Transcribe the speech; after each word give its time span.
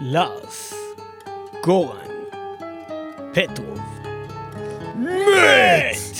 לארס, 0.00 0.74
גורן, 1.64 1.96
פטרוב. 3.32 3.78
מת! 4.98 6.16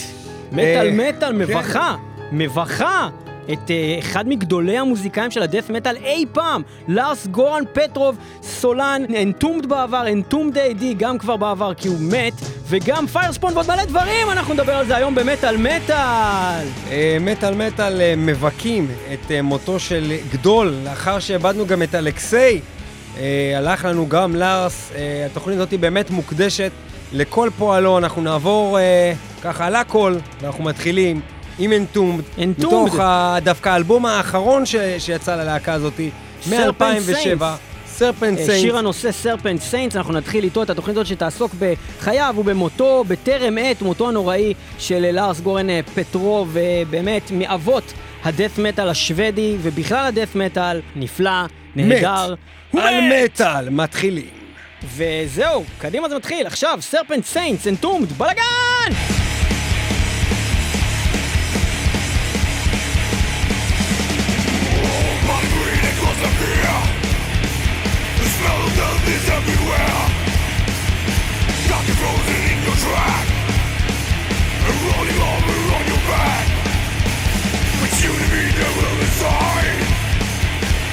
מטאל 0.52 0.86
אה, 0.86 0.90
מטאל, 0.92 1.32
מבכה, 1.32 1.96
מבכה. 2.32 3.08
את 3.52 3.70
אה, 3.70 3.96
אחד 3.98 4.28
מגדולי 4.28 4.78
המוזיקאים 4.78 5.30
של 5.30 5.42
הדף 5.42 5.70
מטאל 5.70 5.96
אי 5.96 6.24
פעם, 6.32 6.62
לארס 6.88 7.26
גורן 7.26 7.62
פטרוב, 7.72 8.16
סולן, 8.42 9.02
אנטומד 9.22 9.66
בעבר, 9.66 10.08
אנטומד 10.08 10.58
איי-די, 10.58 10.94
גם 10.94 11.18
כבר 11.18 11.36
בעבר 11.36 11.74
כי 11.74 11.88
הוא 11.88 11.98
מת, 12.00 12.34
וגם 12.68 13.06
פיירספון 13.06 13.52
ועוד 13.54 13.66
מלא 13.68 13.84
דברים, 13.84 14.30
אנחנו 14.30 14.54
נדבר 14.54 14.74
על 14.74 14.86
זה 14.86 14.96
היום 14.96 15.14
במטאל 15.14 15.56
מטאל! 15.56 16.66
מטאל 17.20 17.54
מטאל 17.54 18.16
מבכים 18.16 18.88
את 19.12 19.30
אה, 19.30 19.42
מותו 19.42 19.78
של 19.78 20.12
גדול, 20.32 20.74
לאחר 20.84 21.18
שאיבדנו 21.18 21.66
גם 21.66 21.82
את 21.82 21.94
אלכסיי. 21.94 22.60
אה, 23.16 23.54
הלך 23.56 23.84
לנו 23.84 24.08
גם 24.08 24.36
לארס, 24.36 24.92
אה, 24.94 25.26
התוכנית 25.26 25.56
הזאת 25.56 25.74
באמת 25.74 26.10
מוקדשת 26.10 26.70
לכל 27.12 27.50
פועלו, 27.58 27.98
אנחנו 27.98 28.22
נעבור 28.22 28.78
אה, 28.78 29.12
ככה 29.42 29.66
על 29.66 29.74
הכל, 29.74 30.14
ואנחנו 30.40 30.64
מתחילים 30.64 31.20
עם 31.58 31.72
Entombed. 31.72 32.24
מתוך 32.38 32.98
דווקא 33.42 33.68
האלבום 33.68 34.06
האחרון 34.06 34.66
ש, 34.66 34.76
שיצא 34.98 35.36
ללהקה 35.36 35.72
הזאת, 35.72 36.00
מ-2007, 36.50 37.42
Serpent 37.98 38.38
Saints. 38.38 38.60
שיר 38.60 38.76
הנושא 38.76 39.12
Serpent 39.12 39.60
Saints, 39.60 39.96
אנחנו 39.96 40.12
נתחיל 40.12 40.44
איתו 40.44 40.62
את 40.62 40.70
התוכנית 40.70 40.96
הזאת 40.96 41.06
שתעסוק 41.06 41.54
בחייו 41.58 42.34
ובמותו, 42.38 43.04
בטרם 43.08 43.58
עת, 43.58 43.82
מותו 43.82 44.08
הנוראי 44.08 44.54
של 44.78 45.10
לארס 45.12 45.40
גורן 45.40 45.70
אה, 45.70 45.80
פטרוב, 45.94 46.56
אה, 46.56 46.82
באמת 46.90 47.30
מאבות 47.30 47.92
הדף 48.24 48.58
מטאל 48.58 48.88
השוודי, 48.88 49.56
ובכלל 49.62 50.06
הדף 50.06 50.34
מטאל, 50.34 50.80
נפלא, 50.96 51.46
נהדר. 51.78 52.34
על 52.76 52.94
מטאל, 53.00 53.68
מתחילים. 53.70 54.38
וזהו, 54.96 55.64
קדימה 55.78 56.08
זה 56.08 56.16
מתחיל, 56.16 56.46
עכשיו, 56.46 56.78
סרפנט 56.80 57.24
סיינטס 57.24 57.66
אנטומד, 57.66 58.12
בלאגן! 58.12 58.92
Frozen 71.98 72.42
in 72.52 72.58
your 72.66 72.78
track 72.84 73.26
And 74.66 74.78
rolling 74.86 75.20
over 75.32 75.56
on 75.76 75.84
your 75.90 76.02
back 76.10 76.46
But 77.80 77.92
you 78.02 78.12
to 78.20 78.26
me 78.34 78.42
never 78.60 78.88
inside 79.04 80.07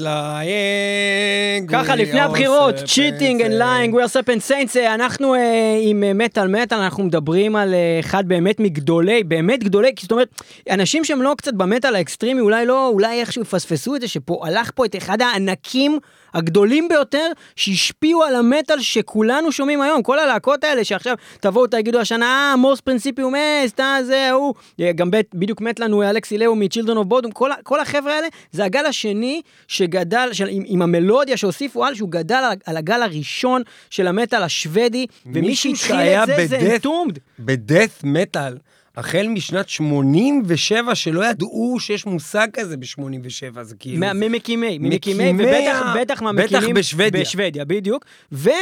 lying. 0.00 1.66
ככה 1.68 1.92
we 1.92 1.96
לפני 1.96 2.20
are 2.22 2.24
הבחירות, 2.24 2.74
cheating 2.74 3.40
and 3.40 3.52
lying, 3.60 3.92
we 3.94 4.00
are 4.04 4.08
serpent 4.12 4.50
saints, 4.50 4.76
אה, 4.76 4.94
אנחנו 4.94 5.34
אה, 5.34 5.78
עם 5.82 6.18
מטאל 6.18 6.48
מטאל, 6.48 6.78
אנחנו 6.78 7.04
מדברים 7.04 7.56
על 7.56 7.74
אה, 7.74 8.00
אחד 8.00 8.28
באמת 8.28 8.60
מגדולי, 8.60 9.24
באמת 9.24 9.64
גדולי, 9.64 9.92
זאת 10.00 10.12
אומרת, 10.12 10.28
אנשים 10.70 11.04
שהם 11.04 11.22
לא 11.22 11.34
קצת 11.36 11.54
במטאל 11.54 11.94
האקסטרימי, 11.96 12.40
אולי 12.40 12.66
לא, 12.66 12.88
אולי 12.88 13.20
איכשהו 13.20 13.42
יפספסו 13.42 13.96
את 13.96 14.00
זה, 14.00 14.08
שפה 14.08 14.40
הלך 14.46 14.70
פה 14.74 14.84
את 14.84 14.96
אחד 14.96 15.22
הענקים 15.22 15.98
הגדולים 16.34 16.88
ביותר 16.88 17.26
שהשפיעו 17.56 18.22
על 18.22 18.36
המטאל 18.36 18.80
שכולנו 18.80 19.52
שומעים 19.52 19.80
היום, 19.80 20.02
כל 20.02 20.18
הלהקות 20.18 20.64
האלה 20.64 20.84
שעכשיו 20.84 21.14
תבואו 21.40 21.66
תגידו 21.66 22.00
השנה, 22.00 22.50
אה, 22.50 22.56
מורס 22.56 22.80
פרינסיפיום 22.80 23.34
אס, 23.34 23.72
אתה 23.72 23.96
זה, 24.02 24.28
ההוא, 24.30 24.54
אה, 24.80 24.92
גם 24.92 25.10
בדיוק 25.34 25.60
מת 25.60 25.80
לנו 25.80 26.02
אלכסי 26.02 26.38
לאו 26.38 26.54
מ-Children 26.54 26.96
of 26.96 27.14
ה- 27.50 27.62
כל 27.62 27.80
החבר'ה 27.80 28.23
האלה, 28.24 28.32
זה 28.52 28.64
הגל 28.64 28.86
השני 28.86 29.40
שגדל, 29.68 30.28
של, 30.32 30.48
עם, 30.50 30.62
עם 30.66 30.82
המלודיה 30.82 31.36
שהוסיפו 31.36 31.84
על, 31.84 31.94
שהוא 31.94 32.10
גדל 32.10 32.34
על, 32.34 32.56
על 32.66 32.76
הגל 32.76 33.02
הראשון 33.02 33.62
של 33.90 34.06
המטאל 34.06 34.42
השוודי, 34.42 35.06
ומי 35.26 35.56
שהתחיל 35.56 35.96
את 35.96 36.26
זה 36.26 36.46
זה 36.46 36.58
בדף- 36.58 36.72
אנטומד. 36.74 37.18
בדף 37.38 38.00
מטאל, 38.04 38.56
החל 38.96 39.26
משנת 39.28 39.68
87, 39.68 40.94
שלא 40.94 41.24
ידעו 41.24 41.76
שיש 41.80 42.06
מושג 42.06 42.48
כזה 42.52 42.76
ב-87, 42.76 43.62
זה 43.62 43.74
כאילו... 43.78 43.98
מה- 44.00 44.12
ממקימי, 44.12 44.78
ממקימי, 44.78 45.32
מקימי 45.32 45.44
ובטח 45.48 45.94
בטח 46.00 46.22
מהמקימים. 46.22 46.70
בטח 46.70 46.78
בשוודיה. 46.78 47.20
בשוודיה, 47.20 47.64
בדיוק. 47.64 48.04
ו, 48.32 48.50
אה, 48.50 48.54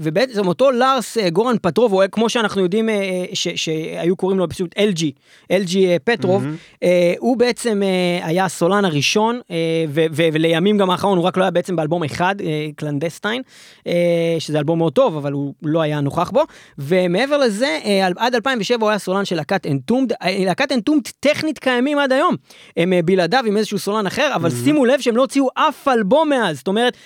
ובעצם 0.00 0.46
אותו 0.48 0.70
לארס 0.70 1.18
אה, 1.18 1.30
גורן 1.30 1.56
פטרוב, 1.62 1.92
או 1.92 2.02
כמו 2.12 2.28
שאנחנו 2.28 2.62
יודעים 2.62 2.88
אה, 2.88 2.94
אה, 2.94 3.24
ש, 3.34 3.48
שהיו 3.56 4.16
קוראים 4.16 4.38
לו 4.38 4.48
פשוט 4.48 4.74
LG, 4.78 5.02
LG 5.52 5.76
אה, 5.76 5.96
פטרוב, 6.04 6.44
אה, 6.82 7.14
הוא 7.18 7.36
בעצם 7.36 7.82
אה, 7.82 8.26
היה 8.26 8.44
הסולן 8.44 8.84
הראשון, 8.84 9.40
אה, 9.50 9.56
ו, 9.88 10.04
ו, 10.12 10.22
ולימים 10.32 10.78
גם 10.78 10.90
האחרון, 10.90 11.18
הוא 11.18 11.24
רק 11.26 11.36
לא 11.36 11.42
היה 11.42 11.50
בעצם 11.50 11.76
באלבום 11.76 12.04
אחד, 12.04 12.34
אה, 12.40 12.46
Clandestine, 12.76 13.42
אה, 13.86 13.92
שזה 14.38 14.58
אלבום 14.58 14.78
מאוד 14.78 14.92
טוב, 14.92 15.16
אבל 15.16 15.32
הוא 15.32 15.54
לא 15.62 15.80
היה 15.82 16.00
נוכח 16.00 16.30
בו. 16.30 16.42
ומעבר 16.78 17.36
לזה, 17.36 17.78
אה, 17.84 18.06
עד 18.16 18.34
2007 18.34 18.80
הוא 18.82 18.90
היה 18.90 18.98
סולן 18.98 19.24
של 19.24 19.38
להקת 19.52 19.66
Entombed, 19.66 20.12
אה, 20.12 20.44
להקת 20.46 20.72
Entombed 20.72 21.02
טכנית 21.20 21.58
קיימים 21.58 21.98
עד 21.98 22.12
היום. 22.12 22.36
הם 22.76 22.92
אה, 22.92 23.00
בלעדיו 23.04 23.42
עם 23.46 23.56
איזשהו 23.56 23.78
סולן 23.78 24.06
אחר, 24.06 24.32
אבל 24.34 24.50
שימו 24.50 24.84
לב 24.84 25.00
שהם 25.00 25.16
לא 25.16 25.22
הוציאו 25.22 25.48
אף 25.54 25.88
אלבום 25.88 26.28
מאז. 26.28 26.56
זאת 26.56 26.68
אומרת, 26.68 26.96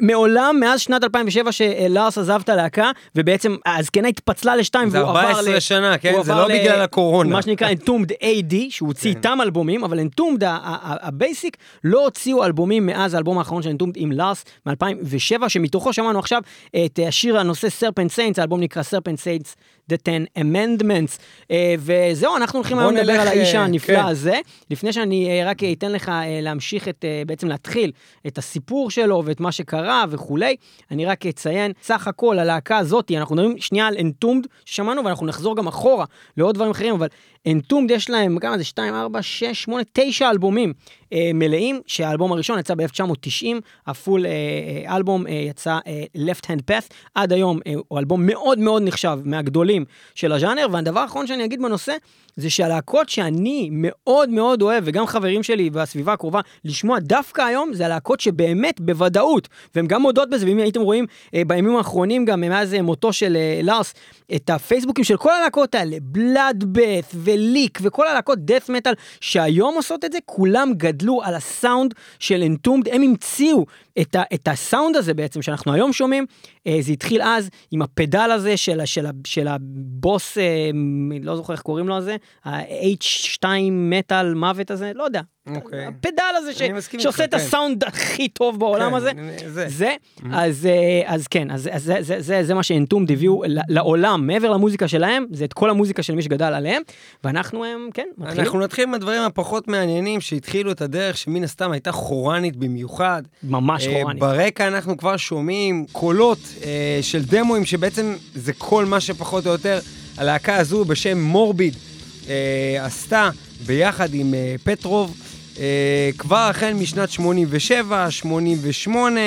מעולם, 0.00 0.56
מאז 0.60 0.80
שנת 0.80 1.04
2007 1.04 1.52
שלארס 1.52 2.18
עזב 2.18 2.40
את 2.44 2.48
הלהקה, 2.48 2.90
ובעצם 3.16 3.56
הלהקה 3.66 4.08
התפצלה 4.08 4.56
לשתיים, 4.56 4.90
זה 4.90 4.98
והוא 4.98 5.10
עבר 5.10 5.20
14 5.20 5.60
שנה, 5.60 5.98
כן? 5.98 6.22
זה 6.22 6.32
לא 6.32 6.48
בגלל 6.48 6.80
הקורונה. 6.80 7.30
מה 7.30 7.42
שנקרא 7.42 7.68
Entombed 7.68 8.12
AD, 8.12 8.54
שהוא 8.70 8.86
הוציא 8.88 9.12
כן. 9.12 9.18
איתם 9.18 9.38
אלבומים, 9.42 9.84
אבל 9.84 10.00
Entombed 10.00 10.42
ה 10.82 10.94
basic 10.94 11.56
לא 11.84 12.04
הוציאו 12.04 12.44
אלבומים 12.44 12.86
מאז 12.86 13.14
האלבום 13.14 13.38
האחרון 13.38 13.62
של 13.62 13.68
Entombed 13.68 13.94
עם 13.96 14.12
לארס 14.12 14.44
מ-2007, 14.66 15.48
שמתוכו 15.48 15.92
שמענו 15.92 16.18
עכשיו 16.18 16.42
את 16.86 16.98
אה, 16.98 17.08
השיר 17.08 17.38
הנושא 17.38 17.68
Serpent 17.68 18.10
Saints, 18.10 18.38
האלבום 18.38 18.60
נקרא 18.60 18.82
Serpent 18.82 19.18
Saints. 19.18 19.56
The 19.92 19.96
10 20.04 20.24
Amendments, 20.38 21.20
אה, 21.50 21.74
וזהו, 21.78 22.36
אנחנו 22.36 22.58
הולכים 22.58 22.78
היום 22.78 22.96
לדבר 22.96 23.12
על 23.12 23.28
האיש 23.28 23.54
אה, 23.54 23.64
הנפלא 23.64 23.96
כן. 23.96 24.04
הזה. 24.04 24.38
לפני 24.70 24.92
שאני 24.92 25.30
אה, 25.30 25.50
רק 25.50 25.64
אתן 25.64 25.92
לך 25.92 26.08
אה, 26.08 26.40
להמשיך 26.42 26.88
את, 26.88 27.04
אה, 27.04 27.22
בעצם 27.26 27.48
להתחיל 27.48 27.92
את 28.26 28.38
הסיפור 28.38 28.90
שלו 28.90 29.22
ואת 29.24 29.40
מה 29.40 29.52
שקרה 29.52 30.04
וכולי, 30.10 30.56
אני 30.90 31.06
רק 31.06 31.26
אציין, 31.26 31.72
סך 31.82 32.08
הכל 32.08 32.38
הלהקה 32.38 32.78
הזאת, 32.78 33.10
אנחנו 33.16 33.34
מדברים 33.34 33.58
שנייה 33.58 33.86
על 33.86 33.96
אנטומד 34.00 34.46
ששמענו, 34.64 35.04
ואנחנו 35.04 35.26
נחזור 35.26 35.56
גם 35.56 35.66
אחורה 35.66 36.04
לעוד 36.36 36.54
דברים 36.54 36.70
אחרים, 36.70 36.94
אבל 36.94 37.08
אנטומד 37.46 37.90
יש 37.90 38.10
להם, 38.10 38.38
כמה 38.38 38.58
זה? 38.58 38.64
2, 38.64 38.94
4, 38.94 39.22
6, 39.22 39.62
8, 39.62 39.82
9 39.92 40.30
אלבומים 40.30 40.72
אה, 41.12 41.30
מלאים, 41.34 41.80
שהאלבום 41.86 42.32
הראשון 42.32 42.58
יצא 42.58 42.74
ב-1990, 42.74 43.46
הפול 43.86 44.26
אה, 44.26 44.30
אה, 44.30 44.96
אלבום 44.96 45.26
אה, 45.26 45.32
יצא 45.32 45.78
אה, 45.86 46.04
Left 46.16 46.44
Hand 46.44 46.62
Path, 46.70 46.94
עד 47.14 47.32
היום 47.32 47.58
אה, 47.66 47.72
הוא 47.88 47.98
אלבום 47.98 48.26
מאוד 48.26 48.58
מאוד 48.58 48.82
נחשב, 48.82 49.18
מהגדולים 49.24 49.84
של 50.14 50.32
הז'אנר, 50.32 50.66
והדבר 50.72 51.00
האחרון 51.00 51.26
שאני 51.26 51.44
אגיד 51.44 51.62
בנושא, 51.62 51.92
זה 52.36 52.50
שהלהקות 52.50 53.08
שאני 53.08 53.68
מאוד 53.72 54.30
מאוד 54.30 54.62
אוהב, 54.62 54.84
וגם 54.86 55.06
חברים 55.06 55.42
שלי 55.42 55.70
והסביבה 55.72 56.12
הקרובה, 56.12 56.40
לשמוע 56.64 56.98
דווקא 56.98 57.42
היום, 57.42 57.74
זה 57.74 57.86
הלהקות 57.86 58.20
שבאמת, 58.20 58.80
בוודאות, 58.80 59.48
והן 59.74 59.86
גם 59.86 60.02
מודות 60.02 60.30
בזה, 60.30 60.46
ואם 60.46 60.58
הייתם 60.58 60.80
רואים 60.80 61.06
אה, 61.34 61.42
בימים 61.46 61.76
האחרונים, 61.76 62.24
גם 62.24 62.40
מאז 62.40 62.74
אה, 62.74 62.82
מותו 62.82 63.12
של 63.12 63.36
אה, 63.36 63.60
לארס, 63.62 63.94
את 64.34 64.50
הפייסבוקים 64.50 65.04
של 65.04 65.16
כל 65.16 65.30
הלהקות 65.32 65.74
האלה, 65.74 65.96
בלאדבeth 66.00 67.16
וליק 67.36 67.78
וכל 67.82 68.06
הלהקות 68.06 68.38
דאט 68.38 68.68
מטאל 68.68 68.92
שהיום 69.20 69.74
עושות 69.74 70.04
את 70.04 70.12
זה, 70.12 70.18
כולם 70.24 70.72
גדלו 70.76 71.22
על 71.22 71.34
הסאונד 71.34 71.94
של 72.18 72.42
אנטומד, 72.42 72.88
הם 72.88 73.02
המציאו 73.02 73.66
את, 74.00 74.14
ה, 74.14 74.22
את 74.34 74.48
הסאונד 74.48 74.96
הזה 74.96 75.14
בעצם 75.14 75.42
שאנחנו 75.42 75.72
היום 75.72 75.92
שומעים, 75.92 76.26
אה, 76.66 76.78
זה 76.80 76.92
התחיל 76.92 77.22
אז 77.22 77.50
עם 77.70 77.82
הפדל 77.82 78.30
הזה 78.34 78.56
של, 78.56 78.80
של, 78.84 79.06
של 79.26 79.48
הבוס, 79.48 80.38
אה, 80.38 80.70
לא 81.22 81.36
זוכר 81.36 81.52
איך 81.52 81.62
קוראים 81.62 81.88
לו 81.88 81.96
הזה, 81.96 82.16
ה-H2 82.44 83.44
מטאל 83.70 84.34
מוות 84.34 84.70
הזה, 84.70 84.92
לא 84.94 85.04
יודע. 85.04 85.20
אוקיי. 85.54 85.86
הפדל 85.86 86.22
הזה 86.36 86.52
ש, 86.52 86.62
שעושה 86.98 87.24
את 87.24 87.30
כן. 87.30 87.36
הסאונד 87.36 87.84
הכי 87.84 88.28
טוב 88.28 88.58
בעולם 88.58 88.90
כן, 88.90 88.96
הזה. 88.96 89.10
זה. 89.46 89.68
זה, 89.68 89.94
אז, 90.32 90.66
אה, 90.66 91.02
אז 91.06 91.26
כן, 91.26 91.50
אז, 91.50 91.68
אז 91.72 91.82
זה, 91.82 91.96
זה, 92.00 92.20
זה, 92.20 92.44
זה 92.44 92.54
מה 92.54 92.62
שאנטומד 92.62 93.12
הביאו 93.12 93.42
לעולם, 93.68 94.26
מעבר 94.26 94.50
למוזיקה 94.50 94.88
שלהם, 94.88 95.26
זה 95.30 95.44
את 95.44 95.52
כל 95.52 95.70
המוזיקה 95.70 96.02
של 96.02 96.14
מי 96.14 96.22
שגדל 96.22 96.54
עליהם, 96.54 96.82
ואנחנו, 97.24 97.64
הם, 97.64 97.88
כן, 97.94 98.08
מתחילים. 98.18 98.44
אנחנו 98.44 98.60
נתחיל 98.60 98.84
עם 98.84 98.94
הדברים 98.94 99.22
הפחות 99.22 99.68
מעניינים 99.68 100.20
שהתחילו 100.20 100.70
את 100.70 100.80
הדרך, 100.80 101.16
שמן 101.16 101.44
הסתם 101.44 101.70
הייתה 101.70 101.92
חורנית 101.92 102.56
במיוחד. 102.56 103.22
ממש 103.42 103.85
אה, 103.86 104.00
חורני. 104.02 104.20
ברקע 104.20 104.68
אנחנו 104.68 104.96
כבר 104.96 105.16
שומעים 105.16 105.86
קולות 105.92 106.38
אה, 106.64 106.98
של 107.02 107.24
דמוים, 107.24 107.64
שבעצם 107.64 108.14
זה 108.34 108.52
כל 108.52 108.84
מה 108.84 109.00
שפחות 109.00 109.46
או 109.46 109.52
יותר 109.52 109.80
הלהקה 110.16 110.56
הזו 110.56 110.84
בשם 110.84 111.18
מורביד 111.18 111.76
אה, 112.28 112.78
עשתה 112.80 113.30
ביחד 113.66 114.14
עם 114.14 114.34
פטרוב, 114.64 115.16
כבר 116.18 116.36
החל 116.50 116.72
משנת 116.72 117.10
87, 117.10 118.10
88, 118.10 119.20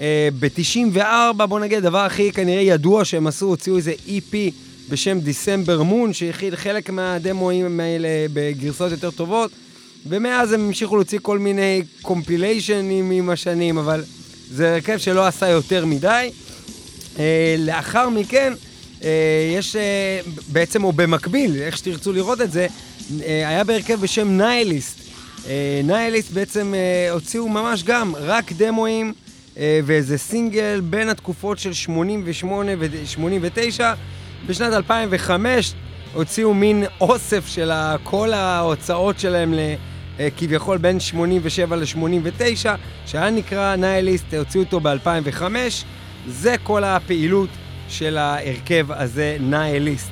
אה, 0.00 0.28
ב-94, 0.38 1.46
בוא 1.46 1.60
נגיד, 1.60 1.78
הדבר 1.78 1.98
הכי 1.98 2.32
כנראה 2.32 2.62
ידוע 2.62 3.04
שהם 3.04 3.26
עשו, 3.26 3.46
הוציאו 3.46 3.76
איזה 3.76 3.92
EP 4.06 4.34
בשם 4.88 5.20
דיסמבר 5.20 5.82
מון, 5.82 6.12
שהכיל 6.12 6.56
חלק 6.56 6.90
מהדמוים 6.90 7.80
האלה 7.80 8.08
בגרסאות 8.32 8.90
יותר 8.90 9.10
טובות. 9.10 9.50
ומאז 10.08 10.52
הם 10.52 10.60
המשיכו 10.60 10.96
להוציא 10.96 11.18
כל 11.22 11.38
מיני 11.38 11.82
קומפיליישנים 12.02 13.10
עם 13.10 13.30
השנים, 13.30 13.78
אבל 13.78 14.04
זה 14.50 14.72
הרכב 14.72 14.98
שלא 14.98 15.26
עשה 15.26 15.48
יותר 15.48 15.86
מדי. 15.86 16.30
אה, 17.18 17.56
לאחר 17.58 18.08
מכן, 18.08 18.52
אה, 19.04 19.10
יש 19.58 19.76
אה, 19.76 20.20
בעצם, 20.52 20.84
או 20.84 20.92
במקביל, 20.92 21.62
איך 21.62 21.76
שתרצו 21.76 22.12
לראות 22.12 22.40
את 22.40 22.52
זה, 22.52 22.66
היה 23.20 23.64
בהרכב 23.64 24.00
בשם 24.00 24.28
נייליסט. 24.28 25.00
נייליסט 25.84 26.30
בעצם 26.30 26.74
הוציאו 27.10 27.48
ממש 27.48 27.82
גם 27.82 28.16
רק 28.16 28.52
דמואים 28.52 29.12
אה, 29.58 29.80
ואיזה 29.84 30.18
סינגל 30.18 30.80
בין 30.80 31.08
התקופות 31.08 31.58
של 31.58 31.72
88 31.72 32.72
ו-89. 32.78 33.80
בשנת 34.46 34.72
2005 34.72 35.74
הוציאו 36.14 36.54
מין 36.54 36.84
אוסף 37.00 37.46
של 37.48 37.70
כל 38.02 38.32
ההוצאות 38.32 39.20
שלהם 39.20 39.54
ל... 39.54 39.58
אה, 40.20 40.28
כביכול 40.36 40.78
בין 40.78 41.00
87 41.00 41.76
ל-89, 41.76 42.66
שהיה 43.06 43.30
נקרא 43.30 43.76
נייליסט, 43.76 44.34
הוציאו 44.34 44.62
אותו 44.62 44.80
ב-2005. 44.80 45.42
זה 46.28 46.54
כל 46.62 46.84
הפעילות 46.84 47.48
של 47.88 48.18
ההרכב 48.18 48.86
הזה, 48.92 49.36
נייליסט. 49.40 50.10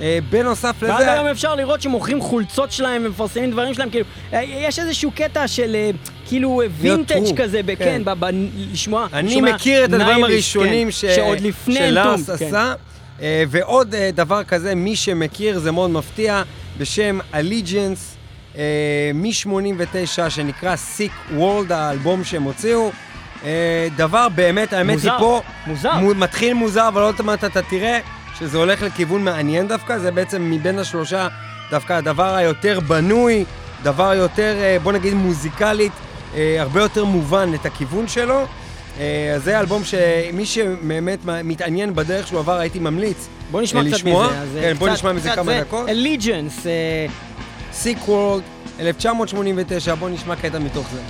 אה, 0.00 0.18
בנוסף 0.30 0.76
ועד 0.80 1.00
לזה... 1.00 1.12
היום 1.12 1.26
אפשר 1.26 1.54
לראות 1.54 1.82
שמוכרים 1.82 2.20
חולצות 2.20 2.72
שלהם 2.72 3.02
ומפרסמים 3.06 3.50
דברים 3.50 3.74
שלהם, 3.74 3.90
כאילו, 3.90 4.04
אה, 4.32 4.42
יש 4.42 4.78
איזשהו 4.78 5.10
קטע 5.10 5.48
של 5.48 5.90
כאילו 6.26 6.62
וינטג' 6.80 7.36
כזה, 7.36 7.60
כן. 7.66 7.74
כן, 7.78 8.02
ב- 8.04 8.24
ב- 8.24 8.30
לשמוע, 8.72 9.06
אני 9.12 9.40
מכיר 9.40 9.84
את 9.84 9.92
הדברים 9.92 10.24
הראשונים 10.24 10.86
כן, 10.86 10.90
ש... 10.90 11.04
שעוד 11.04 11.40
לפני 11.40 11.74
שלארס 11.74 12.20
אנטום, 12.20 12.36
כן. 12.36 12.46
עשה, 12.46 12.74
אה, 13.22 13.44
ועוד 13.48 13.94
דבר 14.14 14.44
כזה, 14.44 14.74
מי 14.74 14.96
שמכיר, 14.96 15.58
זה 15.58 15.72
מאוד 15.72 15.90
מפתיע, 15.90 16.42
בשם 16.78 17.18
Allegiance 17.32 18.18
מ-89, 19.14 19.98
שנקרא 20.30 20.74
Sick 20.96 21.38
World, 21.38 21.72
האלבום 21.72 22.24
שהם 22.24 22.42
הוציאו. 22.42 22.90
אה, 23.44 23.88
דבר 23.96 24.28
באמת, 24.34 24.72
האמת 24.72 24.94
מוזר, 24.94 25.10
היא 25.12 25.18
פה, 25.18 25.40
מוזר. 25.66 25.94
מו- 25.98 26.14
מתחיל 26.14 26.54
מוזר, 26.54 26.88
אבל 26.88 27.02
עוד 27.02 27.22
מעט 27.22 27.44
אתה 27.44 27.62
תראה 27.62 27.98
שזה 28.38 28.58
הולך 28.58 28.82
לכיוון 28.82 29.24
מעניין 29.24 29.68
דווקא, 29.68 29.98
זה 29.98 30.10
בעצם 30.10 30.50
מבין 30.50 30.78
השלושה 30.78 31.28
דווקא 31.70 31.92
הדבר 31.92 32.34
היותר 32.34 32.80
בנוי, 32.80 33.44
דבר 33.82 34.14
יותר, 34.14 34.56
אה, 34.60 34.76
בוא 34.82 34.92
נגיד 34.92 35.14
מוזיקלית, 35.14 35.92
אה, 36.34 36.56
הרבה 36.60 36.80
יותר 36.80 37.04
מובן 37.04 37.50
את 37.54 37.66
הכיוון 37.66 38.08
שלו. 38.08 38.44
אה, 39.00 39.32
אז 39.36 39.44
זה 39.44 39.60
אלבום 39.60 39.82
שמי 39.84 40.46
שבאמת 40.46 41.18
מתעניין 41.24 41.94
בדרך 41.94 42.26
שהוא 42.26 42.38
עבר, 42.40 42.58
הייתי 42.58 42.78
ממליץ 42.78 43.28
בוא 43.50 43.60
נשמע 43.62 43.80
אה, 43.80 43.84
קצת 43.86 43.94
לשמוע. 43.94 44.26
מזה. 44.26 44.38
אז, 44.40 44.56
אה, 44.56 44.62
כן, 44.62 44.72
בוא 44.78 44.86
קצת- 44.88 44.96
נשמע 44.96 45.12
מזה 45.12 45.30
כמה. 45.30 45.60
דקות. 45.60 45.88
Allegiance, 45.88 46.66
אה, 46.66 47.06
Sick 47.84 48.08
World, 48.08 48.42
1989, 48.80 49.94
בואו 49.94 50.10
נשמע 50.10 50.36
קטע 50.36 50.58
מתוך 50.58 50.86
זה. 50.92 51.00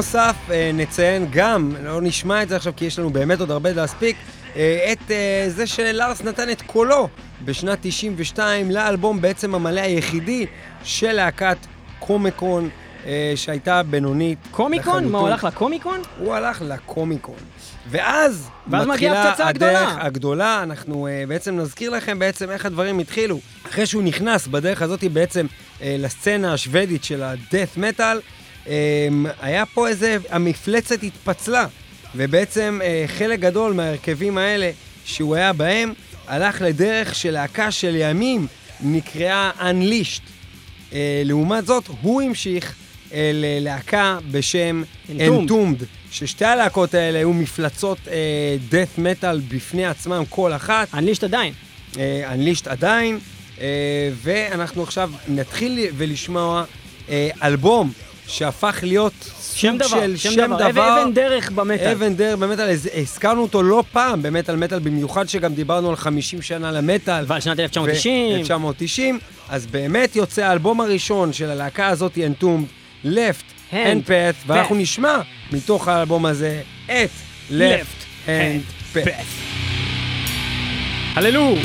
בנוסף, 0.00 0.36
אה, 0.50 0.70
נציין 0.74 1.26
גם, 1.30 1.72
לא 1.82 2.00
נשמע 2.02 2.42
את 2.42 2.48
זה 2.48 2.56
עכשיו 2.56 2.72
כי 2.76 2.84
יש 2.84 2.98
לנו 2.98 3.10
באמת 3.10 3.40
עוד 3.40 3.50
הרבה 3.50 3.72
להספיק, 3.72 4.16
אה, 4.56 4.92
את 4.92 5.10
אה, 5.10 5.44
זה 5.48 5.66
שלארס 5.66 6.22
נתן 6.22 6.50
את 6.50 6.62
קולו 6.62 7.08
בשנת 7.44 7.78
92 7.82 8.70
לאלבום 8.70 9.20
בעצם 9.20 9.54
המלא 9.54 9.80
היחידי 9.80 10.46
של 10.84 11.12
להקת 11.12 11.56
קומיקון 11.98 12.68
שהייתה 13.36 13.82
בינונית. 13.82 14.38
קומיקון? 14.50 15.08
מה, 15.08 15.18
הוא 15.18 15.28
הלך 15.28 15.44
לקומיקון? 15.44 16.00
הוא 16.18 16.34
הלך 16.34 16.62
לקומיקון. 16.62 17.36
ואז, 17.90 18.48
ואז 18.70 18.86
מתחילה 18.86 19.22
הדרך 19.22 19.40
הגדולה. 19.40 19.96
הגדולה, 20.00 20.62
אנחנו 20.62 21.06
uh, 21.06 21.28
בעצם 21.28 21.56
נזכיר 21.56 21.90
לכם 21.90 22.18
בעצם 22.18 22.50
איך 22.50 22.66
הדברים 22.66 22.98
התחילו. 22.98 23.38
אחרי 23.66 23.86
שהוא 23.86 24.02
נכנס 24.02 24.46
בדרך 24.46 24.82
הזאת 24.82 25.04
בעצם 25.04 25.46
uh, 25.46 25.82
לסצנה 25.82 26.52
השוודית 26.52 27.04
של 27.04 27.22
metal, 27.76 28.00
אמ, 28.00 28.20
היה 29.40 29.66
פה 29.66 29.88
איזה, 29.88 30.16
המפלצת 30.30 31.02
התפצלה, 31.02 31.66
ובעצם 32.14 32.80
אה, 32.84 33.04
חלק 33.06 33.40
גדול 33.40 33.72
מההרכבים 33.72 34.38
האלה 34.38 34.70
שהוא 35.04 35.36
היה 35.36 35.52
בהם, 35.52 35.92
הלך 36.26 36.62
לדרך 36.62 37.14
של 37.14 37.30
להקה 37.30 37.70
של 37.70 37.96
ימים 37.96 38.46
נקראה 38.80 39.50
Unleashed. 39.58 40.22
אה, 40.92 41.22
לעומת 41.24 41.66
זאת, 41.66 41.84
הוא 42.00 42.22
המשיך 42.22 42.74
אה, 43.12 43.30
ללהקה 43.34 44.18
בשם 44.30 44.82
Entombed, 45.08 45.84
ששתי 46.10 46.44
הלהקות 46.44 46.94
האלה 46.94 47.18
היו 47.18 47.32
מפלצות 47.32 47.98
death 48.70 48.98
metal 48.98 49.36
בפני 49.48 49.86
עצמם 49.86 50.22
כל 50.28 50.52
אחת. 50.52 50.94
Unleashed 50.94 51.24
עדיין. 51.24 51.52
Unleashed 51.94 52.68
עדיין, 52.68 53.18
ואנחנו 54.22 54.82
עכשיו 54.82 55.10
נתחיל 55.28 55.78
ולשמוע 55.96 56.64
אלבום 57.42 57.92
שהפך 58.30 58.78
להיות 58.82 59.12
שם 59.54 59.76
דבר, 59.78 59.88
של 59.88 60.16
שם, 60.16 60.30
שם 60.30 60.46
דבר, 60.46 60.70
דבר, 60.70 61.02
אבן 61.02 61.14
דרך 61.14 61.50
במטאל. 61.50 61.86
אבן 61.86 62.14
דרך 62.14 62.38
במטאל, 62.38 62.76
הזכרנו 62.94 63.42
אותו 63.42 63.62
לא 63.62 63.84
פעם 63.92 64.22
במטאל 64.22 64.56
מטאל, 64.56 64.78
במיוחד 64.78 65.28
שגם 65.28 65.54
דיברנו 65.54 65.90
על 65.90 65.96
50 65.96 66.42
שנה 66.42 66.72
למטאל. 66.72 67.24
ועל 67.26 67.40
שנת 67.40 67.60
1990. 67.60 68.36
1990, 68.36 69.18
אז 69.48 69.66
באמת 69.66 70.16
יוצא 70.16 70.42
האלבום 70.42 70.80
הראשון 70.80 71.32
של 71.32 71.50
הלהקה 71.50 71.86
הזאת, 71.86 72.18
אנטום, 72.18 72.66
Left 73.04 73.72
Hand 73.72 74.06
Path, 74.06 74.46
ואנחנו 74.46 74.74
נשמע 74.74 75.16
מתוך 75.52 75.88
האלבום 75.88 76.26
הזה 76.26 76.62
את 76.86 77.10
Left 77.50 78.26
Hand 78.26 78.96
Path. 78.96 79.50
הללו! 81.14 81.56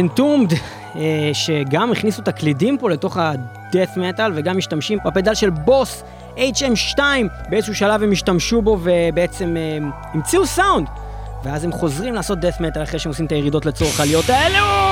אנטומד, 0.00 0.52
שגם 1.32 1.92
הכניסו 1.92 2.22
את 2.22 2.28
הקלידים 2.28 2.78
פה 2.78 2.90
לתוך 2.90 3.16
ה-death 3.16 3.96
metal 3.96 4.30
וגם 4.34 4.58
משתמשים 4.58 4.98
בפדל 5.04 5.34
של 5.34 5.50
בוס 5.50 6.02
HM2, 6.36 6.98
באיזשהו 7.48 7.74
שלב 7.74 8.02
הם 8.02 8.12
השתמשו 8.12 8.62
בו 8.62 8.78
ובעצם 8.82 9.56
אה, 9.56 9.78
המציאו 10.12 10.46
סאונד. 10.46 10.86
ואז 11.44 11.64
הם 11.64 11.72
חוזרים 11.72 12.14
לעשות 12.14 12.38
death 12.38 12.60
metal 12.60 12.82
אחרי 12.82 12.98
שהם 12.98 13.10
עושים 13.10 13.26
את 13.26 13.32
הירידות 13.32 13.66
לצורך 13.66 14.00
העליות 14.00 14.30
האלו! 14.30 14.85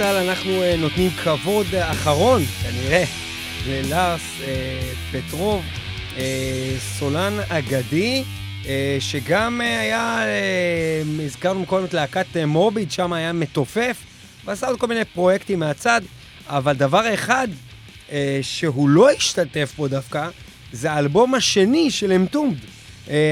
מטאל 0.00 0.28
אנחנו 0.28 0.62
uh, 0.62 0.76
נותנים 0.76 1.10
כבוד 1.10 1.66
אחרון, 1.74 2.42
כנראה, 2.62 3.04
ללארס 3.66 4.20
uh, 4.20 4.44
פטרוב, 5.12 5.64
uh, 6.16 6.18
סולן 6.98 7.32
אגדי, 7.48 8.24
uh, 8.62 8.66
שגם 9.00 9.60
uh, 9.60 9.64
היה, 9.64 10.24
הזכרנו 11.24 11.66
קודם 11.66 11.84
את 11.84 11.94
להקת 11.94 12.26
מורביד, 12.46 12.90
שם 12.90 13.12
היה 13.12 13.32
מתופף, 13.32 13.96
ועשה 14.44 14.66
עוד 14.66 14.78
כל 14.78 14.86
מיני 14.86 15.04
פרויקטים 15.04 15.58
מהצד, 15.58 16.00
אבל 16.46 16.72
דבר 16.72 17.14
אחד 17.14 17.48
שהוא 18.42 18.88
לא 18.88 19.10
השתתף 19.10 19.72
פה 19.76 19.88
דווקא, 19.88 20.28
זה 20.72 20.92
האלבום 20.92 21.34
השני 21.34 21.90
של 21.90 22.12
אמטומד. 22.12 22.56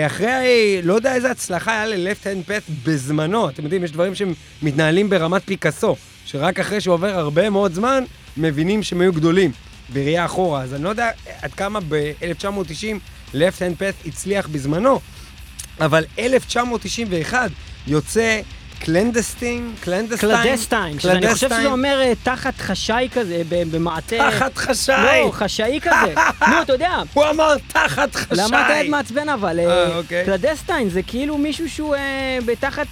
אחרי, 0.07 0.81
לא 0.83 0.95
יודע 0.95 1.15
איזה 1.15 1.31
הצלחה 1.31 1.73
היה 1.73 1.87
ל-Left 1.87 2.25
Hand 2.25 2.51
Path 2.51 2.73
בזמנו. 2.85 3.49
אתם 3.49 3.63
יודעים, 3.63 3.85
יש 3.85 3.91
דברים 3.91 4.13
שמתנהלים 4.15 5.11
ברמת 5.11 5.43
פיקאסו. 5.45 5.97
שרק 6.31 6.61
אחרי 6.61 6.81
שעובר 6.81 7.19
הרבה 7.19 7.51
מאוד 7.51 7.75
זמן, 7.75 8.05
מבינים 8.37 8.83
שהם 8.83 9.01
היו 9.01 9.13
גדולים, 9.13 9.53
בראייה 9.93 10.25
אחורה. 10.25 10.63
אז 10.63 10.75
אני 10.75 10.85
לא 10.85 10.89
יודע 10.89 11.11
עד 11.43 11.55
כמה 11.55 11.81
ב-1990 11.89 13.35
Left 13.35 13.59
Hand 13.59 13.81
Path 13.81 14.09
הצליח 14.09 14.49
בזמנו, 14.49 15.01
אבל 15.81 16.05
1991 16.19 17.51
יוצא 17.87 18.41
Clandestine, 18.81 19.75
Clandestine. 19.81 20.43
Clandestine, 20.43 21.01
שאני 21.01 21.35
חושב 21.35 21.49
שזה 21.49 21.67
אומר 21.67 22.01
אה, 22.03 22.13
תחת 22.23 22.59
חשאי 22.59 23.09
כזה, 23.13 23.43
במעטה... 23.49 24.17
תחת 24.31 24.57
חשאי. 24.57 25.21
לא, 25.25 25.31
חשאי 25.33 25.81
כזה. 25.83 26.15
נו, 26.51 26.63
אתה 26.63 26.73
יודע. 26.73 27.03
הוא 27.15 27.25
אמר 27.31 27.55
תחת 27.69 28.15
חשאי. 28.15 28.45
למה 28.45 28.67
אתה 28.67 28.79
עד 28.79 28.87
מעצבן 28.87 29.29
אבל? 29.29 29.61
אה, 29.61 29.97
אוקיי. 29.97 30.25
Clandestine 30.25 30.89
זה 30.89 31.03
כאילו 31.03 31.39
מישהו 31.39 31.71
שהוא 31.71 31.95
אה, 31.95 32.39
בתחת, 32.47 32.87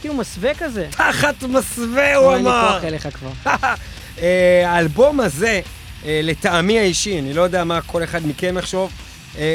כאילו 0.00 0.14
מסווה 0.14 0.54
כזה. 0.54 0.86
תחת 0.90 1.42
מסווה, 1.42 2.16
הוא 2.16 2.34
אמר. 2.36 2.78
אין 2.84 2.94
לי 2.94 2.98
כוח 3.00 3.08
אליך 3.08 3.08
כבר. 3.16 3.52
האלבום 4.66 5.20
הזה, 5.20 5.60
לטעמי 6.06 6.78
האישי, 6.78 7.18
אני 7.18 7.34
לא 7.34 7.42
יודע 7.42 7.64
מה 7.64 7.80
כל 7.80 8.04
אחד 8.04 8.26
מכם 8.26 8.58
יחשוב, 8.58 8.92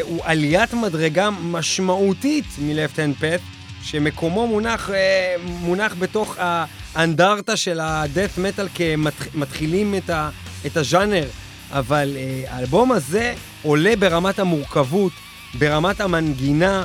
הוא 0.02 0.22
עליית 0.24 0.74
מדרגה 0.74 1.30
משמעותית 1.30 2.46
מ-Left 2.60 2.96
Hand 2.96 3.22
Path. 3.22 3.57
שמקומו 3.88 4.48
מונח, 4.48 4.90
אה, 4.90 5.36
מונח 5.44 5.96
בתוך 6.00 6.38
האנדרטה 6.96 7.56
של 7.58 7.80
הדף 7.82 8.38
מטאל 8.38 8.68
כמתחילים 8.76 9.96
את, 9.96 10.10
ה, 10.10 10.30
את 10.66 10.78
הז'אנר, 10.78 11.26
אבל 11.72 12.14
אה, 12.16 12.44
האלבום 12.48 12.92
הזה 12.92 13.34
עולה 13.64 13.96
ברמת 14.00 14.40
המורכבות, 14.40 15.12
ברמת 15.60 16.02
המנגינה, 16.02 16.84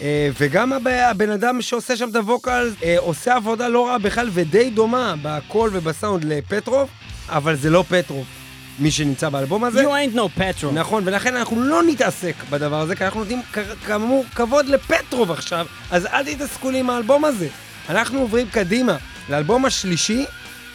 אה, 0.00 0.28
וגם 0.40 0.72
הבן 0.72 1.30
אדם 1.30 1.62
שעושה 1.62 1.96
שם 1.96 2.08
את 2.08 2.16
הווקל 2.16 2.70
עושה 2.96 3.34
עבודה 3.34 3.68
לא 3.68 3.86
רעה 3.86 3.98
בכלל 3.98 4.28
ודי 4.32 4.70
דומה 4.70 5.14
בקול 5.22 5.70
ובסאונד 5.72 6.24
לפטרוב, 6.24 6.88
אבל 7.28 7.56
זה 7.56 7.70
לא 7.70 7.84
פטרוב. 7.88 8.39
מי 8.78 8.90
שנמצא 8.90 9.28
באלבום 9.28 9.64
הזה. 9.64 9.82
You 9.82 9.86
ain't 9.86 10.16
no 10.16 10.40
פטרוב. 10.40 10.74
נכון, 10.74 11.02
ולכן 11.06 11.36
אנחנו 11.36 11.60
לא 11.60 11.82
נתעסק 11.82 12.34
בדבר 12.50 12.80
הזה, 12.80 12.96
כי 12.96 13.04
אנחנו 13.04 13.20
נותנים 13.20 13.42
כאמור 13.86 14.24
כבוד 14.34 14.66
לפטרוב 14.66 15.30
עכשיו, 15.30 15.66
אז 15.90 16.06
אל 16.06 16.24
תתעסקו 16.24 16.70
לי 16.70 16.78
עם 16.78 16.90
האלבום 16.90 17.24
הזה. 17.24 17.48
אנחנו 17.88 18.20
עוברים 18.20 18.46
קדימה 18.50 18.96
לאלבום 19.28 19.64
השלישי, 19.64 20.24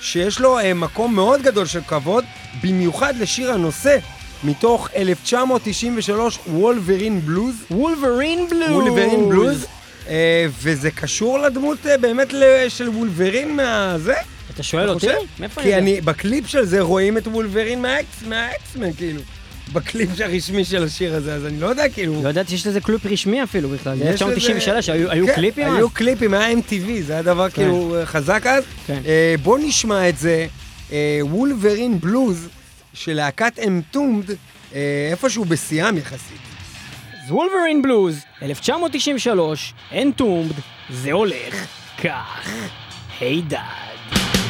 שיש 0.02 0.40
לו 0.40 0.60
אה, 0.60 0.74
מקום 0.74 1.16
מאוד 1.16 1.42
גדול 1.42 1.66
של 1.66 1.82
כבוד, 1.88 2.24
במיוחד 2.64 3.14
לשיר 3.18 3.54
הנושא. 3.54 3.98
מתוך 4.44 4.90
1993, 4.96 6.40
Wolverine 6.48 7.22
Blues. 7.22 7.56
Wolverine 7.72 8.50
Blues. 8.50 8.70
Wolverine 8.70 9.30
Blues. 9.30 9.66
וזה 10.62 10.92
קשור 10.92 11.40
לדמות 11.40 11.78
אה, 11.86 11.98
באמת 11.98 12.34
של 12.70 12.90
וולברין 12.90 13.56
מהזה. 13.56 14.16
אתה 14.56 14.64
שואל 14.64 14.90
אותי? 14.90 15.08
מאיפה 15.40 15.62
אני? 15.62 15.70
כי 15.70 15.76
אני, 15.78 16.02
בקליפ 16.02 16.48
של 16.48 16.66
זה 16.66 16.82
רואים 16.82 17.18
את 17.18 17.28
וולברין 17.28 17.82
מה 17.82 18.10
X-Men, 18.10 18.94
כאילו. 18.98 19.22
בקליפ 19.74 20.10
הרשמי 20.20 20.66
של 20.66 20.84
השיר 20.84 21.16
הזה, 21.16 21.34
אז 21.34 21.46
אני 21.46 21.60
לא 21.60 21.68
יודע, 21.68 21.90
כאילו... 21.90 22.24
לא 22.24 22.30
ידעתי 22.30 22.50
שיש 22.50 22.68
לזה 22.68 22.82
קליפ 22.82 23.06
רשמי 23.06 23.44
אפילו 23.44 23.70
בכלל. 23.70 23.98
1993, 24.02 24.90
היו 24.90 25.28
כן, 25.28 25.36
קליפים 25.36 25.68
אז? 25.68 25.76
היו 25.76 25.90
קליפים, 25.90 26.34
היה 26.34 26.52
MTV, 26.52 27.02
זה 27.02 27.14
היה 27.14 27.22
דבר 27.22 27.50
כן. 27.50 27.56
כאילו 27.56 27.96
חזק 28.06 28.46
אז. 28.46 28.64
כן. 28.88 29.02
אה, 29.06 29.36
בוא 29.44 29.60
נשמע 29.62 30.10
את 30.10 30.18
זה, 30.18 30.48
וולברין 31.22 32.00
בלוז, 32.00 32.48
של 32.94 33.14
להקת 33.14 33.60
אמטומד, 33.68 34.26
אה, 34.76 35.08
איפשהו 35.12 35.46
בשיאם 35.46 35.98
יחסית. 35.98 36.38
אז 37.26 37.32
וולברין 37.32 37.82
בלוז, 37.82 38.20
1993, 38.42 39.74
אמטומד, 40.02 40.52
זה 40.90 41.12
הולך 41.12 41.66
כך. 42.04 42.50
היי 43.20 43.42
דאד. 43.42 44.45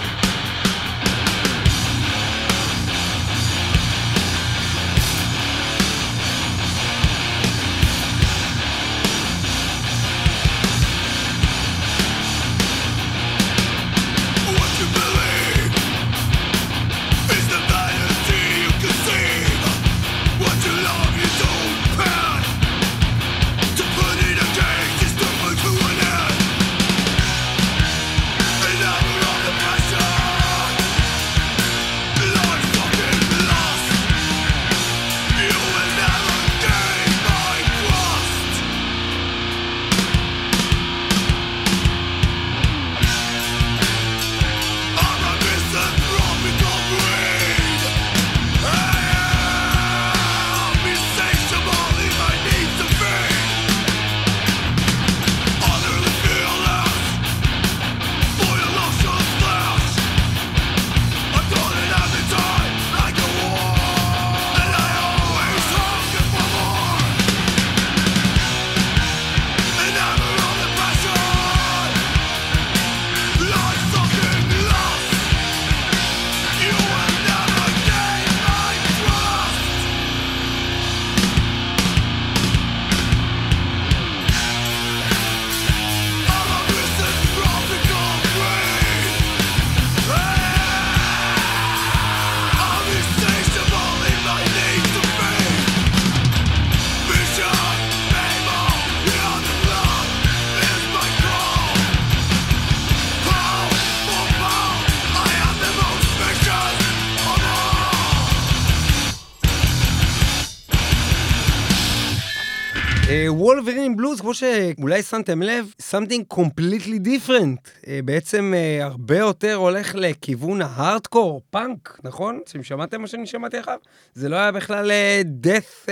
בלוז, 113.95 114.21
כמו 114.21 114.34
שאולי 114.34 115.03
שמתם 115.03 115.41
לב, 115.41 115.73
something 115.91 116.38
completely 116.38 117.05
different. 117.05 117.81
Uh, 117.81 117.88
בעצם 118.05 118.53
uh, 118.53 118.84
הרבה 118.84 119.17
יותר 119.17 119.55
הולך 119.55 119.95
לכיוון 119.95 120.62
ההארדקור, 120.62 121.41
פאנק, 121.49 121.99
נכון? 122.03 122.39
אתם 122.43 122.63
שמעתם 122.63 123.01
מה 123.01 123.08
שאני 123.08 123.27
שמעתי 123.27 123.58
עכשיו? 123.58 123.77
זה 124.13 124.29
לא 124.29 124.36
היה 124.36 124.51
בכלל 124.51 124.91
uh, 124.91 125.45
death, 125.47 125.89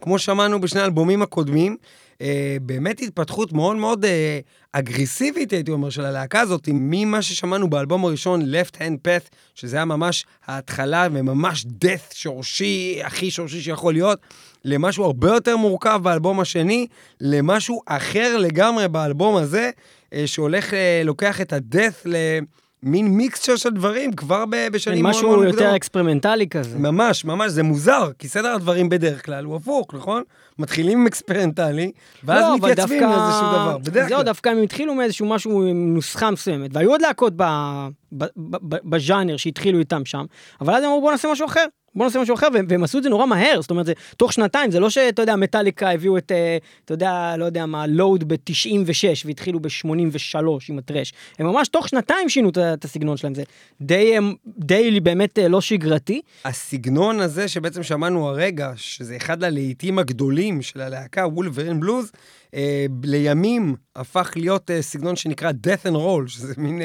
כמו 0.00 0.18
שמענו 0.18 0.60
בשני 0.60 0.80
האלבומים 0.80 1.22
הקודמים. 1.22 1.76
Uh, 2.20 2.22
באמת 2.62 3.00
התפתחות 3.00 3.52
מאוד 3.52 3.76
מאוד 3.76 4.04
uh, 4.04 4.08
אגרסיבית, 4.72 5.52
הייתי 5.52 5.70
אומר, 5.70 5.90
של 5.90 6.04
הלהקה 6.04 6.40
הזאת, 6.40 6.68
ממה 6.72 7.22
ששמענו 7.22 7.70
באלבום 7.70 8.04
הראשון, 8.04 8.42
Left 8.42 8.74
Hand 8.76 9.06
Path, 9.06 9.34
שזה 9.54 9.76
היה 9.76 9.84
ממש 9.84 10.26
ההתחלה 10.46 11.08
וממש 11.12 11.66
death 11.84 12.14
שורשי, 12.14 13.00
הכי 13.04 13.30
שורשי 13.30 13.60
שיכול 13.60 13.92
להיות. 13.92 14.18
למשהו 14.64 15.04
הרבה 15.04 15.28
יותר 15.28 15.56
מורכב 15.56 16.00
באלבום 16.02 16.40
השני, 16.40 16.86
למשהו 17.20 17.80
אחר 17.86 18.36
לגמרי 18.36 18.88
באלבום 18.88 19.36
הזה, 19.36 19.70
אה, 20.12 20.26
שהולך, 20.26 20.74
אה, 20.74 21.02
לוקח 21.04 21.40
את 21.40 21.52
ה 21.52 21.61
death 21.61 22.04
למין 22.82 23.08
mixture 23.08 23.56
של 23.56 23.70
דברים 23.70 24.12
כבר 24.12 24.44
בשנים 24.72 25.02
מאוד 25.02 25.14
מאוד 25.14 25.24
מוקדמות. 25.24 25.54
משהו 25.54 25.62
יותר 25.62 25.76
אקספרימנטלי 25.76 26.48
כזה. 26.48 26.78
ממש, 26.78 27.24
ממש, 27.24 27.52
זה 27.52 27.62
מוזר, 27.62 28.10
כי 28.18 28.28
סדר 28.28 28.48
הדברים 28.54 28.88
בדרך 28.88 29.24
כלל 29.24 29.44
הוא 29.44 29.56
הפוך, 29.56 29.94
נכון? 29.94 30.22
מתחילים 30.58 31.00
עם 31.00 31.06
אקספרימנטלי, 31.06 31.92
ואז 32.24 32.44
לא, 32.44 32.56
מתייצבים 32.56 33.00
דווקא... 33.00 33.16
לאיזשהו 33.16 33.46
דבר, 33.52 33.78
בדרך 33.78 34.08
כלל. 34.08 34.16
זהו, 34.16 34.22
דווקא 34.22 34.48
הם 34.48 34.62
התחילו 34.62 34.94
מאיזשהו 34.94 35.26
משהו 35.26 35.66
עם 35.66 35.94
נוסחה 35.94 36.30
מסוימת, 36.30 36.70
והיו 36.72 36.90
עוד 36.90 37.02
להקות 37.02 37.32
בז'אנר 38.84 39.36
שהתחילו 39.36 39.78
איתם 39.78 40.04
שם, 40.04 40.24
אבל 40.60 40.74
אז 40.74 40.82
הם 40.82 40.88
אמרו 40.88 41.00
בוא 41.00 41.10
נעשה 41.10 41.28
משהו 41.32 41.46
אחר. 41.46 41.66
בוא 41.94 42.04
נעשה 42.04 42.20
משהו 42.20 42.34
אחר, 42.34 42.48
והם 42.68 42.84
עשו 42.84 42.98
את 42.98 43.02
זה 43.02 43.08
נורא 43.08 43.26
מהר, 43.26 43.60
זאת 43.60 43.70
אומרת, 43.70 43.86
זה 43.86 43.92
תוך 44.16 44.32
שנתיים, 44.32 44.70
זה 44.70 44.80
לא 44.80 44.90
שאתה 44.90 45.22
יודע, 45.22 45.36
מטאליקה 45.36 45.90
הביאו 45.90 46.18
את, 46.18 46.32
אה, 46.32 46.58
אתה 46.84 46.94
יודע, 46.94 47.34
לא 47.38 47.44
יודע 47.44 47.66
מה, 47.66 47.86
לואוד 47.86 48.28
ב-96 48.28 49.26
והתחילו 49.26 49.60
ב-83 49.60 50.38
עם 50.68 50.78
הטרש. 50.78 51.12
הם 51.38 51.46
ממש 51.46 51.68
תוך 51.68 51.88
שנתיים 51.88 52.28
שינו 52.28 52.48
את 52.48 52.84
הסגנון 52.84 53.16
שלהם, 53.16 53.34
זה 53.34 53.42
די, 53.80 54.16
די 54.46 55.00
באמת 55.00 55.38
אה, 55.38 55.48
לא 55.48 55.60
שגרתי. 55.60 56.20
הסגנון 56.44 57.20
הזה 57.20 57.48
שבעצם 57.48 57.82
שמענו 57.82 58.28
הרגע, 58.28 58.72
שזה 58.76 59.16
אחד 59.16 59.44
הלהיטים 59.44 59.98
הגדולים 59.98 60.62
של 60.62 60.80
הלהקה, 60.80 61.26
וולברין 61.26 61.80
בלוז, 61.80 62.12
אה, 62.54 62.86
לימים 63.04 63.76
הפך 63.96 64.32
להיות 64.36 64.70
אה, 64.70 64.82
סגנון 64.82 65.16
שנקרא 65.16 65.50
death 65.50 65.86
and 65.86 65.94
roll, 65.94 66.28
שזה 66.28 66.54
מין... 66.56 66.82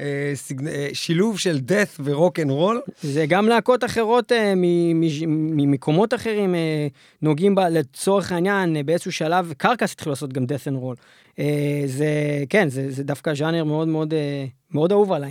אה, 0.00 0.32
אה, 0.68 0.88
שילוב 0.92 1.38
של 1.38 1.60
death 1.68 2.00
ו 2.04 2.11
rock 2.11 2.38
and 2.40 2.50
roll. 2.50 2.80
זה 3.02 3.26
גם 3.26 3.48
להקות 3.48 3.84
אחרות 3.84 4.32
אה, 4.32 4.52
ממקומות 5.26 6.14
אחרים 6.14 6.54
נוגעים 7.22 7.54
בה, 7.54 7.68
לצורך 7.68 8.32
העניין, 8.32 8.86
באיזשהו 8.86 9.12
שלב, 9.12 9.52
Carcass 9.56 9.92
התחילו 9.92 10.12
לעשות 10.12 10.32
גם 10.32 10.44
death 10.44 10.68
and 10.68 10.82
roll. 10.82 11.02
זה, 11.86 12.08
כן, 12.48 12.68
זה, 12.68 12.90
זה 12.90 13.04
דווקא 13.04 13.34
ז'אנר 13.34 13.64
מאוד 13.64 13.88
מאוד, 13.88 14.14
מאוד 14.70 14.92
אהוב 14.92 15.12
עליי. 15.12 15.30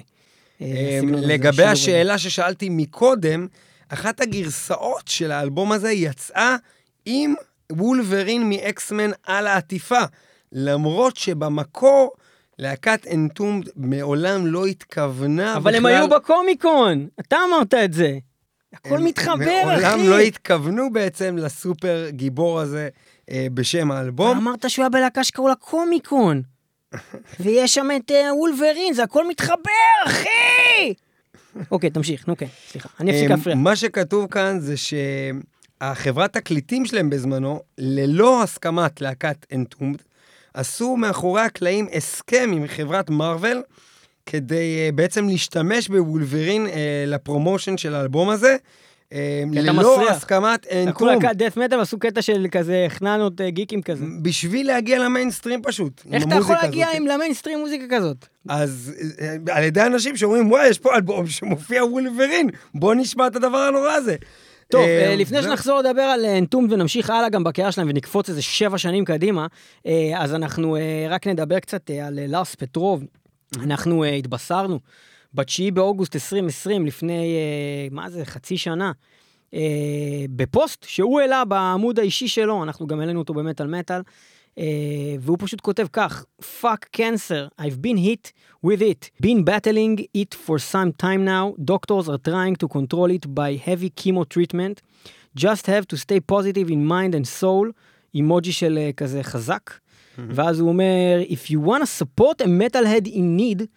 לגבי 1.06 1.64
השאלה 1.64 2.18
ששאלתי 2.18 2.70
מקודם, 2.70 3.48
אחת 3.90 4.22
הגרסאות 4.22 5.08
של 5.08 5.32
האלבום 5.32 5.72
הזה 5.72 5.92
יצאה 5.92 6.56
עם 7.06 7.34
וולברין 7.72 8.50
מ 8.50 8.60
X-Men 8.60 9.12
על 9.24 9.48
העטיפה, 9.48 10.02
למרות 10.52 11.18
שבמקור 11.18 12.12
להקת 12.60 13.08
אנטומד 13.14 13.70
מעולם 13.76 14.48
לא 14.48 14.66
התכוונה 14.66 15.54
אבל 15.58 15.60
בכלל... 15.60 15.76
אבל 15.76 15.76
הם 15.76 15.86
היו 15.86 16.10
בקומיקון, 16.10 17.08
אתה 17.20 17.38
אמרת 17.50 17.74
את 17.74 17.94
זה. 17.94 18.18
הכל 18.74 19.00
מתחבר, 19.00 19.62
אחי. 19.64 19.86
מעולם 19.86 20.10
לא 20.10 20.20
התכוונו 20.20 20.94
בעצם 20.94 21.38
לסופר 21.38 22.10
גיבור 22.10 22.60
הזה 22.60 22.90
אה, 23.32 23.48
בשם 23.54 23.92
האלבום. 23.92 24.38
אמרת 24.38 24.70
שהוא 24.70 24.84
היה 24.84 24.90
בלהקה 24.90 25.24
שקראו 25.24 25.48
לה 25.48 25.56
קומיקון. 25.56 26.42
ויש 27.40 27.74
שם 27.74 27.88
את 27.96 28.12
אה, 28.12 28.36
וולברין, 28.36 28.94
זה 28.94 29.04
הכל 29.04 29.28
מתחבר, 29.28 30.06
אחי! 30.06 30.94
אוקיי, 31.72 31.90
תמשיך, 31.90 32.28
נו 32.28 32.38
כן, 32.38 32.46
סליחה, 32.68 32.90
אני 33.00 33.12
אפסיק 33.12 33.32
אה, 33.32 33.36
להפריע. 33.36 33.56
מה 33.56 33.76
שכתוב 33.76 34.28
כאן 34.28 34.60
זה 34.60 34.74
שהחברת 34.78 36.34
תקליטים 36.34 36.86
שלהם 36.86 37.10
בזמנו, 37.10 37.62
ללא 37.78 38.44
הסכמת 38.44 39.02
להקת 39.02 39.46
אנטומד, 39.54 39.98
עשו 40.54 40.98
מאחורי 40.98 41.42
הקלעים 41.42 41.88
הסכם 41.94 42.52
עם 42.54 42.68
חברת 42.68 43.10
מארוול, 43.10 43.62
כדי 44.26 44.90
uh, 44.90 44.96
בעצם 44.96 45.28
להשתמש 45.28 45.88
בוולברין 45.88 46.66
uh, 46.66 46.70
לפרומושן 47.08 47.78
של 47.78 47.96
האלבום 47.96 48.30
הזה. 48.30 48.56
Uh, 49.10 49.14
ללא 49.52 49.74
מסריח. 49.74 50.12
הסכמת 50.12 50.66
אין 50.66 50.84
תום. 50.84 50.90
לקחו 50.90 51.06
להקת 51.06 51.36
דף 51.36 51.58
מטאל 51.58 51.78
ועשו 51.78 52.00
קטע 52.00 52.22
של 52.22 52.48
כזה 52.52 52.86
חננות 52.90 53.42
גיקים 53.42 53.82
כזה. 53.82 54.06
בשביל 54.22 54.68
להגיע 54.68 55.00
למיינסטרים 55.00 55.62
פשוט. 55.62 56.02
איך 56.12 56.24
אתה 56.28 56.36
יכול 56.36 56.56
להגיע. 56.56 56.88
עם 56.94 57.08
למיינסטרים 57.08 57.60
מוזיקה 57.60 57.96
כזאת? 57.96 58.26
אז 58.50 58.94
על 59.52 59.64
ידי 59.64 59.82
אנשים 59.82 60.18
שאומרים, 60.18 60.52
וואי, 60.52 60.68
יש 60.68 60.80
פה 60.80 60.96
אלבום 60.96 61.28
שמופיע 61.28 61.86
וולברין, 61.86 62.50
בוא 62.76 62.96
נשמע 62.96 63.28
את 63.28 63.36
הדבר 63.36 63.58
הנורא 63.58 63.92
הזה. 63.92 64.16
טוב, 64.72 64.82
אה, 64.82 65.10
אה, 65.10 65.16
לפני 65.16 65.42
שנחזור 65.42 65.80
לדבר 65.80 66.02
על 66.02 66.26
אנטום 66.26 66.68
ונמשיך 66.70 67.10
הלאה 67.10 67.30
גם 67.30 67.44
בקריאה 67.44 67.72
שלהם 67.72 67.88
ונקפוץ 67.90 68.30
איזה 68.30 68.42
שבע 68.42 68.78
שנים 68.78 69.06
קדימה, 69.06 69.48
אה, 69.86 70.14
אז 70.18 70.36
אנחנו 70.36 70.78
רק 71.10 71.28
נדבר 71.28 71.60
קצת 71.60 71.90
על 71.90 72.20
לארס 72.28 72.56
פטרוב. 72.56 73.04
אנחנו 73.60 74.06
התבשרנו 74.06 74.80
ב-9 75.34 75.72
באוגוסט 75.74 76.16
2020, 76.16 76.86
לפני, 76.86 77.36
מה 77.92 78.10
זה, 78.10 78.26
חצי 78.26 78.58
שנה, 78.58 78.92
בפוסט 80.30 80.86
שהוא 80.88 81.20
העלה 81.20 81.46
בעמוד 81.46 82.00
האישי 82.00 82.28
שלו, 82.28 82.64
אנחנו 82.64 82.88
גם 82.88 83.00
העלינו 83.00 83.20
אותו 83.20 83.34
במטאל 83.34 83.68
מטאל. 83.68 84.02
Uh, 84.57 84.61
והוא 85.21 85.37
פשוט 85.41 85.61
כותב 85.61 85.87
כך, 85.93 86.25
fuck 86.41 86.97
cancer, 86.97 87.63
I've 87.63 87.83
been 87.83 87.99
hit 87.99 88.33
with 88.65 88.81
it, 88.81 89.11
been 89.21 89.45
battling 89.45 89.99
it 90.15 90.35
for 90.35 90.59
some 90.59 90.93
time 90.93 91.25
now, 91.25 91.55
doctors 91.63 92.09
are 92.09 92.23
trying 92.31 92.57
to 92.57 92.67
control 92.67 93.11
it 93.11 93.35
by 93.35 93.51
heavy 93.67 93.91
chemo 93.91 94.25
treatment, 94.35 94.81
just 95.35 95.67
have 95.67 95.87
to 95.89 95.97
stay 95.99 96.21
positive 96.21 96.71
in 96.71 96.87
mind 96.87 97.15
and 97.15 97.27
soul, 97.27 97.71
אימוג'י 98.15 98.53
של 98.53 98.79
uh, 98.79 98.93
כזה 98.93 99.23
חזק, 99.23 99.71
mm-hmm. 99.71 100.21
ואז 100.35 100.61
הוא 100.61 100.69
אומר, 100.69 101.21
if 101.29 101.51
you 101.51 101.69
want 101.69 101.83
to 101.83 101.87
support 101.87 102.41
a 102.41 102.47
metalhead 102.47 103.07
in 103.07 103.37
need, 103.37 103.69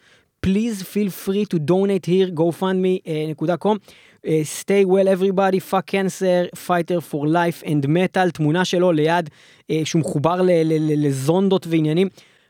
please 0.41 0.81
feel 0.83 1.09
free 1.09 1.45
to 1.45 1.59
donate 1.59 2.05
here, 2.05 2.27
gofundme.com. 2.27 3.75
Uh, 3.75 3.79
uh, 3.79 4.12
stay 4.44 4.84
well 4.84 5.08
everybody, 5.08 5.58
fuck 5.60 5.86
cancer, 5.86 6.48
fighter 6.54 7.00
for 7.00 7.26
life 7.26 7.62
and 7.64 7.86
metal, 7.86 8.30
תמונה 8.32 8.64
שלו 8.64 8.92
ליד, 8.92 9.30
uh, 9.62 9.74
שהוא 9.84 10.00
מחובר 10.00 10.40
לזונדות 10.80 11.66
ועניינים. 11.66 12.08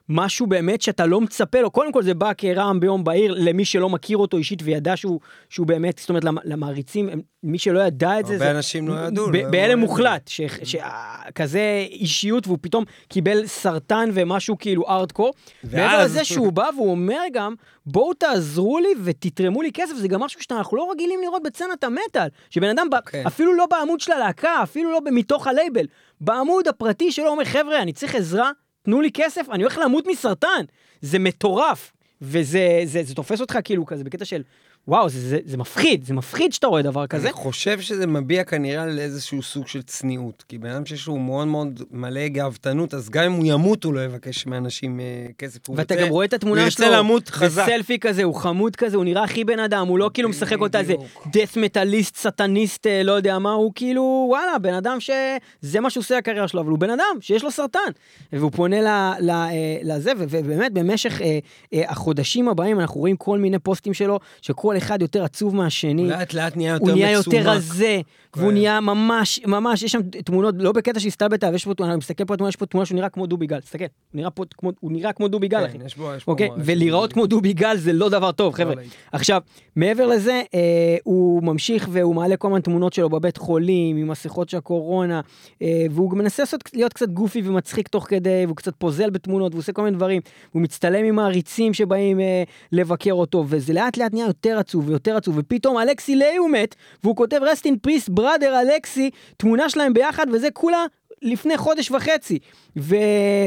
משהו 0.08 0.46
באמת 0.46 0.82
שאתה 0.82 1.06
לא 1.06 1.20
מצפה 1.20 1.60
לו, 1.60 1.70
קודם 1.70 1.92
כל 1.92 2.02
זה 2.02 2.14
בא 2.14 2.32
כרעם 2.38 2.80
ביום 2.80 3.04
בהיר 3.04 3.34
למי 3.38 3.64
שלא 3.64 3.88
מכיר 3.88 4.16
אותו 4.16 4.36
אישית 4.36 4.58
וידע 4.62 4.96
שהוא, 4.96 5.20
שהוא 5.48 5.66
באמת, 5.66 5.98
זאת 5.98 6.08
אומרת 6.08 6.24
למעריצים, 6.44 7.10
מי 7.42 7.58
שלא 7.58 7.80
ידע 7.80 8.20
את 8.20 8.26
זה, 8.26 8.34
הרבה 8.34 8.50
אנשים 8.50 8.88
לא 8.88 8.94
ידעו. 8.94 9.30
לא 9.30 9.50
בהלם 9.50 9.78
מוחלט, 9.78 10.30
שכזה 10.64 11.86
אישיות 11.90 12.46
והוא 12.46 12.58
פתאום 12.60 12.84
קיבל 13.08 13.46
סרטן 13.46 14.10
ומשהו 14.12 14.58
כאילו 14.58 14.88
ארדקור. 14.88 15.32
מעבר 15.72 16.04
לזה 16.04 16.24
שהוא 16.34 16.52
בא 16.52 16.68
והוא 16.76 16.90
אומר 16.90 17.20
גם, 17.32 17.54
בואו 17.86 18.14
תעזרו 18.14 18.78
לי 18.78 18.88
ותתרמו 19.04 19.62
לי 19.62 19.70
כסף, 19.74 19.94
זה 19.94 20.08
גם 20.08 20.20
משהו 20.20 20.42
שאנחנו 20.42 20.76
לא 20.76 20.88
רגילים 20.92 21.20
לראות 21.22 21.42
בצנת 21.42 21.84
המטאל. 21.84 22.28
שבן 22.50 22.68
אדם, 22.68 22.86
okay. 22.94 23.10
כן. 23.10 23.22
אפילו 23.26 23.54
לא 23.54 23.66
בעמוד 23.66 24.00
של 24.00 24.12
הלהקה, 24.12 24.62
אפילו 24.62 24.92
לא 24.92 25.00
מתוך 25.12 25.46
הלייבל, 25.46 25.86
בעמוד 26.20 26.68
הפרטי 26.68 27.12
שלו 27.12 27.28
אומר, 27.28 27.44
חבר'ה, 27.44 27.82
אני 27.82 27.92
צריך 27.92 28.14
עזרה, 28.14 28.50
תנו 28.84 29.00
לי 29.00 29.10
כסף, 29.14 29.46
אני 29.50 29.62
הולך 29.62 29.78
למות 29.84 30.06
מסרטן. 30.06 30.64
זה 31.00 31.18
מטורף. 31.18 31.92
וזה 32.22 32.80
זה, 32.84 33.02
זה 33.02 33.14
תופס 33.14 33.40
אותך 33.40 33.58
כאילו 33.64 33.86
כזה 33.86 34.04
בקטע 34.04 34.24
של 34.24 34.42
וואו, 34.88 35.08
זה, 35.08 35.20
זה, 35.28 35.38
זה 35.44 35.56
מפחיד, 35.56 36.04
זה 36.04 36.14
מפחיד 36.14 36.52
שאתה 36.52 36.66
רואה 36.66 36.82
דבר 36.82 37.06
כזה. 37.06 37.26
אני 37.28 37.32
חושב 37.32 37.80
שזה 37.80 38.06
מביע 38.06 38.44
כנראה 38.44 38.82
על 38.82 38.98
איזשהו 38.98 39.42
סוג 39.42 39.66
של 39.66 39.82
צניעות. 39.82 40.44
כי 40.48 40.58
בן 40.58 40.70
אדם 40.70 40.86
שיש 40.86 41.06
לו 41.06 41.16
מאוד 41.16 41.46
מאוד 41.46 41.82
מלא 41.90 42.28
גאוותנות, 42.28 42.94
אז 42.94 43.10
גם 43.10 43.24
אם 43.24 43.32
הוא 43.32 43.44
ימות, 43.46 43.84
הוא 43.84 43.94
לא 43.94 44.04
יבקש 44.04 44.46
מאנשים 44.46 45.00
אה, 45.00 45.26
כסף. 45.38 45.70
ואתה 45.70 45.94
גם 45.96 46.08
רואה 46.08 46.24
את 46.24 46.32
התמונה 46.32 46.70
שלו, 46.70 46.86
הוא 46.86 46.94
למות 46.94 47.28
חזק. 47.28 47.62
בסלפי 47.62 47.98
כזה, 47.98 48.22
הוא 48.22 48.34
חמוד 48.34 48.76
כזה, 48.76 48.96
הוא 48.96 49.04
נראה 49.04 49.24
הכי 49.24 49.44
בן 49.44 49.58
אדם, 49.58 49.88
הוא 49.88 49.98
לא 49.98 50.10
כאילו 50.14 50.28
משחק 50.28 50.60
אותה 50.60 50.78
איזה 50.80 50.94
death 51.24 51.60
מטאליסט, 51.60 52.16
סטניסט, 52.16 52.86
אה, 52.86 53.02
לא 53.02 53.12
יודע 53.12 53.38
מה, 53.38 53.52
הוא 53.52 53.72
כאילו, 53.74 54.26
וואלה, 54.30 54.58
בן 54.58 54.74
אדם 54.74 54.98
שזה 55.00 55.80
מה 55.80 55.90
שהוא 55.90 56.02
עושה 56.02 56.18
הקריירה 56.18 56.48
שלו, 56.48 56.60
אבל 56.60 56.70
הוא 56.70 56.78
בן 56.78 56.90
אדם 56.90 57.16
שיש 57.20 57.44
לו 57.44 57.50
סרטן. 57.50 57.78
והוא 58.32 58.50
פונה 58.50 58.80
ל, 58.80 58.88
ל, 59.20 59.30
אה, 59.30 59.76
לזה, 59.82 60.12
ובאמת 60.18 60.72
במשך 60.72 61.22
אה, 61.22 61.38
אה, 61.74 61.82
החודשים 61.90 62.48
הבאים 62.48 62.80
אנחנו 62.80 63.00
רואים 63.00 63.16
כל 63.16 63.38
מיני 63.38 63.58
פוסטים 63.58 63.94
שלו, 63.94 64.18
שכל 64.42 64.73
כל 64.74 64.78
אחד 64.78 65.02
יותר 65.02 65.24
עצוב 65.24 65.56
מהשני. 65.56 66.08
לאט 66.08 66.34
לאט 66.34 66.56
נהיה 66.56 66.72
יותר 66.72 66.84
מצומק. 66.84 66.96
הוא 66.96 67.04
נהיה 67.04 67.12
יותר 67.12 67.50
רזה, 67.50 68.00
והוא 68.36 68.52
נהיה 68.52 68.80
ממש, 68.80 69.40
ממש, 69.46 69.82
יש 69.82 69.92
שם 69.92 70.02
תמונות, 70.02 70.54
לא 70.58 70.72
בקטע 70.72 71.00
שהסתלבט, 71.00 71.44
אבל 71.44 71.54
יש 71.54 71.64
פה, 71.64 71.72
אני 71.80 71.96
מסתכל 71.96 72.24
פה 72.24 72.34
על 72.34 72.38
תמונה, 72.38 72.48
יש 72.48 72.56
פה 72.56 72.66
תמונה 72.66 72.86
שהוא 72.86 72.96
נראה 72.96 73.08
כמו 73.08 73.26
דובי 73.26 73.46
גל, 73.46 73.60
תסתכל, 73.60 73.84
הוא 73.84 74.18
נראה 74.18 74.30
פה 74.30 74.44
כמו, 74.58 74.70
הוא 74.80 74.92
נראה 74.92 75.12
כמו 75.12 75.28
דובי 75.28 75.48
גל, 75.48 75.64
אחי. 75.64 75.78
כן, 75.78 75.86
יש 75.86 75.96
בו, 75.96 76.14
יש. 76.16 76.24
אוקיי? 76.28 76.48
ולהיראות 76.58 77.12
כמו 77.12 77.26
דובי 77.26 77.52
גל 77.52 77.76
זה 77.76 77.92
לא 77.92 78.08
דבר 78.08 78.32
טוב, 78.32 78.54
חבר'ה. 78.54 78.74
עכשיו, 79.12 79.40
מעבר 79.76 80.06
לזה, 80.06 80.42
אה, 80.54 80.96
הוא 81.04 81.42
ממשיך 81.42 81.88
והוא 81.90 82.14
מעלה 82.14 82.36
כל 82.36 82.48
מיני 82.48 82.62
תמונות 82.62 82.92
שלו 82.92 83.08
בבית 83.10 83.36
חולים, 83.36 83.96
עם 83.96 84.08
מסכות 84.08 84.48
של 84.48 84.56
הקורונה, 84.56 85.20
אה, 85.62 85.86
והוא 85.90 86.16
מנסה 86.16 86.42
לעשות, 86.42 86.60
להיות 86.74 86.92
קצת 86.92 87.08
גופי 87.08 87.42
ומצחיק 87.44 87.88
תוך 87.88 88.06
כדי, 88.08 88.42
והוא 88.46 88.56
קצת 88.56 88.74
פוזל 88.78 89.10
בתמונות, 89.10 89.52
והוא 89.52 89.60
עושה 89.60 89.72
כל 89.72 89.82
מיני 89.82 89.96
דברים, 89.96 90.20
הוא 90.52 90.62
מצטלם 90.62 91.04
עם 91.04 91.14
מעריצים 91.14 91.74
שבאים 91.74 92.20
אה, 92.20 92.42
לבקר 92.72 93.12
אותו, 93.12 93.44
וזה 93.48 93.72
לאט 93.72 93.96
לאט 93.96 94.12
נהיה 94.12 94.26
יותר 94.26 94.58
עצוב 94.58 94.88
ויותר 94.88 95.16
עצוב, 95.16 95.38
ופתאום 95.38 95.78
אלכסי 95.78 96.16
ליי 96.16 96.36
הוא 96.36 96.50
מת, 96.50 96.74
והוא 97.04 97.16
כותב 97.16 97.40
בראדר 98.24 98.60
אלכסי, 98.60 99.10
תמונה 99.36 99.70
שלהם 99.70 99.94
ביחד, 99.94 100.26
וזה 100.32 100.50
כולה 100.50 100.86
לפני 101.22 101.56
חודש 101.56 101.90
וחצי. 101.90 102.38
ו... 102.76 102.96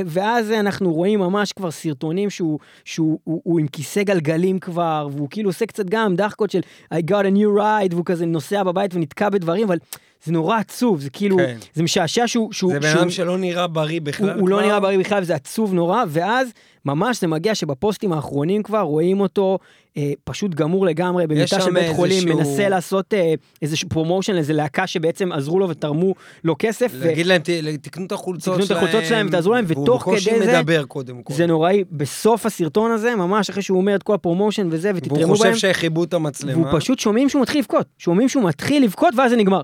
ואז 0.05 0.51
אנחנו 0.51 0.93
רואים 0.93 1.19
ממש 1.19 1.53
כבר 1.53 1.71
סרטונים 1.71 2.29
שהוא, 2.29 2.59
שהוא 2.85 3.19
הוא, 3.23 3.41
הוא 3.43 3.59
עם 3.59 3.67
כיסא 3.67 4.03
גלגלים 4.03 4.59
כבר, 4.59 5.09
והוא 5.11 5.27
כאילו 5.29 5.49
עושה 5.49 5.65
קצת 5.65 5.85
גם 5.85 6.15
דחקות 6.15 6.51
של 6.51 6.59
I 6.93 6.97
got 6.97 7.23
a 7.23 7.35
new 7.35 7.59
ride, 7.59 7.93
והוא 7.93 8.05
כזה 8.05 8.25
נוסע 8.25 8.63
בבית 8.63 8.95
ונתקע 8.95 9.29
בדברים, 9.29 9.67
אבל 9.67 9.77
זה 10.23 10.31
נורא 10.31 10.57
עצוב, 10.57 11.01
זה 11.01 11.09
כאילו, 11.09 11.37
כן. 11.37 11.57
זה 11.73 11.83
משעשע 11.83 12.27
שהוא... 12.27 12.53
שהוא 12.53 12.73
זה 12.73 12.79
בן 12.79 12.97
אדם 12.97 13.09
שלא 13.09 13.37
נראה 13.37 13.67
בריא 13.67 14.01
בכלל. 14.01 14.29
הוא, 14.29 14.39
הוא 14.39 14.49
לא 14.49 14.61
נראה 14.61 14.79
בריא 14.79 14.99
בכלל, 14.99 15.23
וזה 15.23 15.35
עצוב 15.35 15.73
נורא, 15.73 16.03
ואז 16.07 16.49
ממש 16.85 17.21
זה 17.21 17.27
מגיע 17.27 17.55
שבפוסטים 17.55 18.13
האחרונים 18.13 18.63
כבר 18.63 18.79
רואים 18.79 19.19
אותו 19.19 19.59
אה, 19.97 20.11
פשוט 20.23 20.55
גמור 20.55 20.85
לגמרי 20.85 21.27
במיטה 21.27 21.61
של 21.61 21.71
בית 21.71 21.95
חולים, 21.95 22.21
שהוא... 22.21 22.33
מנסה 22.33 22.69
לעשות 22.69 23.13
אה, 23.13 23.33
איזה 23.61 23.75
promotion 23.89 24.33
לאיזה 24.33 24.53
להקה 24.53 24.87
שבעצם 24.87 25.31
עזרו 25.31 25.59
לו 25.59 25.69
ותרמו 25.69 26.13
לו 26.43 26.55
כסף. 26.59 26.91
להגיד 26.93 27.25
ו... 27.25 27.29
להם, 27.29 27.41
תקנו 27.81 28.05
את 28.05 28.11
החולצות 28.11 28.43
שלהם. 28.43 28.65
תקנו 28.65 28.77
את 28.77 28.83
החולצות 28.83 29.09
שלהם 29.09 29.27
ותעזרו 29.27 29.53
להם, 29.53 29.65
ותוך 29.67 30.03
כדי 30.03 30.19
זה... 30.19 30.31
והוא 30.31 30.41
בקושי 30.41 30.57
מדבר 30.59 30.83
קודם 30.85 31.21
כל. 31.23 31.33
זה 31.33 31.45
נוראי, 31.45 31.83
בסוף 31.91 32.45
הסרטון 32.45 32.91
הזה, 32.91 33.15
ממש 33.15 33.49
אחרי 33.49 33.63
שהוא 33.63 33.77
אומר 33.77 33.95
את 33.95 34.03
כל 34.03 34.13
ה 34.13 34.19
promotion 34.19 34.67
וזה, 34.71 34.91
ותתרמו 34.95 35.15
בהם. 35.15 35.25
והוא 35.29 35.37
חושב 35.37 35.55
שהכיבו 35.55 36.03
את 36.03 36.13
המצלמה. 36.13 36.53
והוא 36.53 36.79
פשוט 36.79 36.99
שומעים 36.99 37.29
שהוא 37.29 37.41
מתחיל 37.41 37.59
לבכות. 37.59 37.85
שומעים 37.97 38.29
שהוא 38.29 38.43
מתחיל 38.43 38.83
לבכות 38.83 39.13
ואז 39.17 39.31
זה 39.31 39.37
נגמר. 39.37 39.61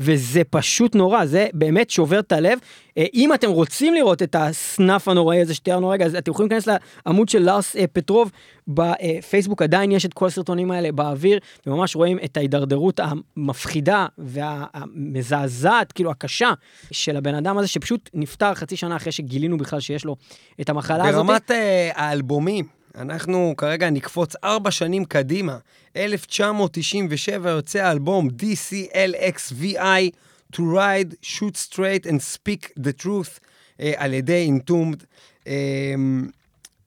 וזה 0.00 0.42
פשוט 0.50 0.94
נורא, 0.94 1.26
זה 1.26 1.46
באמת 1.52 1.90
שובר 1.90 2.18
את 2.18 2.32
הלב. 2.32 2.58
אה, 2.98 3.04
אם 3.14 3.34
אתם 3.34 3.50
רוצים 3.50 3.94
לראות 3.94 4.22
את 4.22 4.36
הסנאפ 4.38 5.08
הנוראי 5.08 5.40
הזה 5.40 5.54
שתיארנו 5.54 5.88
רגע, 5.88 6.04
אז 6.04 6.14
אתם 6.14 6.30
יכולים 6.30 6.50
להיכנס 6.50 6.78
לעמוד 7.06 7.28
של 7.28 7.38
לארס 7.38 7.76
אה, 7.76 7.84
פטרוב 7.92 8.30
בפייסבוק, 8.68 9.62
עדיין 9.62 9.92
יש 9.92 10.06
את 10.06 10.14
כל 10.14 10.26
הסרטונים 10.26 10.70
האלה 10.70 10.92
באוויר, 10.92 11.38
וממש 11.66 11.96
רואים 11.96 12.18
את 12.24 12.36
ההידרדרות 12.36 13.00
המפחידה 13.02 14.06
והמזעזעת, 14.18 15.92
כאילו 15.92 16.10
הקשה, 16.10 16.50
של 16.90 17.16
הבן 17.16 17.34
אדם 17.34 17.58
הזה, 17.58 17.68
שפשוט 17.68 18.10
נפטר 18.14 18.54
חצי 18.54 18.76
שנה 18.76 18.96
אחרי 18.96 19.12
שגילינו 19.12 19.58
בכלל 19.58 19.80
שיש 19.80 20.04
לו 20.04 20.16
את 20.60 20.68
המחלה 20.68 21.08
הזאת. 21.08 21.26
ברמת 21.26 21.50
אה, 21.50 21.90
האלבומים. 21.94 22.75
אנחנו 22.96 23.54
כרגע 23.56 23.90
נקפוץ 23.90 24.34
ארבע 24.44 24.70
שנים 24.70 25.04
קדימה. 25.04 25.58
1997 25.96 27.50
יוצא 27.50 27.78
האלבום 27.78 28.28
DCLXVI 28.28 30.10
To 30.52 30.58
Ride, 30.58 31.14
Shoot 31.22 31.56
Straight 31.68 32.06
and 32.06 32.20
Speak 32.34 32.80
the 32.80 33.02
Truth 33.02 33.38
uh, 33.38 33.82
על 33.96 34.14
ידי 34.14 34.50
Entombed. 34.50 35.02
Uh, 35.44 35.48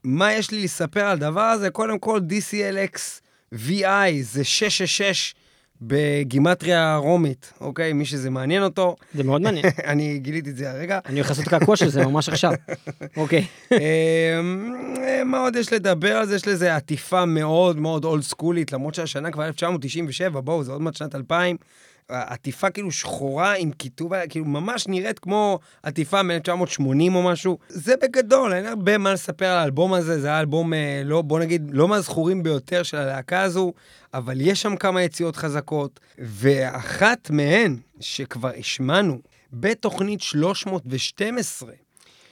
מה 0.04 0.34
יש 0.34 0.52
לי 0.52 0.64
לספר 0.64 1.06
על 1.06 1.12
הדבר 1.12 1.42
הזה? 1.42 1.70
קודם 1.70 2.00
כל, 2.00 2.20
DCLXVI 2.30 4.12
זה 4.22 4.44
666 4.44 5.36
בגימטריה 5.82 6.96
רומית, 6.96 7.54
אוקיי? 7.62 7.94
מי 7.94 8.06
שזה 8.06 8.30
מעניין 8.30 8.64
אותו. 8.64 8.96
זה 9.14 9.24
מאוד 9.24 9.42
מעניין. 9.42 9.66
אני 9.92 10.20
גיליתי 10.20 10.50
את 10.50 10.58
זה 10.58 10.72
הרגע. 10.72 11.00
אני 11.06 11.20
הולך 11.20 11.30
לעשות 11.30 11.48
קעקוע 11.48 11.76
של 11.76 11.90
זה 11.90 12.06
ממש 12.06 12.30
עכשיו. 12.30 12.54
אוקיי. 13.18 13.46
אמ, 13.72 14.74
מה 15.26 15.40
עוד 15.40 15.56
יש 15.56 15.74
לדבר 15.74 16.18
על 16.18 16.26
זה? 16.26 16.36
יש 16.36 16.48
לזה 16.48 16.76
עטיפה 16.76 17.26
מאוד 17.26 17.78
מאוד 17.78 18.06
אולד 18.06 18.24
סקולית, 18.24 18.72
למרות 18.72 18.96
שהשנה 18.96 19.32
כבר 19.32 19.48
1997, 19.48 20.42
בואו, 20.42 20.64
זה 20.64 20.72
עוד 20.72 20.82
מעט 20.82 20.96
שנת 20.96 21.16
2000. 21.16 21.58
עטיפה 22.10 22.70
כאילו 22.70 22.92
שחורה 22.92 23.54
עם 23.54 23.72
כיתוב, 23.72 24.26
כאילו 24.26 24.46
ממש 24.46 24.88
נראית 24.88 25.20
כמו 25.20 25.60
עטיפה 25.84 26.24
מ-1980 26.24 27.16
או 27.16 27.24
משהו. 27.24 27.58
זה 27.70 27.94
בגדול, 28.02 28.54
אין 28.54 28.66
הרבה 28.66 28.98
מה 28.98 29.14
לספר 29.14 29.46
על 29.46 29.58
האלבום 29.58 29.94
הזה, 29.94 30.22
זה 30.22 30.28
היה 30.28 30.40
אלבום, 30.40 30.74
אה, 30.74 31.02
לא, 31.06 31.22
בוא 31.22 31.40
נגיד, 31.40 31.70
לא 31.72 31.88
מהזכורים 31.88 32.44
ביותר 32.44 32.84
של 32.84 32.98
הלהקה 32.98 33.42
הזו, 33.42 33.74
אבל 34.14 34.42
יש 34.42 34.62
שם 34.62 34.76
כמה 34.76 35.02
יציאות 35.02 35.36
חזקות, 35.36 36.00
ואחת 36.18 37.30
מהן, 37.30 37.78
שכבר 38.00 38.52
השמענו, 38.60 39.20
בתוכנית 39.54 40.22
312 40.22 41.72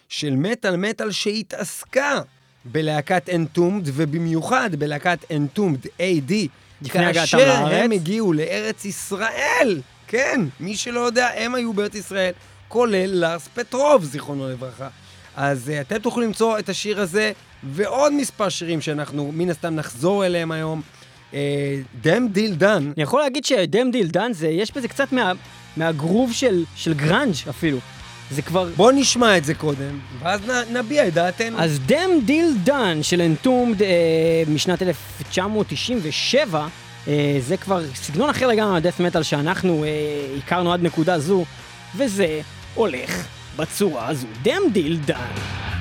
של 0.10 0.36
מטאל 0.36 0.76
מטאל 0.76 1.12
שהתעסקה 1.12 2.22
בלהקת 2.66 3.30
Entombed, 3.30 3.84
ובמיוחד 3.86 4.70
בלהקת 4.76 5.20
Entombed 5.32 5.86
AD, 5.86 6.34
לפני 6.82 7.06
הגעתם 7.06 7.38
לארץ. 7.38 7.60
כאשר 7.60 7.76
הם 7.76 7.92
הגיעו 7.92 8.34
לארץ 8.34 8.86
ישראל, 8.86 9.82
כן, 10.08 10.42
מי 10.60 10.76
שלא 10.78 11.00
יודע, 11.00 11.30
הם 11.36 11.56
היו 11.56 11.74
בארץ 11.74 11.96
ישראל, 11.96 12.32
כולל 12.68 13.06
לארס 13.06 13.48
פטרוב, 13.54 14.04
זיכרונו 14.04 14.50
לברכה. 14.50 14.88
אז 15.36 15.68
אה, 15.68 15.82
אתם 15.82 15.98
תוכלו 15.98 16.24
למצוא 16.24 16.60
את 16.60 16.70
השיר 16.70 17.02
הזה 17.02 17.32
ועוד 17.64 18.14
מספר 18.14 18.50
שירים 18.50 18.82
שאנחנו 18.82 19.32
מן 19.34 19.50
הסתם 19.50 19.76
נחזור 19.76 20.26
אליהם 20.26 20.52
היום. 20.52 20.82
Damn 22.02 22.28
Deal 22.28 22.56
Done. 22.56 22.92
אני 22.96 23.04
יכול 23.04 23.22
להגיד 23.22 23.46
ש 23.46 23.61
Damn 23.61 23.92
Deal 23.92 24.08
Done, 24.08 24.32
יש 24.50 24.72
בזה 24.72 24.88
קצת 24.88 25.12
מה, 25.12 25.32
מהגרוב 25.78 26.34
של, 26.34 26.64
של 26.76 26.94
גראנג' 26.94 27.36
אפילו. 27.50 27.78
זה 28.32 28.42
כבר... 28.42 28.70
בוא 28.76 28.92
נשמע 28.92 29.38
את 29.38 29.46
זה 29.46 29.54
קודם, 29.54 30.00
ואז 30.20 30.42
נ, 30.50 30.78
נביע 30.78 31.08
את 31.08 31.14
דעתנו. 31.14 31.60
אז 31.60 31.80
Damn 31.86 32.10
Deal 32.26 32.54
Done 32.64 33.04
של 33.04 33.22
Entombed 33.22 33.84
אה, 33.84 34.44
משנת 34.48 34.82
1997, 34.82 36.68
אה, 37.08 37.38
זה 37.40 37.58
כבר 37.58 37.82
סגנון 37.96 38.30
אחר 38.30 38.48
לגמרי 38.48 38.72
מה 38.74 38.81
death 38.81 39.00
metal 39.00 39.24
שאנחנו 39.24 39.84
אה, 39.84 39.90
הכרנו 40.38 40.74
עד 40.74 40.84
נקודה 40.84 41.20
זו, 41.20 41.46
וזה 41.96 42.42
הולך 42.76 43.28
בצורה 43.56 44.08
הזו. 44.08 44.28
Damn 44.44 44.62
Deal 44.74 45.00
Done. 45.06 45.77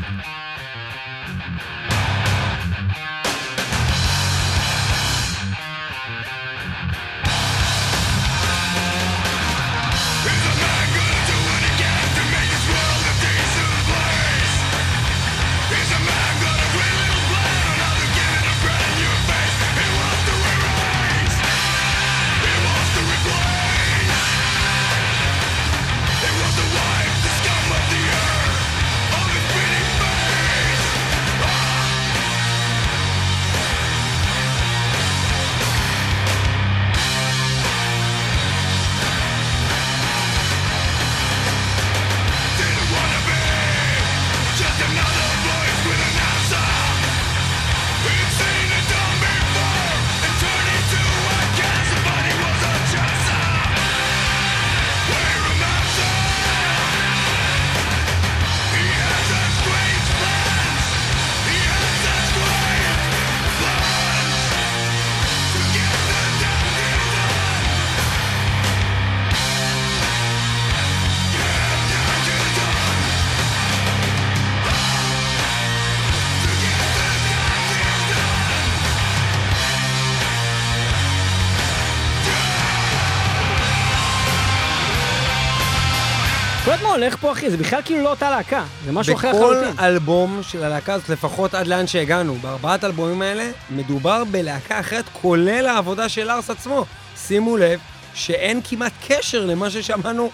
הולך 86.96 87.16
פה, 87.16 87.32
אחי? 87.32 87.50
זה 87.50 87.56
בכלל 87.56 87.80
כאילו 87.84 88.02
לא 88.02 88.10
אותה 88.10 88.30
להקה, 88.30 88.64
זה 88.84 88.92
משהו 88.92 89.14
אחר 89.14 89.28
לחלוטין. 89.32 89.72
בכל 89.72 89.84
אלבום 89.84 90.40
של 90.42 90.64
הלהקה 90.64 90.94
הזאת, 90.94 91.08
לפחות 91.08 91.54
עד 91.54 91.66
לאן 91.66 91.86
שהגענו, 91.86 92.34
בארבעת 92.34 92.84
האלבומים 92.84 93.22
האלה, 93.22 93.50
מדובר 93.70 94.24
בלהקה 94.30 94.80
אחרת, 94.80 95.04
כולל 95.12 95.66
העבודה 95.66 96.08
של 96.08 96.30
ארס 96.30 96.50
עצמו. 96.50 96.84
שימו 97.26 97.56
לב 97.56 97.80
שאין 98.14 98.60
כמעט 98.64 98.92
קשר 99.08 99.44
למה 99.46 99.70
ששמענו 99.70 100.30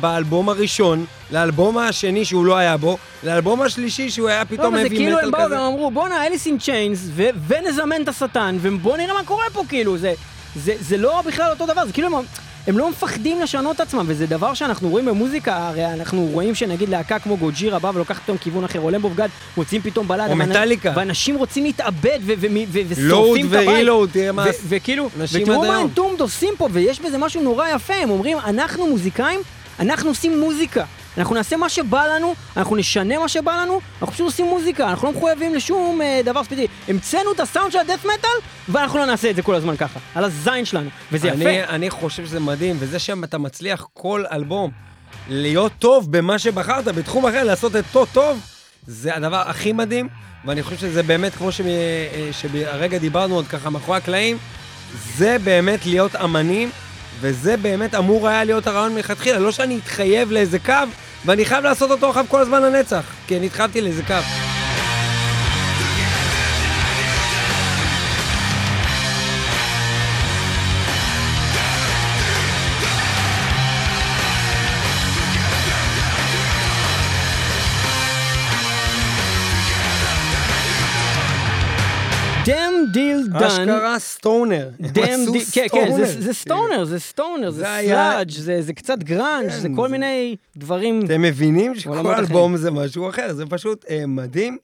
באלבום 0.00 0.48
הראשון, 0.48 1.04
לאלבום 1.30 1.78
השני 1.78 2.24
שהוא 2.24 2.46
לא 2.46 2.56
היה 2.56 2.76
בו, 2.76 2.98
לאלבום 3.22 3.62
השלישי 3.62 4.10
שהוא 4.10 4.28
היה 4.28 4.44
פתאום 4.44 4.74
מביא 4.74 4.84
מטאל 4.84 4.96
כזה. 4.96 5.10
לא, 5.10 5.18
זה 5.18 5.20
כאילו 5.20 5.20
הם 5.20 5.30
באו 5.30 5.50
ואמרו, 5.50 5.90
בואנה, 5.90 6.26
אליס 6.26 6.46
אין 6.46 6.58
צ'יינס, 6.58 7.08
ונזמן 7.46 8.02
את 8.02 8.08
השטן, 8.08 8.58
ובואו 8.60 8.96
נראה 8.96 9.14
מה 9.14 9.24
קורה 9.24 9.44
פה, 9.52 9.62
כאילו, 9.68 9.98
זה... 9.98 10.14
זה, 10.56 10.74
זה 10.80 10.96
לא 10.96 11.22
בכלל 11.26 11.50
אותו 11.50 11.66
דבר, 11.66 11.86
זה 11.86 11.92
כאילו 11.92 12.18
הם, 12.18 12.24
הם 12.66 12.78
לא 12.78 12.90
מפחדים 12.90 13.40
לשנות 13.40 13.80
עצמם, 13.80 14.04
וזה 14.08 14.26
דבר 14.26 14.54
שאנחנו 14.54 14.88
רואים 14.88 15.06
במוזיקה, 15.06 15.68
הרי 15.68 15.86
אנחנו 15.92 16.28
רואים 16.32 16.54
שנגיד 16.54 16.88
להקה 16.88 17.18
כמו 17.18 17.36
גוג'ירה 17.36 17.78
באה 17.78 17.90
ולוקחת 17.94 18.22
פתאום 18.22 18.38
כיוון 18.38 18.64
אחר, 18.64 18.80
או 18.80 18.90
למבו 18.90 19.10
וגד, 19.10 19.28
מוצאים 19.56 19.82
פתאום 19.82 20.08
בלדה, 20.08 20.26
או 20.26 20.36
מטאליקה. 20.36 20.92
ואנשים 20.96 21.36
רוצים 21.36 21.64
להתאבד 21.64 22.18
לואוד 22.26 22.86
ושורפים 22.88 23.46
את 23.46 23.52
הבית. 23.52 23.68
ורילואוד, 23.68 24.10
תראה 24.12 24.32
מה... 24.32 24.44
וכאילו, 24.68 25.10
ותראו 25.18 25.62
מה. 25.62 25.80
אנטומד 25.80 26.20
עושים 26.20 26.54
פה, 26.58 26.68
ויש 26.72 27.00
בזה 27.00 27.18
משהו 27.18 27.42
נורא 27.42 27.68
יפה, 27.68 27.94
הם 27.94 28.10
אומרים, 28.10 28.38
אנחנו 28.38 28.86
מוזיקאים, 28.86 29.40
אנחנו 29.80 30.08
עושים 30.10 30.40
מוזיקה. 30.40 30.84
אנחנו 31.18 31.34
נעשה 31.34 31.56
מה 31.56 31.68
שבא 31.68 32.04
לנו, 32.06 32.34
אנחנו 32.56 32.76
נשנה 32.76 33.18
מה 33.18 33.28
שבא 33.28 33.52
לנו, 33.62 33.80
אנחנו 34.00 34.12
פשוט 34.14 34.26
עושים 34.26 34.46
מוזיקה, 34.46 34.88
אנחנו 34.88 35.08
לא 35.08 35.14
מחויבים 35.18 35.54
לשום 35.54 36.02
אה, 36.02 36.20
דבר 36.24 36.44
ספציפי. 36.44 36.66
המצאנו 36.88 37.32
את 37.32 37.40
הסאונד 37.40 37.72
של 37.72 37.78
הדף 37.78 38.04
מטאל, 38.04 38.30
ואנחנו 38.68 38.98
לא 38.98 39.06
נעשה 39.06 39.30
את 39.30 39.36
זה 39.36 39.42
כל 39.42 39.54
הזמן 39.54 39.76
ככה, 39.76 40.00
על 40.14 40.24
הזין 40.24 40.64
שלנו, 40.64 40.90
וזה 41.12 41.32
אני, 41.32 41.44
יפה. 41.44 41.74
אני 41.74 41.90
חושב 41.90 42.26
שזה 42.26 42.40
מדהים, 42.40 42.76
וזה 42.78 42.98
שאתה 42.98 43.38
מצליח 43.38 43.86
כל 43.94 44.24
אלבום 44.32 44.70
להיות 45.28 45.72
טוב 45.78 46.12
במה 46.12 46.38
שבחרת, 46.38 46.84
בתחום 46.84 47.26
אחר, 47.26 47.44
לעשות 47.44 47.76
את 47.76 47.84
אותו 47.84 48.06
טוב, 48.12 48.40
זה 48.86 49.16
הדבר 49.16 49.42
הכי 49.46 49.72
מדהים, 49.72 50.08
ואני 50.44 50.62
חושב 50.62 50.76
שזה 50.76 51.02
באמת, 51.02 51.34
כמו 51.34 51.52
ש- 51.52 51.60
אה, 51.60 52.28
שהרגע 52.32 52.98
דיברנו 52.98 53.34
עוד 53.34 53.46
ככה 53.46 53.70
מאחורי 53.70 53.96
הקלעים, 53.98 54.38
זה 55.16 55.36
באמת 55.44 55.86
להיות 55.86 56.16
אמנים, 56.16 56.70
וזה 57.20 57.56
באמת 57.56 57.94
אמור 57.94 58.28
היה 58.28 58.44
להיות 58.44 58.66
הרעיון 58.66 58.94
מלכתחילה, 58.94 59.38
לא 59.38 59.52
שאני 59.52 59.78
אתחייב 59.78 60.30
לאיזה 60.32 60.58
קו, 60.58 60.72
ואני 61.24 61.44
חייב 61.44 61.64
לעשות 61.64 61.90
אותו 61.90 62.08
עכשיו 62.08 62.24
כל 62.28 62.40
הזמן 62.40 62.62
לנצח, 62.62 63.04
כי 63.26 63.36
אני 63.36 63.46
התחייבתי 63.46 63.80
לאיזה 63.80 64.02
קו. 64.02 64.55
Done. 83.40 83.46
אשכרה 83.46 83.98
stoner. 83.98 84.70
הם 84.80 84.90
עשו 85.02 85.32
כן, 85.52 85.66
כן, 85.72 85.86
stoner. 85.90 86.06
זה- 86.20 86.32
stoner, 86.34 86.84
זה 86.84 87.00
stoner, 87.00 87.50
זה 87.50 87.64
sludge, 87.86 88.30
זה 88.60 88.72
קצת 88.72 88.98
גראנג', 88.98 89.50
כן, 89.50 89.58
זה 89.60 89.68
כל 89.76 89.88
זה- 89.88 89.92
מיני 89.92 90.36
דברים. 90.56 91.00
אתם 91.04 91.22
מבינים 91.22 91.74
שכל. 91.74 92.14
אלבום 92.14 92.56
זה 92.56 92.70
משהו 92.70 93.08
אחר, 93.08 93.32
זה 93.32 93.46
פשוט 93.46 93.84
אה, 93.90 94.04
מדהים. 94.06 94.58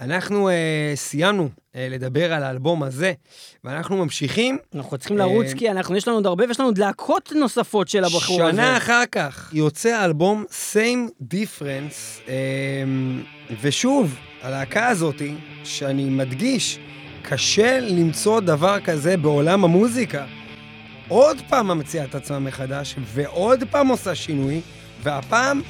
אנחנו 0.00 0.48
אה, 0.48 0.54
סיימנו 0.94 1.48
אה, 1.76 1.88
לדבר 1.90 2.32
על 2.32 2.42
האלבום 2.42 2.82
הזה, 2.82 3.12
ואנחנו 3.64 3.96
ממשיכים. 3.96 4.58
אנחנו 4.74 4.98
צריכים 4.98 5.18
לרוץ 5.18 5.46
אה, 5.46 5.54
כי 5.58 5.70
אנחנו, 5.70 5.96
יש 5.96 6.08
לנו 6.08 6.16
עוד 6.16 6.26
הרבה 6.26 6.44
ויש 6.48 6.60
לנו 6.60 6.68
עוד 6.68 6.78
להקות 6.78 7.32
נוספות 7.36 7.88
של 7.88 8.04
הבחור 8.04 8.42
הזה. 8.42 8.52
שנה 8.52 8.76
אחר 8.76 9.02
כך 9.12 9.50
יוצא 9.52 9.88
האלבום 9.88 10.44
Same 10.72 11.10
Difference, 11.34 12.28
אה, 12.28 12.34
ושוב, 13.62 14.14
הלהקה 14.42 14.88
הזאתי, 14.88 15.34
שאני 15.64 16.04
מדגיש, 16.04 16.78
קשה 17.22 17.80
למצוא 17.80 18.40
דבר 18.40 18.80
כזה 18.80 19.16
בעולם 19.16 19.64
המוזיקה. 19.64 20.24
עוד 21.08 21.36
פעם 21.48 21.68
ממציאה 21.68 22.04
את 22.04 22.14
עצמה 22.14 22.38
מחדש, 22.38 22.94
ועוד 23.14 23.64
פעם 23.70 23.88
עושה 23.88 24.14
שינוי, 24.14 24.60
והפעם 25.02 25.60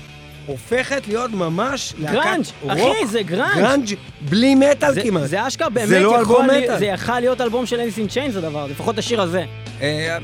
הופכת 0.46 1.08
להיות 1.08 1.30
ממש 1.30 1.94
להקת 1.98 2.14
גראנג', 2.14 2.44
רוק. 2.62 2.72
אחי, 2.72 3.06
זה 3.06 3.22
גראנג'. 3.22 3.56
גראנג' 3.58 3.94
בלי 4.28 4.54
מטאל 4.54 4.94
זה- 4.94 5.02
כמעט. 5.02 5.26
זה 5.26 5.46
אשכרה 5.46 5.68
באמת 5.70 5.88
זה 5.88 6.00
לא 6.00 6.20
יכול 6.22 6.44
מטאל. 6.44 6.78
זה 6.78 6.87
יכל 6.87 7.20
להיות 7.20 7.40
אלבום 7.40 7.66
של 7.66 7.80
Alice 7.81 8.00
in 8.00 8.09
Chains 8.09 8.37
הדבר, 8.37 8.66
לפחות 8.66 8.98
השיר 8.98 9.20
הזה. 9.22 9.44
אה, 9.80 10.18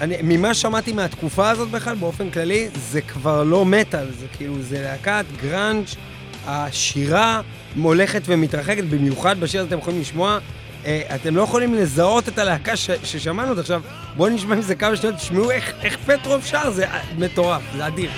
אני, 0.00 0.16
ממה 0.22 0.54
שמעתי 0.54 0.92
מהתקופה 0.92 1.50
הזאת 1.50 1.68
בכלל, 1.70 1.94
באופן 1.94 2.30
כללי, 2.30 2.68
זה 2.90 3.00
כבר 3.00 3.42
לא 3.42 3.64
מטאל, 3.64 4.06
זה 4.20 4.26
כאילו, 4.36 4.54
זה 4.62 4.82
להקת 4.82 5.24
גראנג', 5.42 5.84
השירה 6.46 7.40
הולכת 7.82 8.22
ומתרחקת, 8.26 8.84
במיוחד 8.84 9.40
בשיר 9.40 9.60
הזה 9.60 9.68
אתם 9.68 9.78
יכולים 9.78 10.00
לשמוע. 10.00 10.38
אה, 10.86 11.02
אתם 11.14 11.36
לא 11.36 11.42
יכולים 11.42 11.74
לזהות 11.74 12.28
את 12.28 12.38
הלהקה 12.38 12.76
ש, 12.76 12.90
ששמענו 13.04 13.50
אותה 13.50 13.60
עכשיו. 13.60 13.82
בואו 14.16 14.28
נשמע 14.28 14.54
עם 14.54 14.62
זה 14.62 14.74
כמה 14.74 14.96
שניות, 14.96 15.16
תשמעו 15.16 15.50
איך, 15.50 15.72
איך 15.82 15.96
פטרוב 16.06 16.44
שר, 16.44 16.70
זה 16.70 16.86
מטורף, 17.18 17.62
זה 17.76 17.86
אדיר. 17.86 18.10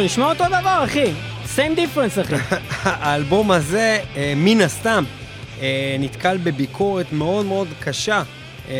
זה, 0.00 0.04
נשמע 0.04 0.24
אותו 0.26 0.44
דבר, 0.46 0.80
אחי. 0.84 1.12
same 1.56 1.76
difference, 1.78 2.20
אחי. 2.20 2.34
האלבום 2.84 3.50
הזה, 3.50 3.98
אה, 4.16 4.32
מן 4.36 4.60
הסתם, 4.60 5.04
אה, 5.60 5.96
נתקל 5.98 6.36
בביקורת 6.36 7.12
מאוד 7.12 7.46
מאוד 7.46 7.68
קשה, 7.80 8.22
אה, 8.68 8.74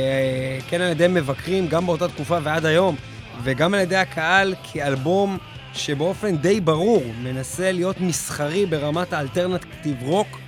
כן 0.68 0.80
על 0.80 0.90
ידי 0.90 1.06
מבקרים, 1.08 1.68
גם 1.68 1.86
באותה 1.86 2.08
תקופה 2.08 2.38
ועד 2.42 2.66
היום, 2.66 2.96
וגם 3.42 3.74
על 3.74 3.80
ידי 3.80 3.96
הקהל, 3.96 4.54
כאלבום 4.72 5.38
שבאופן 5.74 6.36
די 6.36 6.60
ברור 6.60 7.02
מנסה 7.22 7.72
להיות 7.72 8.00
מסחרי 8.00 8.66
ברמת 8.66 9.12
האלטרנטיב 9.12 10.02
רוק. 10.02 10.38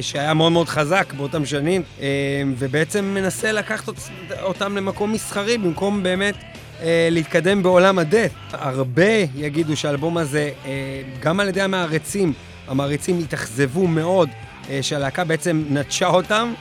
שהיה 0.00 0.34
מאוד 0.34 0.52
מאוד 0.52 0.68
חזק 0.68 1.12
באותם 1.16 1.46
שנים, 1.46 1.82
ובעצם 2.58 3.04
מנסה 3.04 3.52
לקחת 3.52 3.88
אות- 3.88 4.08
אותם 4.42 4.76
למקום 4.76 5.12
מסחרי 5.12 5.58
במקום 5.58 6.02
באמת 6.02 6.34
להתקדם 7.10 7.62
בעולם 7.62 7.98
הדף. 7.98 8.32
הרבה 8.52 9.08
יגידו 9.36 9.76
שהאלבום 9.76 10.18
הזה, 10.18 10.50
אה, 10.66 10.70
גם 11.20 11.40
על 11.40 11.48
ידי 11.48 11.60
המעריצים, 11.62 12.32
המעריצים 12.68 13.18
התאכזבו 13.18 13.86
מאוד 13.86 14.28
אה, 14.70 14.78
שהלהקה 14.82 15.24
בעצם 15.24 15.64
נטשה 15.70 16.06
אותם, 16.06 16.52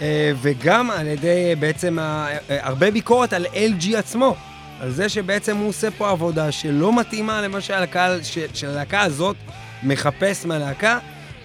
אה, 0.00 0.32
וגם 0.42 0.90
על 0.90 1.06
ידי 1.06 1.28
אה, 1.50 1.54
בעצם 1.58 1.98
אה, 1.98 2.26
הרבה 2.48 2.90
ביקורת 2.90 3.32
על 3.32 3.46
LG 3.46 3.96
עצמו. 3.96 4.36
על 4.80 4.90
זה 4.90 5.08
שבעצם 5.08 5.56
הוא 5.56 5.68
עושה 5.68 5.90
פה 5.90 6.10
עבודה 6.10 6.52
שלא 6.52 7.00
מתאימה 7.00 7.42
למה 7.42 7.60
שהקהל 7.60 8.22
ש- 8.22 8.38
של 8.54 8.68
הלהקה 8.68 9.00
הזאת 9.00 9.36
מחפש 9.82 10.46
מהלהקה, 10.46 10.98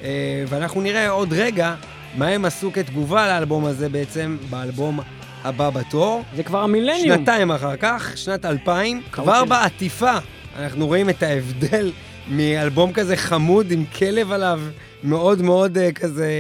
אה, 0.04 0.08
ואנחנו 0.48 0.82
נראה 0.82 1.10
עוד 1.10 1.34
רגע 1.34 1.76
מה 2.16 2.28
הם 2.28 2.46
עשו 2.46 2.74
כתגובה 2.74 3.28
לאלבום 3.28 3.66
הזה 3.66 3.90
בעצם, 3.90 4.38
באלבום 4.50 5.00
הבא 5.44 5.70
בתור. 5.70 6.24
זה 6.36 6.44
כבר 6.44 6.64
המילניום. 6.64 7.18
שנתיים 7.18 7.52
אחר 7.52 7.76
כך, 7.76 8.12
שנת 8.16 8.46
2000, 8.46 9.02
קרוב 9.12 9.28
כבר 9.28 9.40
שלי. 9.40 9.50
בעטיפה 9.50 10.18
אנחנו 10.60 10.88
רואים 10.88 11.10
את 11.10 11.24
ההבדל 11.24 11.92
מאלבום 12.28 12.94
כזה 12.94 13.18
חמוד 13.18 13.72
עם 13.72 13.86
כלב 13.86 14.32
עליו, 14.32 14.62
מאוד 15.04 15.42
מאוד 15.42 15.78
uh, 15.78 15.92
כזה 15.92 16.32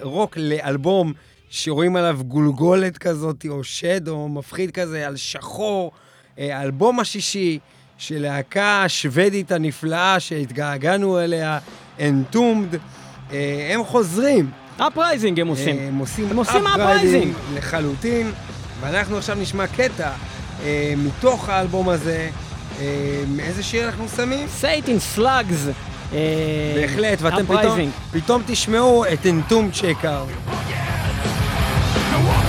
uh, 0.00 0.04
רוק, 0.04 0.36
לאלבום 0.36 1.12
שרואים 1.50 1.96
עליו 1.96 2.18
גולגולת 2.26 2.98
כזאת, 2.98 3.46
או 3.48 3.64
שד, 3.64 4.08
או 4.08 4.28
מפחיד 4.28 4.70
כזה, 4.70 5.06
על 5.06 5.16
שחור. 5.16 5.92
Uh, 5.92 6.40
האלבום 6.40 7.00
השישי 7.00 7.58
של 7.98 8.18
להקה 8.18 8.84
השוודית 8.84 9.52
הנפלאה 9.52 10.20
שהתגעגענו 10.20 11.20
אליה, 11.20 11.58
uh, 11.98 12.02
הם 13.70 13.84
חוזרים. 13.84 14.50
אפרייזינג 14.78 15.40
הם 15.40 15.46
עושים. 15.48 15.78
הם 15.78 15.98
עושים 15.98 16.26
הם 16.30 16.36
עושים 16.36 16.66
uprising. 16.66 17.56
לחלוטין, 17.58 18.32
ואנחנו 18.80 19.16
עכשיו 19.16 19.36
נשמע 19.36 19.66
קטע 19.66 20.10
אה, 20.64 20.94
מתוך 20.96 21.48
האלבום 21.48 21.88
הזה. 21.88 22.28
אה, 22.80 22.84
איזה 23.38 23.62
שיר 23.62 23.86
אנחנו 23.86 24.08
שמים? 24.16 24.48
סייטין 24.48 24.98
סלאגס. 24.98 25.66
אה, 26.12 26.18
בהחלט, 26.76 27.22
ואתם 27.22 27.46
פתאום, 27.46 27.78
Uprising. 27.78 28.12
פתאום 28.12 28.42
תשמעו 28.46 29.04
את 29.12 29.26
צ'קר. 29.72 30.24
The 32.12 32.18
walkers 32.28 32.45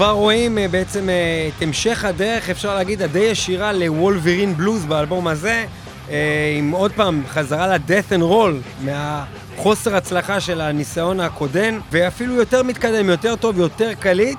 כבר 0.00 0.10
רואים 0.10 0.58
אה, 0.58 0.68
בעצם 0.68 1.08
אה, 1.08 1.48
את 1.56 1.62
המשך 1.62 2.04
הדרך, 2.04 2.50
אפשר 2.50 2.74
להגיד, 2.74 3.02
הדי 3.02 3.18
ישירה 3.18 3.72
ל 3.72 3.80
Wolverine 3.80 4.56
Blues 4.56 4.84
באלבום 4.84 5.26
הזה, 5.26 5.66
אה, 6.10 6.54
עם 6.58 6.70
עוד 6.70 6.92
פעם 6.92 7.22
חזרה 7.28 7.66
ל-death 7.66 8.12
and 8.12 8.22
roll 8.22 8.84
מהחוסר 8.84 9.96
הצלחה 9.96 10.40
של 10.40 10.60
הניסיון 10.60 11.20
הקודם, 11.20 11.80
ואפילו 11.90 12.34
יותר 12.34 12.62
מתקדם, 12.62 13.08
יותר 13.08 13.36
טוב, 13.36 13.58
יותר 13.58 13.94
קליט. 13.94 14.38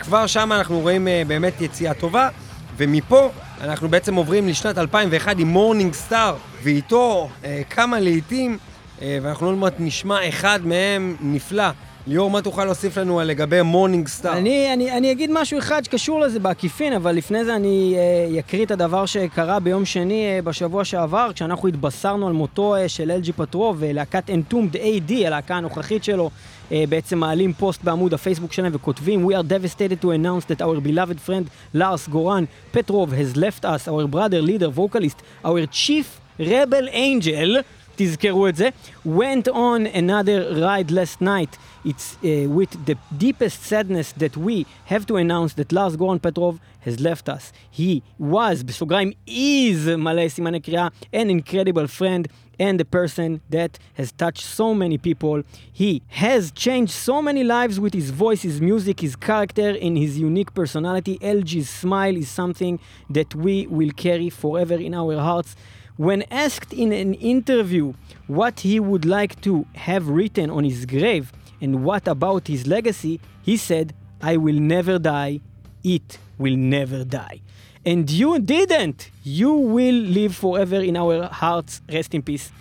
כבר 0.00 0.26
שם 0.26 0.52
אנחנו 0.52 0.80
רואים 0.80 1.08
באמת 1.26 1.60
יציאה 1.60 1.94
טובה, 1.94 2.28
ומפה 2.76 3.30
אנחנו 3.60 3.88
בעצם 3.88 4.14
עוברים 4.14 4.48
לשנת 4.48 4.78
2001 4.78 5.38
עם 5.38 5.48
Morning 5.48 5.92
Star, 5.92 6.36
ואיתו 6.62 7.28
כמה 7.70 8.00
להיטים, 8.00 8.58
ואנחנו 9.02 9.46
עוד 9.46 9.58
מעט 9.58 9.74
נשמע 9.78 10.28
אחד 10.28 10.60
מהם 10.64 11.16
נפלא. 11.20 11.70
ליאור, 12.08 12.30
מה 12.30 12.42
תוכל 12.42 12.64
להוסיף 12.64 12.98
לנו 12.98 13.20
לגבי 13.24 13.62
Morning 13.62 14.08
Star? 14.08 14.32
אני, 14.38 14.72
אני, 14.72 14.92
אני 14.92 15.12
אגיד 15.12 15.30
משהו 15.32 15.58
אחד 15.58 15.84
שקשור 15.84 16.20
לזה 16.20 16.40
בעקיפין, 16.40 16.92
אבל 16.92 17.12
לפני 17.12 17.44
זה 17.44 17.56
אני 17.56 17.94
אה, 18.34 18.40
אקריא 18.40 18.64
את 18.64 18.70
הדבר 18.70 19.06
שקרה 19.06 19.60
ביום 19.60 19.84
שני 19.84 20.26
אה, 20.26 20.42
בשבוע 20.42 20.84
שעבר, 20.84 21.30
כשאנחנו 21.34 21.68
התבשרנו 21.68 22.26
על 22.26 22.32
מותו 22.32 22.76
אה, 22.76 22.88
של 22.88 23.10
LG 23.10 23.32
פטרוב, 23.32 23.84
אה, 23.84 23.92
להקת 23.92 24.30
Entombed 24.30 24.76
AD, 24.76 25.12
הלהקה 25.26 25.54
הנוכחית 25.56 26.04
שלו, 26.04 26.30
אה, 26.72 26.84
בעצם 26.88 27.18
מעלים 27.18 27.52
פוסט 27.52 27.84
בעמוד 27.84 28.14
הפייסבוק 28.14 28.52
שלהם 28.52 28.72
וכותבים 28.74 29.26
We 29.26 29.30
are 29.30 29.42
devastated 29.48 30.04
to 30.04 30.06
announce 30.06 30.44
that 30.54 30.62
our 30.62 30.80
beloved 30.80 31.20
friend 31.28 31.44
Lars 31.74 32.08
Goran 32.08 32.46
Petrov 32.76 33.12
has 33.12 33.36
left 33.36 33.64
us, 33.64 33.88
our 33.88 34.06
brother, 34.06 34.40
leader, 34.42 34.68
vocalist, 34.68 35.18
our 35.44 35.66
chief 35.66 36.06
rebel 36.40 36.88
angel, 36.92 37.62
תזכרו 37.97 38.47
את 38.47 38.55
זה, 38.55 38.69
went 39.05 39.47
on 39.47 39.85
another 39.93 40.55
ride 40.55 40.91
last 40.91 41.21
night. 41.21 41.57
It's 41.85 42.17
uh, 42.23 42.49
with 42.49 42.85
the 42.85 42.95
deepest 43.17 43.63
sadness 43.63 44.13
that 44.13 44.35
we 44.37 44.65
have 44.85 45.05
to 45.07 45.15
announce 45.17 45.53
that 45.55 45.71
Lars 45.71 45.95
Goran 45.97 46.21
Petrov 46.21 46.59
has 46.85 46.99
left 46.99 47.27
us. 47.29 47.51
He 47.69 48.01
was, 48.19 48.63
בסוגריים, 48.63 49.11
is, 49.27 49.87
מלא 49.97 50.27
סימני 50.27 50.59
קריאה, 50.59 50.87
an 51.13 51.29
incredible 51.29 51.87
friend 51.87 52.27
and 52.59 52.79
a 52.79 52.85
person 52.85 53.41
that 53.49 53.79
has 53.95 54.11
touched 54.11 54.43
so 54.43 54.73
many 54.73 54.97
people. 54.97 55.43
He 55.71 56.01
has 56.07 56.51
changed 56.51 56.91
so 56.91 57.21
many 57.21 57.43
lives 57.43 57.79
with 57.79 57.93
his 57.93 58.11
voice, 58.11 58.43
his 58.43 58.61
music, 58.61 58.99
his 58.99 59.15
character, 59.15 59.75
and 59.81 59.97
his 59.97 60.17
unique 60.19 60.53
personality. 60.53 61.17
LG's 61.19 61.69
smile 61.69 62.15
is 62.15 62.29
something 62.29 62.79
that 63.09 63.33
we 63.35 63.67
will 63.67 63.91
carry 63.91 64.29
forever 64.29 64.75
in 64.75 64.93
our 64.93 65.17
hearts. 65.17 65.55
When 65.97 66.23
asked 66.31 66.73
in 66.73 66.91
an 66.91 67.13
interview 67.15 67.93
what 68.27 68.61
he 68.61 68.79
would 68.79 69.05
like 69.05 69.39
to 69.41 69.65
have 69.75 70.09
written 70.09 70.49
on 70.49 70.63
his 70.63 70.85
grave 70.85 71.31
and 71.61 71.83
what 71.83 72.07
about 72.07 72.47
his 72.47 72.65
legacy, 72.65 73.19
he 73.43 73.57
said, 73.57 73.93
I 74.21 74.37
will 74.37 74.59
never 74.59 74.97
die, 74.97 75.41
it 75.83 76.17
will 76.37 76.55
never 76.55 77.03
die. 77.03 77.41
And 77.85 78.09
you 78.09 78.39
didn't! 78.39 79.09
You 79.23 79.53
will 79.53 79.95
live 79.95 80.35
forever 80.35 80.77
in 80.77 80.95
our 80.95 81.27
hearts, 81.27 81.81
rest 81.91 82.13
in 82.13 82.21
peace. 82.21 82.51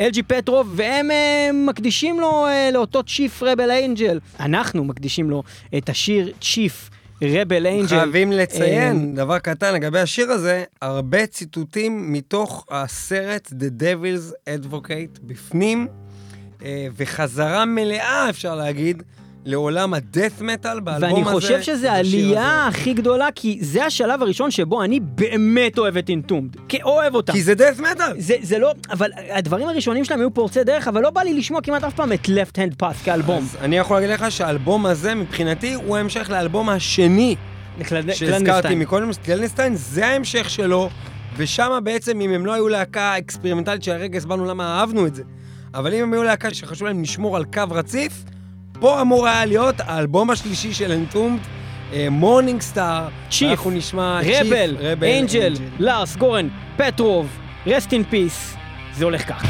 אלג'י 0.00 0.22
פטרוב, 0.22 0.72
והם 0.76 1.10
אה, 1.10 1.50
מקדישים 1.52 2.20
לו, 2.20 2.46
אה, 2.46 2.70
לאותו 2.72 3.02
צ'יף 3.02 3.42
רבל 3.42 3.70
אנג'ל. 3.70 4.18
אנחנו 4.40 4.84
מקדישים 4.84 5.30
לו 5.30 5.42
את 5.78 5.88
השיר 5.88 6.32
צ'יף 6.40 6.90
רבל 7.21 7.67
אנג'ל. 7.67 7.87
חייבים 7.87 8.31
אה, 8.31 8.37
לציין 8.37 9.15
דבר 9.15 9.39
קטן 9.39 9.73
לגבי 9.73 9.99
השיר 9.99 10.31
הזה, 10.31 10.63
הרבה 10.81 11.27
ציטוטים 11.27 12.13
מתוך 12.13 12.65
הסרט 12.71 13.53
The 13.59 13.81
Devil's 13.81 14.49
Advocate 14.49 15.19
בפנים, 15.23 15.87
אה, 16.65 16.87
וחזרה 16.95 17.65
מלאה, 17.65 18.29
אפשר 18.29 18.55
להגיד, 18.55 19.03
לעולם 19.45 19.93
הדף 19.93 20.41
מטאל 20.41 20.79
באלבום 20.79 21.09
ואני 21.09 21.21
הזה. 21.21 21.31
חושב 21.31 21.61
שזו 21.61 21.87
העלייה. 21.87 22.67
הכי 22.67 22.93
גדולה, 22.93 23.27
כי 23.35 23.57
זה 23.61 23.85
השלב 23.85 24.21
הראשון 24.21 24.51
שבו 24.51 24.83
אני 24.83 24.99
באמת 24.99 25.77
אוהב 25.77 25.97
את 25.97 26.09
אינטומד. 26.09 26.55
כי 26.67 26.83
אוהב 26.83 27.15
אותם. 27.15 27.33
כי 27.33 27.43
זה 27.43 27.55
דף 27.55 27.79
מטאל. 27.79 28.13
זה, 28.17 28.35
זה 28.41 28.59
לא, 28.59 28.73
אבל 28.91 29.09
הדברים 29.29 29.67
הראשונים 29.67 30.05
שלהם 30.05 30.19
היו 30.19 30.33
פורצי 30.33 30.63
דרך, 30.63 30.87
אבל 30.87 31.01
לא 31.01 31.09
בא 31.09 31.21
לי 31.21 31.33
לשמוע 31.33 31.61
כמעט 31.61 31.83
אף 31.83 31.93
פעם 31.93 32.13
את 32.13 32.25
Left 32.25 32.57
Hand 32.57 32.83
Path 32.83 33.05
כאלבום. 33.05 33.37
אז 33.37 33.57
אני 33.61 33.77
יכול 33.77 33.97
להגיד 33.97 34.09
לך 34.09 34.31
שהאלבום 34.31 34.85
הזה, 34.85 35.15
מבחינתי, 35.15 35.73
הוא 35.73 35.97
ההמשך 35.97 36.29
לאלבום 36.29 36.69
השני 36.69 37.35
שהזכרתי 37.75 38.13
Clandestine. 38.13 38.79
מקודם, 38.79 39.09
Clandestine, 39.25 39.75
זה 39.75 40.07
ההמשך 40.07 40.49
שלו, 40.49 40.89
ושם 41.37 41.79
בעצם, 41.83 42.21
אם 42.21 42.31
הם 42.31 42.45
לא 42.45 42.53
היו 42.53 42.67
להקה 42.67 43.17
אקספרימנטלית, 43.17 43.83
שהרגע 43.83 44.17
הסברנו 44.17 44.45
למה 44.45 44.79
אהבנו 44.79 45.07
את 45.07 45.15
זה, 45.15 45.23
אבל 45.73 45.93
אם 45.93 46.03
הם 46.03 46.13
היו 46.13 46.23
להקה 46.23 46.53
שחשוב 46.53 46.87
להם 46.87 47.01
לשמור 47.01 47.37
על 47.37 47.45
קו 47.45 47.61
רציף, 47.71 48.23
פה 48.79 49.01
אמור 49.01 49.27
היה 49.27 49.45
להיות 49.45 49.75
האלבום 49.79 50.29
השלישי 50.29 50.73
של 50.73 50.91
Entombed, 50.91 51.39
Morning 52.11 52.61
Star, 52.61 53.07
Chief, 53.29 53.49
אנחנו 53.49 53.71
נשמע 53.71 54.19
Rebel, 54.23 54.77
Rebel, 54.79 55.07
Angel, 55.07 55.53
לארס, 55.79 56.15
גורן, 56.15 56.47
פטרוב, 56.77 57.27
רסט 57.67 57.93
אין 57.93 58.03
פיס. 58.03 58.55
זה 58.93 59.05
הולך 59.05 59.27
ככה. 59.27 59.47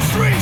Street. 0.00 0.37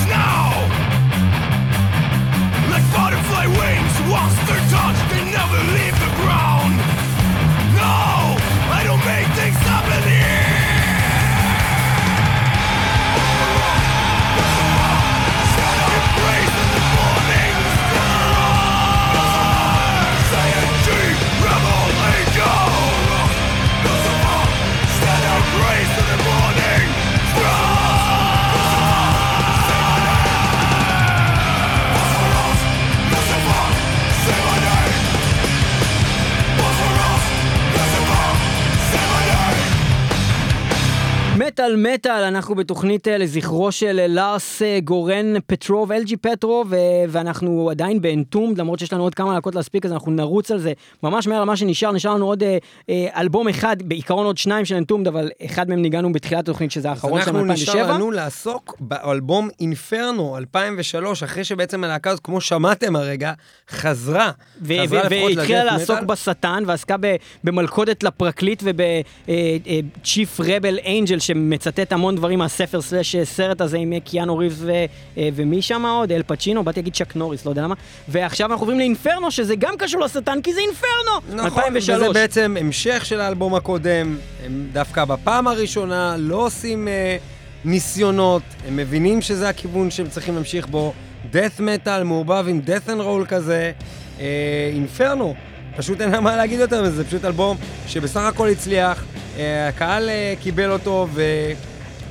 מטאל 41.96 42.24
אנחנו 42.24 42.54
בתוכנית 42.54 43.08
אה, 43.08 43.18
לזכרו 43.18 43.72
של 43.72 44.00
אה, 44.00 44.06
לארס 44.06 44.62
אה, 44.62 44.78
גורן 44.84 45.40
פטרוב, 45.46 45.92
אלג'י 45.92 46.16
פטרוב, 46.16 46.72
ואנחנו 47.08 47.70
עדיין 47.70 48.00
באנטומד, 48.00 48.58
למרות 48.58 48.78
שיש 48.78 48.92
לנו 48.92 49.02
עוד 49.02 49.14
כמה 49.14 49.34
להקות 49.34 49.54
להספיק, 49.54 49.86
אז 49.86 49.92
אנחנו 49.92 50.12
נרוץ 50.12 50.50
על 50.50 50.58
זה 50.58 50.72
ממש 51.02 51.26
מהר 51.26 51.40
למה 51.40 51.56
שנשאר, 51.56 51.92
נשאר 51.92 52.14
לנו 52.14 52.26
עוד 52.26 52.42
אלבום 52.90 53.48
אחד, 53.48 53.76
בעיקרון 53.82 54.26
עוד 54.26 54.38
שניים 54.38 54.64
של 54.64 54.74
אנטומד, 54.74 55.06
אבל 55.08 55.30
אחד 55.44 55.68
מהם 55.68 55.82
ניגענו 55.82 56.12
בתחילת 56.12 56.40
התוכנית, 56.40 56.70
שזה 56.70 56.90
האחרון 56.90 57.22
שלנו 57.22 57.38
אנחנו 57.38 57.52
מ-2007. 57.52 57.62
נשאר 57.62 57.92
לנו 57.92 58.10
לעסוק 58.10 58.76
באלבום 58.80 59.48
אינפרנו 59.60 60.36
2003, 60.36 61.22
אחרי 61.22 61.44
שבעצם 61.44 61.84
הלהקה 61.84 62.10
הזאת, 62.10 62.24
כמו 62.24 62.40
שמעתם 62.40 62.96
הרגע, 62.96 63.32
חזרה. 63.70 64.30
והתחילה 64.60 65.64
לעסוק. 65.64 66.00
בשטן 66.00 66.62
ועסקה 66.66 66.96
במלכודת 67.44 68.02
לפרקליט 68.02 68.62
ובצ'יפ 68.66 70.40
רבל 70.40 70.78
אנג'ל 70.86 71.18
שמצטט 71.18 71.85
המון 71.92 72.16
דברים 72.16 72.38
מהספר 72.38 72.80
סלאש 72.82 73.16
סרט 73.16 73.60
הזה 73.60 73.76
עם 73.76 73.92
אה, 73.92 74.00
קיאנו 74.00 74.36
ריבס 74.36 74.56
ו- 74.60 74.70
אה, 75.18 75.28
ומי 75.34 75.62
שם 75.62 75.86
עוד? 75.86 76.12
אל 76.12 76.22
פצ'ינו? 76.26 76.64
באתי 76.64 76.80
להגיד 76.80 76.94
צ'ק 76.94 77.16
נוריס, 77.16 77.44
לא 77.44 77.50
יודע 77.50 77.62
למה. 77.62 77.74
ועכשיו 78.08 78.50
אנחנו 78.50 78.62
עוברים 78.62 78.78
לאינפרנו 78.78 79.30
שזה 79.30 79.56
גם 79.56 79.74
קשור 79.78 80.00
לשטן 80.00 80.42
כי 80.42 80.54
זה 80.54 80.60
אינפרנו! 80.60 81.44
נכון, 81.46 81.62
2003. 81.62 82.02
וזה 82.02 82.12
בעצם 82.12 82.56
המשך 82.60 83.04
של 83.04 83.20
האלבום 83.20 83.54
הקודם. 83.54 84.16
הם 84.44 84.66
דווקא 84.72 85.04
בפעם 85.04 85.48
הראשונה 85.48 86.16
לא 86.18 86.46
עושים 86.46 86.88
אה, 86.88 87.16
ניסיונות, 87.64 88.42
הם 88.66 88.76
מבינים 88.76 89.22
שזה 89.22 89.48
הכיוון 89.48 89.90
שהם 89.90 90.08
צריכים 90.08 90.34
להמשיך 90.34 90.66
בו. 90.66 90.92
death 91.32 91.60
metal 91.60 92.04
מעורבב 92.04 92.44
עם 92.48 92.60
death 92.66 92.88
and 92.88 93.00
roll 93.00 93.26
כזה. 93.28 93.72
אה, 94.20 94.70
אינפרנו, 94.72 95.34
פשוט 95.76 96.00
אין 96.00 96.10
לה 96.10 96.20
מה 96.20 96.36
להגיד 96.36 96.60
יותר 96.60 96.82
מזה, 96.82 96.90
זה 96.90 97.04
פשוט 97.04 97.24
אלבום 97.24 97.56
שבסך 97.86 98.20
הכל 98.20 98.48
הצליח, 98.48 99.04
אה, 99.38 99.68
הקהל 99.68 100.08
אה, 100.08 100.34
קיבל 100.42 100.70
אותו, 100.70 101.06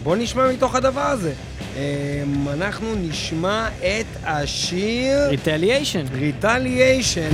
ובואו 0.05 0.19
נשמע 0.19 0.51
מתוך 0.51 0.75
הדבר 0.75 1.01
הזה. 1.01 1.33
אה, 1.77 2.23
אנחנו 2.53 2.87
נשמע 2.95 3.67
את 3.79 4.05
השיר 4.23 5.29
ריטליאשן. 5.29 6.05
Retaliation. 6.05 7.33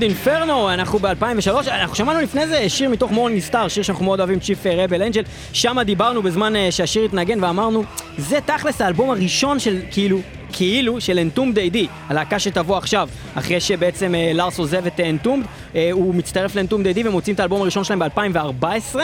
Entombed 0.00 0.12
Inferno, 0.12 0.70
אנחנו 0.70 0.98
ב-2003, 0.98 1.70
אנחנו 1.70 1.96
שמענו 1.96 2.20
לפני 2.20 2.46
זה 2.46 2.68
שיר 2.68 2.90
מתוך 2.90 3.10
Morning 3.10 3.42
Star, 3.42 3.68
שיר 3.68 3.82
שאנחנו 3.82 4.04
מאוד 4.04 4.20
אוהבים, 4.20 4.40
Chief 4.40 4.66
Rebel 4.66 5.02
Angel, 5.02 5.22
שם 5.52 5.76
דיברנו 5.84 6.22
בזמן 6.22 6.56
אה, 6.56 6.72
שהשיר 6.72 7.04
התנגן 7.04 7.44
ואמרנו, 7.44 7.84
זה 8.18 8.38
תכלס 8.46 8.80
האלבום 8.80 9.10
הראשון 9.10 9.58
של 9.58 9.80
כאילו, 9.90 10.18
כאילו, 10.52 11.00
של 11.00 11.18
Entombed 11.18 11.58
AD, 11.58 11.86
הלהקה 12.08 12.38
שתבוא 12.38 12.76
עכשיו, 12.76 13.08
אחרי 13.34 13.60
שבעצם 13.60 14.14
אה, 14.14 14.32
לארס 14.34 14.58
עוזב 14.58 14.86
את 14.86 15.00
Entombed, 15.00 15.44
אה, 15.44 15.69
הוא 15.92 16.14
מצטרף 16.14 16.56
ל 16.56 16.59
Entombed 16.59 16.86
AD 16.86 17.08
ומוצאים 17.08 17.34
את 17.34 17.40
האלבום 17.40 17.62
הראשון 17.62 17.84
שלהם 17.84 17.98
ב-2014. 17.98 18.96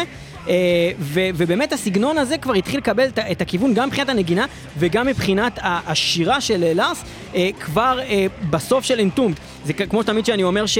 אה, 0.49 0.91
ובאמת 1.35 1.73
הסגנון 1.73 2.19
הזה 2.19 2.39
כבר 2.39 2.55
התחיל 2.55 2.79
לקבל 2.79 3.09
את 3.31 3.41
הכיוון 3.41 3.75
גם 3.75 3.89
מבחינת 3.89 4.09
הנגינה 4.09 4.47
וגם 4.79 5.07
מבחינת 5.07 5.59
השירה 5.62 6.41
של 6.41 6.64
אה, 6.64 6.75
לארס 6.75 7.05
אה, 7.35 7.51
כבר 7.61 7.99
אה, 8.01 8.27
בסוף 8.51 8.85
של 8.85 9.01
אנטומד. 9.01 9.35
זה 9.64 9.73
כמו 9.73 10.03
תמיד 10.03 10.27
שאני 10.27 10.43
אומר 10.43 10.67
ש- 10.67 10.79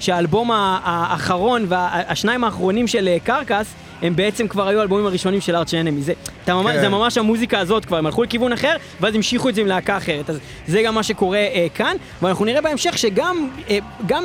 שהאלבום 0.00 0.50
האחרון 0.84 1.66
והשניים 1.68 2.44
האחרונים 2.44 2.86
של 2.86 3.08
אה, 3.08 3.16
קרקס 3.24 3.66
הם 4.02 4.16
בעצם 4.16 4.48
כבר 4.48 4.68
היו 4.68 4.78
האלבומים 4.80 5.06
הראשונים 5.06 5.40
של 5.40 5.56
ארצ' 5.56 5.74
אנמי. 5.74 6.02
זה, 6.02 6.12
אתה 6.44 6.54
ממש, 6.54 6.72
כן. 6.74 6.80
זה 6.80 6.88
ממש 6.88 7.18
המוזיקה 7.18 7.58
הזאת 7.58 7.84
כבר, 7.84 7.96
הם 7.96 8.06
הלכו 8.06 8.22
לכיוון 8.22 8.52
אחר 8.52 8.76
ואז 9.00 9.14
המשיכו 9.14 9.48
את 9.48 9.54
זה 9.54 9.60
עם 9.60 9.66
להקה 9.66 9.96
אחרת. 9.96 10.30
אז 10.30 10.38
זה 10.66 10.82
גם 10.82 10.94
מה 10.94 11.02
שקורה 11.02 11.38
אה, 11.38 11.66
כאן, 11.74 11.96
ואנחנו 12.22 12.44
נראה 12.44 12.60
בהמשך 12.60 12.98
שגם 12.98 13.48
אה, 13.70 13.78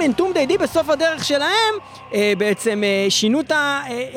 אנטום 0.05 0.31
די 0.33 0.45
די 0.45 0.57
בסוף 0.57 0.89
הדרך 1.01 1.23
שלהם 1.25 1.73
אה, 2.13 2.33
בעצם 2.37 2.83
אה, 2.83 3.05
שינו 3.09 3.39
את 3.41 3.51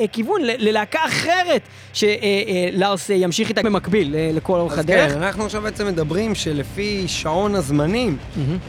הכיוון 0.03 0.41
ל- 0.41 0.67
ללהקה 0.69 0.99
אחרת 1.05 1.61
שלארס 1.93 3.11
אה, 3.11 3.15
ימשיך 3.15 3.49
איתה 3.49 3.63
במקביל 3.63 4.15
אה, 4.15 4.29
לכל 4.33 4.59
אורך 4.59 4.73
אז 4.73 4.79
הדרך. 4.79 5.11
כן, 5.11 5.21
אנחנו 5.21 5.45
עכשיו 5.45 5.61
בעצם 5.61 5.87
מדברים 5.87 6.35
שלפי 6.35 7.03
שעון 7.07 7.55
הזמנים, 7.55 8.17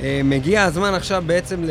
אה, 0.02 0.20
מגיע 0.24 0.62
הזמן 0.62 0.94
עכשיו 0.94 1.22
בעצם 1.26 1.64
ל- 1.64 1.70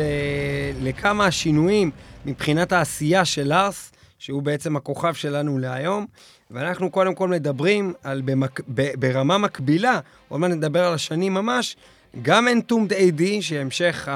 לכמה 0.82 1.30
שינויים 1.30 1.90
מבחינת 2.26 2.72
העשייה 2.72 3.24
של 3.24 3.48
לארס, 3.48 3.92
שהוא 4.18 4.42
בעצם 4.42 4.76
הכוכב 4.76 5.14
שלנו 5.14 5.58
להיום, 5.58 6.06
ואנחנו 6.50 6.90
קודם 6.90 7.14
כל 7.14 7.28
מדברים 7.28 7.92
על 8.04 8.22
במק... 8.24 8.60
ב... 8.74 8.88
ברמה 8.98 9.38
מקבילה, 9.38 10.00
עוד 10.28 10.40
מעט 10.40 10.50
נדבר 10.50 10.84
על 10.84 10.94
השנים 10.94 11.34
ממש, 11.34 11.76
גם 12.22 12.48
אנטומד 12.48 12.92
AD, 12.92 13.22
שהמשך 13.40 14.08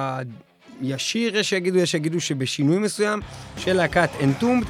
הישיר, 0.83 1.37
יש 1.37 1.51
שיגידו, 1.51 1.79
יש 1.79 1.91
שיגידו 1.91 2.21
שבשינוי 2.21 2.79
מסוים, 2.79 3.21
של 3.57 3.73
להקת 3.73 4.11
אנטומד, 4.23 4.65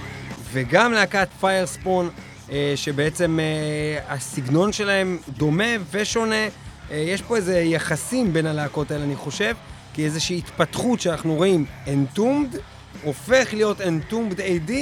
וגם 0.52 0.92
להקת 0.92 1.28
Firespawn, 1.40 2.10
אה, 2.52 2.72
שבעצם 2.76 3.38
אה, 3.40 4.14
הסגנון 4.14 4.72
שלהם 4.72 5.18
דומה 5.36 5.64
ושונה. 5.90 6.44
אה, 6.90 6.96
יש 6.96 7.22
פה 7.22 7.36
איזה 7.36 7.60
יחסים 7.60 8.32
בין 8.32 8.46
הלהקות 8.46 8.90
האלה, 8.90 9.04
אני 9.04 9.16
חושב, 9.16 9.54
כי 9.94 10.04
איזושהי 10.04 10.38
התפתחות 10.38 11.00
שאנחנו 11.00 11.34
רואים, 11.34 11.64
Entombed 11.88 12.56
הופך 13.02 13.48
להיות 13.52 13.80
Entombed 13.80 14.40
AD, 14.40 14.72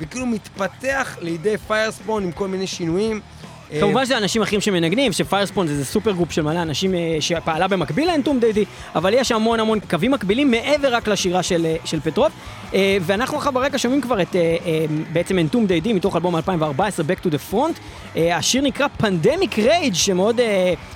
וכאילו 0.00 0.26
מתפתח 0.26 1.18
לידי 1.20 1.58
Firespawn 1.58 2.22
עם 2.24 2.32
כל 2.32 2.48
מיני 2.48 2.66
שינויים. 2.66 3.20
אה, 3.72 3.80
כמובן 3.80 4.04
שזה 4.04 4.18
אנשים 4.18 4.42
אחרים 4.42 4.60
שמנגנים, 4.60 5.12
ש 5.12 5.22
Firespawn 5.22 5.66
זה, 5.66 5.84
supergroup 5.84 6.32
של 6.32 6.42
מלא 6.42 6.62
אנשים 6.62 6.94
אה, 6.94 7.16
שפעלה 7.20 7.68
במקביל 7.68 8.06
ל 8.06 8.10
Entombed 8.10 8.40
AD, 8.40 8.64
אבל 8.94 9.14
יש 9.14 9.32
המון 9.32 9.60
המון 9.60 9.80
קווים 9.90 10.10
מקבילים 10.10 10.50
מעבר 10.50 10.94
רק 10.94 11.08
לשירה 11.08 11.42
של, 11.42 11.66
אה, 11.66 11.76
של 11.84 12.00
פטרוב. 12.00 12.32
ואנחנו 13.00 13.36
עכשיו 13.36 13.52
ברקע 13.52 13.78
שומעים 13.78 14.00
כבר 14.00 14.22
את 14.22 14.36
בעצם 15.12 15.38
אנטום 15.38 15.66
דיידי 15.66 15.92
מתוך 15.92 16.16
אלבום 16.16 16.36
2014, 16.36 17.06
Back 17.06 17.26
to 17.26 17.28
the 17.28 17.52
Front. 17.52 17.80
השיר 18.16 18.62
נקרא 18.62 18.86
פנדמיק 18.96 19.58
רייג' 19.58 19.94
שמאוד 19.94 20.40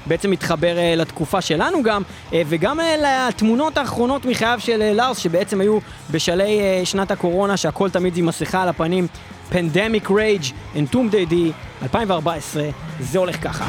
בעצם 0.06 0.30
מתחבר 0.30 0.76
לתקופה 0.96 1.40
שלנו 1.40 1.82
גם, 1.82 2.02
וגם 2.32 2.80
לתמונות 3.02 3.78
האחרונות 3.78 4.24
מחייו 4.24 4.58
של 4.62 4.92
לארס, 4.92 5.18
שבעצם 5.18 5.60
היו 5.60 5.78
בשלהי 6.10 6.60
שנת 6.84 7.10
הקורונה, 7.10 7.56
שהכל 7.56 7.90
תמיד 7.90 8.16
עם 8.16 8.26
מסכה 8.26 8.62
על 8.62 8.68
הפנים. 8.68 9.06
פנדמיק 9.49 10.11
רייג' 10.11 10.42
אנטום 10.76 11.09
דיידי 11.09 11.53
2014 11.82 12.62
זה 13.01 13.18
הולך 13.18 13.42
ככה 13.44 13.64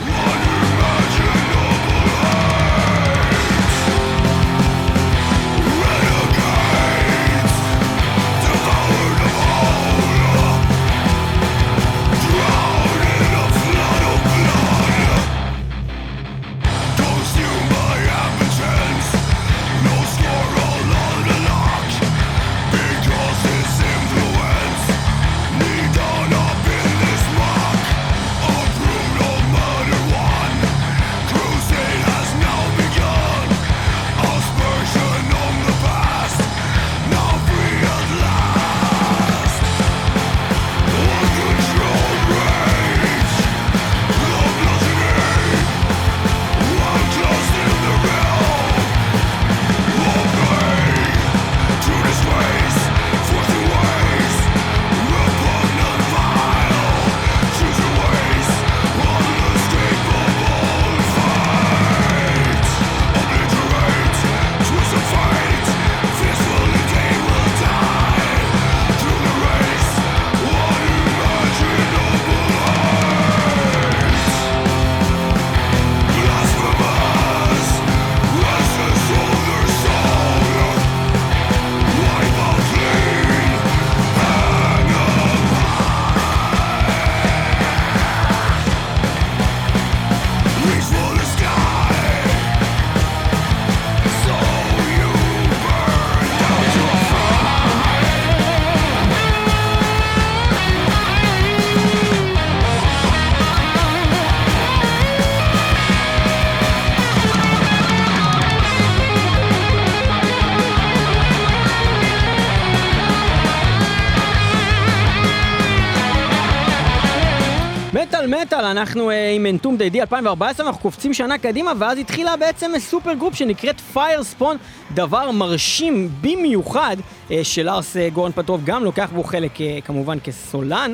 אנחנו 118.80 119.12
אה, 119.12 119.32
עם 119.32 119.46
Entombed 119.46 119.78
AD 119.78 120.02
2014, 120.02 120.68
אנחנו 120.68 120.82
קופצים 120.82 121.14
שנה 121.14 121.38
קדימה, 121.38 121.72
ואז 121.80 121.98
התחילה 121.98 122.38
בעצם 122.38 122.72
supergroup 122.80 123.36
שנקראת 123.36 123.82
Firespawn, 123.82 124.58
דבר 124.94 125.32
מרשים 125.32 126.10
במיוחד, 126.22 126.98
אה, 127.32 127.44
שלארס 127.44 127.98
אה, 127.98 128.10
גורן 128.10 128.32
פטרוב 128.32 128.62
גם 128.66 128.84
לוקח 128.84 129.10
בו 129.16 129.24
חלק 129.24 129.52
כמובן 129.86 130.18
כסולן, 130.24 130.94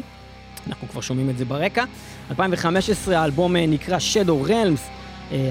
אנחנו 0.67 0.88
כבר 0.89 1.01
שומעים 1.01 1.29
את 1.29 1.38
זה 1.38 1.45
ברקע. 1.45 1.83
2015 2.29 3.19
האלבום 3.19 3.55
נקרא 3.55 3.97
Shadow 3.97 4.49
Realms, 4.49 4.81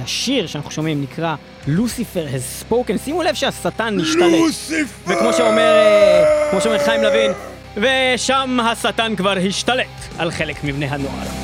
השיר 0.04 0.46
שאנחנו 0.46 0.70
שומעים 0.70 1.02
נקרא 1.02 1.34
Lucifer 1.66 2.34
has 2.34 2.70
spoken, 2.70 2.98
שימו 3.04 3.22
לב 3.22 3.34
שהשטן 3.34 3.96
נשתלט. 3.96 4.78
וכמו 5.06 5.32
שאומר, 5.32 5.72
כמו 6.50 6.60
שאומר 6.60 6.78
חיים 6.78 7.02
לוין, 7.02 7.32
ושם 7.76 8.58
השטן 8.62 9.16
כבר 9.16 9.36
השתלט 9.48 10.18
על 10.18 10.30
חלק 10.30 10.64
מבני 10.64 10.86
הנוער. 10.86 11.43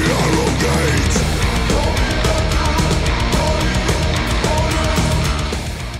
gate. 0.60 1.37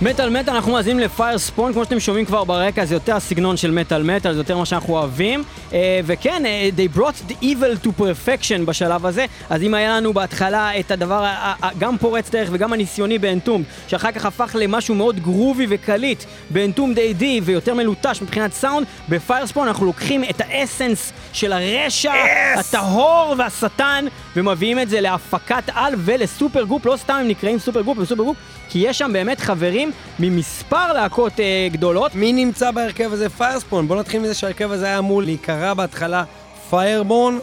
מטאל 0.02 0.30
מטאל, 0.30 0.54
אנחנו 0.54 0.72
מאזינים 0.72 0.98
לפייר 0.98 1.38
ספון, 1.38 1.72
כמו 1.72 1.84
שאתם 1.84 2.00
שומעים 2.00 2.24
כבר 2.24 2.44
ברקע, 2.44 2.84
זה 2.84 2.94
יותר 2.94 3.16
הסגנון 3.16 3.56
של 3.56 3.70
מטאל 3.70 4.02
מטאל, 4.02 4.32
זה 4.32 4.40
יותר 4.40 4.58
מה 4.58 4.66
שאנחנו 4.66 4.94
אוהבים. 4.96 5.44
אה, 5.72 6.00
וכן, 6.06 6.42
אה, 6.46 6.68
they 6.76 6.98
brought 6.98 7.30
the 7.30 7.44
evil 7.44 7.86
to 7.86 7.88
perfection 8.00 8.64
בשלב 8.64 9.06
הזה, 9.06 9.24
אז 9.50 9.62
אם 9.62 9.74
היה 9.74 9.96
לנו 9.96 10.12
בהתחלה 10.12 10.78
את 10.78 10.90
הדבר 10.90 11.22
ה- 11.24 11.28
ה- 11.28 11.66
ה- 11.66 11.70
גם 11.78 11.98
פורץ 11.98 12.30
דרך 12.30 12.48
וגם 12.52 12.72
הניסיוני 12.72 13.18
באנטום, 13.18 13.62
שאחר 13.88 14.12
כך 14.12 14.24
הפך 14.26 14.56
למשהו 14.58 14.94
מאוד 14.94 15.20
גרובי 15.20 15.66
וקליט 15.68 16.24
ב 16.50 16.94
Entombed 16.94 17.14
AD 17.14 17.40
ויותר 17.44 17.74
מלוטש 17.74 18.22
מבחינת 18.22 18.52
סאונד, 18.52 18.86
ב 19.08 19.46
Firespawn 19.46 19.68
אנחנו 19.68 19.86
לוקחים 19.86 20.24
את 20.24 20.40
ה 20.40 20.49
essence 20.49 21.12
של 21.32 21.52
הרשע, 21.52 22.12
הטהור 22.56 23.34
והשטן, 23.38 24.04
ומביאים 24.36 24.78
את 24.78 24.88
זה 24.88 25.00
ללהקת 25.00 25.62
על 25.74 25.94
ול 25.96 26.64
supergroup, 26.64 26.86
לא 26.86 26.96
סתם 26.96 27.14
הם 27.20 27.28
נקראים 27.28 27.58
supergroup, 27.58 27.98
הם 27.98 28.04
supergroup, 28.04 28.36
כי 28.70 28.78
יש 28.78 28.98
שם 28.98 29.10
באמת 29.12 29.40
חברים 29.40 29.87
ממספר 30.18 30.92
להקות 30.92 31.40
אה, 31.40 31.68
גדולות. 31.72 32.14
מי 32.14 32.32
נמצא 32.32 32.70
בהרכב 32.70 33.12
הזה? 33.12 33.28
Firespawn. 33.28 33.88
בואו 33.88 34.00
נתחיל 34.00 34.20
מזה 34.20 34.34
שההרכב 34.34 34.72
הזה 34.72 34.86
היה 34.86 34.98
אמור 34.98 35.22
להיקרא 35.22 35.74
בהתחלה 35.74 36.24
Fireborn. 36.70 37.38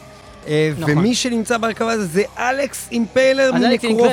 אה, 0.48 0.72
נכון. 0.80 0.98
ומי 0.98 1.16
שנמצא 1.16 1.58
בהרכב 1.58 1.86
הזה 1.86 2.06
זה 2.06 2.24
אלכס 2.38 2.88
Impaler 2.92 3.52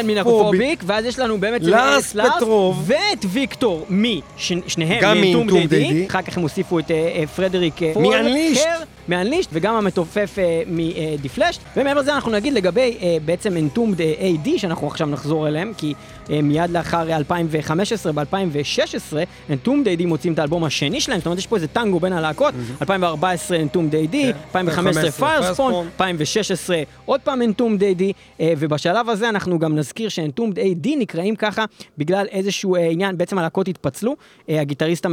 מנקרופוביק. 0.05 0.83
ואז 0.87 1.05
יש 1.05 1.19
לנו 1.19 1.39
באמת 1.39 1.63
לארס 1.63 2.17
פטרוב. 2.37 2.83
ואת 2.87 3.25
ויקטור 3.29 3.87
משניהם, 3.91 5.03
גם 5.03 5.21
מאנטום 5.21 5.47
מאנטום 5.47 5.67
די 5.67 5.67
די. 5.67 6.07
אחר 6.07 6.23
כך 6.23 6.37
הם 6.37 6.43
הוסיפו 6.43 6.79
את 6.79 6.91
אה, 6.91 6.97
אה, 6.97 7.27
פרדריק 7.27 7.83
אה, 7.83 7.93
מאנלישט. 7.97 8.63
מאנלישט, 9.09 9.51
וגם 9.53 9.75
המתופף 9.75 10.39
אה, 10.39 10.63
מדיפלשט. 10.67 11.61
ומעבר 11.77 12.01
לזה 12.01 12.15
אנחנו 12.15 12.33
נגיד 12.33 12.53
לגבי 12.53 12.97
אה, 13.03 13.17
בעצם 13.25 13.57
אנטום 13.57 13.95
די 13.95 14.15
AD, 14.45 14.49
שאנחנו 14.57 14.87
עכשיו 14.87 15.07
נחזור 15.07 15.49
אליהם, 15.49 15.73
כי 15.77 15.95
אה, 15.97 16.22
מיד 16.43 16.71
לאחר 16.71 17.17
2015, 17.17 18.13
ב-2016, 18.13 19.17
אנטום 19.51 19.85
די 19.85 19.97
די 19.97 20.07
מוצאים 20.07 20.33
את 20.33 20.39
האלבום 20.39 20.65
השני 20.65 21.01
שלהם, 21.01 21.19
זאת 21.19 21.27
אומרת 21.27 21.39
יש 21.39 21.47
פה 21.47 21.57
איזה 21.57 21.69
טנגו 21.69 22.01
בין 22.01 22.13
הלהקות, 22.13 22.55
2014 22.83 23.57
אנטום 23.63 23.89
די 23.89 24.07
די, 24.07 24.33
2015 24.47 25.11
פיירספון, 25.11 25.75
2016 25.95 26.77
עוד 27.05 27.21
פעם 27.21 27.43
אנטום 27.43 27.77
אה, 28.41 28.53
ובשלב 28.59 29.09
הזה 29.09 29.29
אנחנו 29.29 29.59
גם 29.59 29.77
נזכיר 29.77 30.09
שאנטום 30.09 30.53
די 30.53 30.75
די 30.75 30.97
נקראים 30.97 31.37
ככה 31.37 31.65
בגלל 31.99 32.27
איזשהו 32.31 32.77
אה, 32.77 32.89
עניין, 32.91 33.19
בעצם 33.19 33.39
הלהקות 33.39 33.69
התפצלו, 33.69 34.17
אה, 34.49 34.61
הגיטריסט, 34.61 35.07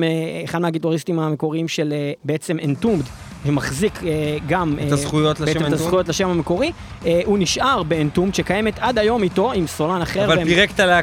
אחד 0.45 0.59
מהגיטריסטים 0.61 1.19
המקוריים 1.19 1.67
של 1.67 1.93
אה, 1.93 2.11
בעצם 2.23 2.57
אנטומד, 2.63 3.03
שמחזיק 3.45 4.03
אה, 4.03 4.37
גם 4.47 4.75
את 4.87 4.91
הזכויות 4.91 5.39
לשם 5.39 5.65
את. 5.65 5.73
הזכויות 5.73 6.09
לשם 6.09 6.29
המקורי, 6.29 6.71
אה, 7.05 7.21
הוא 7.25 7.37
נשאר 7.37 7.83
באנטומד 7.83 8.35
שקיימת 8.35 8.73
עד 8.79 8.97
היום 8.97 9.23
איתו 9.23 9.51
עם 9.51 9.67
סולן 9.67 10.01
אחר. 10.01 10.25
אבל 10.25 10.37
והם- 10.37 10.47
פירק 10.47 10.71
את 10.71 10.79
הלהקה. 10.79 10.98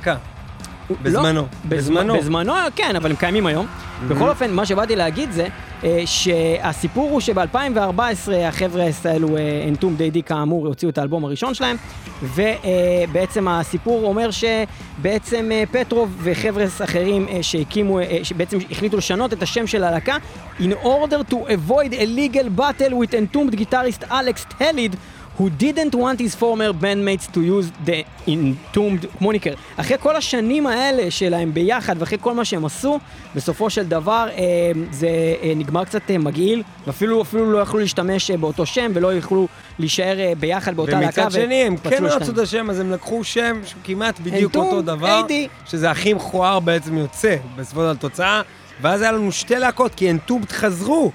לא, 0.90 0.96
בזמנו. 1.02 1.46
בזמנו. 1.64 2.14
בזמנו. 2.14 2.16
בזמנו, 2.18 2.52
כן, 2.76 2.96
אבל 2.96 3.10
הם 3.10 3.16
קיימים 3.16 3.46
היום. 3.46 3.66
בכל 4.08 4.28
אופן, 4.28 4.50
מה 4.52 4.66
שבאתי 4.66 4.96
להגיד 4.96 5.30
זה 5.30 5.46
אה, 5.84 6.02
שהסיפור 6.06 7.10
הוא 7.10 7.20
שב-2014 7.20 8.00
החבר'ה 8.44 8.84
האלו, 9.04 9.28
אנטום 9.68 9.96
די 9.96 10.10
די 10.10 10.22
כאמור, 10.22 10.66
הוציאו 10.66 10.90
את 10.90 10.98
האלבום 10.98 11.24
הראשון 11.24 11.54
שלהם, 11.54 11.76
ובעצם 12.22 13.48
הסיפור 13.48 14.04
אומר 14.04 14.28
שבעצם 14.30 15.48
אה, 15.52 15.64
פטרוב 15.72 16.16
וחבר'ה 16.22 16.64
אחרים 16.84 17.28
אה, 17.28 17.42
שהקימו, 17.42 18.00
אה, 18.00 18.18
שבעצם 18.22 18.58
החליטו 18.70 18.96
לשנות 18.96 19.32
את 19.32 19.42
השם 19.42 19.66
של 19.66 19.84
הלהקה, 19.84 20.16
in 20.60 20.72
order 20.84 21.32
to 21.32 21.34
avoid 21.34 21.92
a 21.92 22.06
legal 22.06 22.60
battle 22.60 22.92
with 22.92 23.14
entombed 23.14 23.56
guitarist 23.56 24.04
Alex 24.10 24.46
Tellid, 24.58 24.96
who 25.38 25.50
didn't 25.62 25.94
want 25.94 26.18
his 26.20 26.34
former 26.34 26.72
bandmates 26.72 27.26
to 27.34 27.40
use 27.40 27.68
the 27.86 28.04
entombed 28.26 29.06
moniker. 29.20 29.56
אחרי 29.76 29.98
כל 29.98 30.16
השנים 30.16 30.66
האלה 30.66 31.10
שלהם 31.10 31.54
ביחד 31.54 31.96
ואחרי 31.98 32.18
כל 32.20 32.34
מה 32.34 32.44
שהם 32.44 32.64
עשו, 32.64 32.98
בסופו 33.34 33.70
של 33.70 33.86
דבר 33.86 34.28
אה, 34.36 34.72
זה 34.90 35.08
אה, 35.42 35.52
נגמר 35.56 35.84
קצת 35.84 36.10
אה, 36.10 36.18
מגעיל, 36.18 36.62
ואפילו 36.86 37.22
אפילו 37.22 37.52
לא 37.52 37.58
יכלו 37.58 37.80
להשתמש 37.80 38.30
אה, 38.30 38.36
באותו 38.36 38.66
שם 38.66 38.90
ולא 38.94 39.14
יכלו 39.14 39.48
להישאר 39.78 40.20
אה, 40.20 40.32
ביחד 40.40 40.76
באותה 40.76 41.00
להקה. 41.00 41.22
ומצד 41.22 41.30
שני, 41.30 41.54
הם 41.54 41.76
כן. 41.76 42.04
רצו 42.04 42.32
את 42.32 42.38
השם, 42.38 42.70
אז 42.70 42.80
הם 42.80 42.92
לקחו 42.92 43.24
שם 43.24 43.60
שהוא 43.64 43.80
כמעט 43.84 44.20
בדיוק 44.20 44.56
אנטום, 44.56 44.66
אותו 44.66 44.82
דבר, 44.82 45.22
AD. 45.28 45.32
שזה 45.70 45.90
הכי 45.90 46.14
מכוער 46.14 46.60
בעצם 46.60 46.98
יוצא, 46.98 47.36
בסופו 47.56 47.80
של 47.80 47.90
התוצאה, 47.90 48.42
ואז 48.80 49.02
היה 49.02 49.12
לנו 49.12 49.32
שתי 49.32 49.54
להקות, 49.54 49.94
כי 49.94 50.10
אנטומט 50.10 50.52
חזרו, 50.52 51.12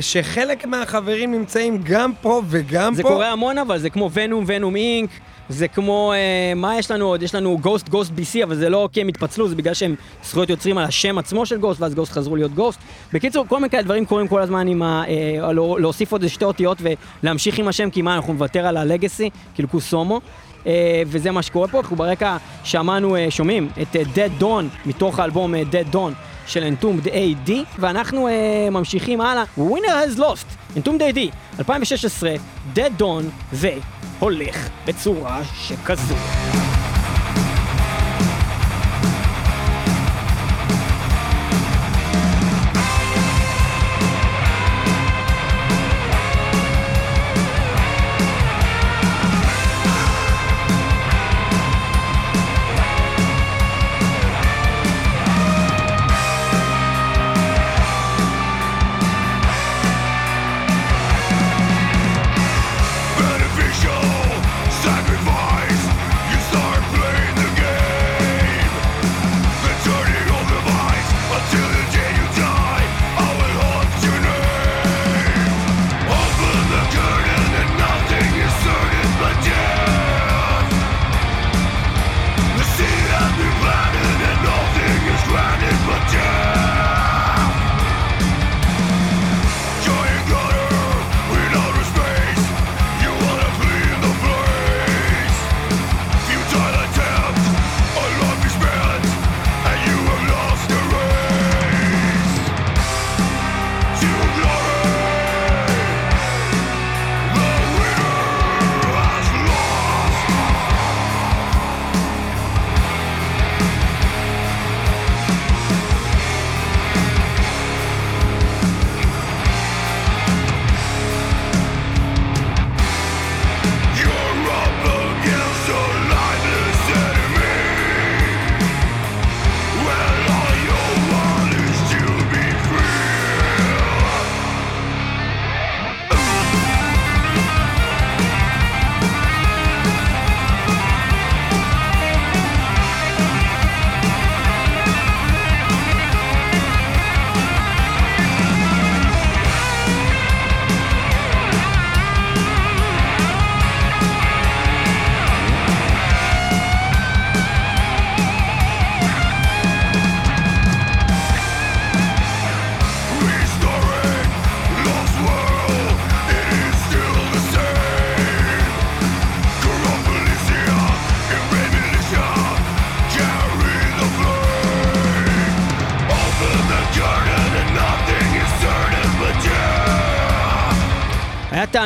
שחלק 0.00 0.66
מהחברים 0.66 1.32
נמצאים 1.32 1.80
גם 1.84 2.12
פה 2.22 2.42
וגם 2.48 2.94
זה 2.94 3.02
פה. 3.02 3.08
קורה 3.08 3.32
המון 3.32 3.58
אבל, 3.58 3.78
זה 3.78 3.90
כמו 3.90 4.10
ונום, 4.12 4.44
ונום 4.46 4.76
אינק, 4.76 5.10
זה 5.48 5.68
כמו, 5.68 6.12
אה, 6.12 6.52
מה 6.56 6.78
יש 6.78 6.90
לנו 6.90 7.06
עוד? 7.06 7.22
יש 7.22 7.34
לנו 7.34 7.58
גוסט, 7.58 7.88
גוסט 7.88 8.10
BC, 8.10 8.44
אבל 8.44 8.54
זה 8.54 8.68
לא 8.68 8.88
כי 8.92 9.00
הם 9.00 9.08
התפצלו, 9.08 9.48
זה 9.48 9.54
בגלל 9.54 9.74
שהם 9.74 9.94
זכויות 10.24 10.50
יוצרים 10.50 10.78
על 10.78 10.84
השם 10.84 11.18
עצמו 11.18 11.46
של 11.46 11.58
גוסט, 11.58 11.80
ואז 11.80 11.94
גוסט 11.94 12.12
חזרו 12.12 12.36
להיות 12.36 12.54
גוסט. 12.54 12.80
בקיצור, 13.12 13.46
כל 13.48 13.56
מיני 13.56 13.70
כאלה 13.70 13.82
דברים 13.82 14.06
קורים 14.06 14.28
כל 14.28 14.42
הזמן 14.42 14.68
עם 14.68 14.82
ה... 14.82 15.04
אה, 15.08 15.52
לא, 15.52 15.76
להוסיף 15.80 16.12
עוד 16.12 16.28
שתי 16.28 16.44
אותיות 16.44 16.78
ולהמשיך 17.22 17.58
עם 17.58 17.68
השם, 17.68 17.90
כי 17.90 18.02
מה, 18.02 18.16
אנחנו 18.16 18.32
נוותר 18.32 18.66
על 18.66 18.76
הלגאסי, 18.76 19.30
כאילו 19.54 19.68
קוסומו. 19.68 20.20
אה, 20.66 21.02
וזה 21.06 21.30
מה 21.30 21.42
שקורה 21.42 21.68
פה, 21.68 21.80
אנחנו 21.80 21.96
ברקע 21.96 22.36
שמענו, 22.64 23.16
אה, 23.16 23.26
שומעים 23.30 23.68
את 23.82 23.96
אה, 23.96 24.02
Dead 24.14 24.42
Dawn 24.42 24.86
מתוך 24.86 25.18
האלבום 25.18 25.54
אה, 25.54 25.62
Dead 25.72 25.94
Dawn 25.94 26.12
של 26.50 26.74
Entombed 26.74 27.06
AD, 27.06 27.50
ואנחנו 27.78 28.28
אה, 28.28 28.70
ממשיכים 28.70 29.20
הלאה. 29.20 29.44
Winner 29.58 30.16
has 30.16 30.18
lost, 30.18 30.76
Entombed 30.76 31.14
AD, 31.14 31.18
2016, 31.58 32.30
Dead 32.74 33.00
Dawn, 33.00 33.52
והולך 33.52 34.68
בצורה 34.86 35.40
שכזו. 35.54 36.14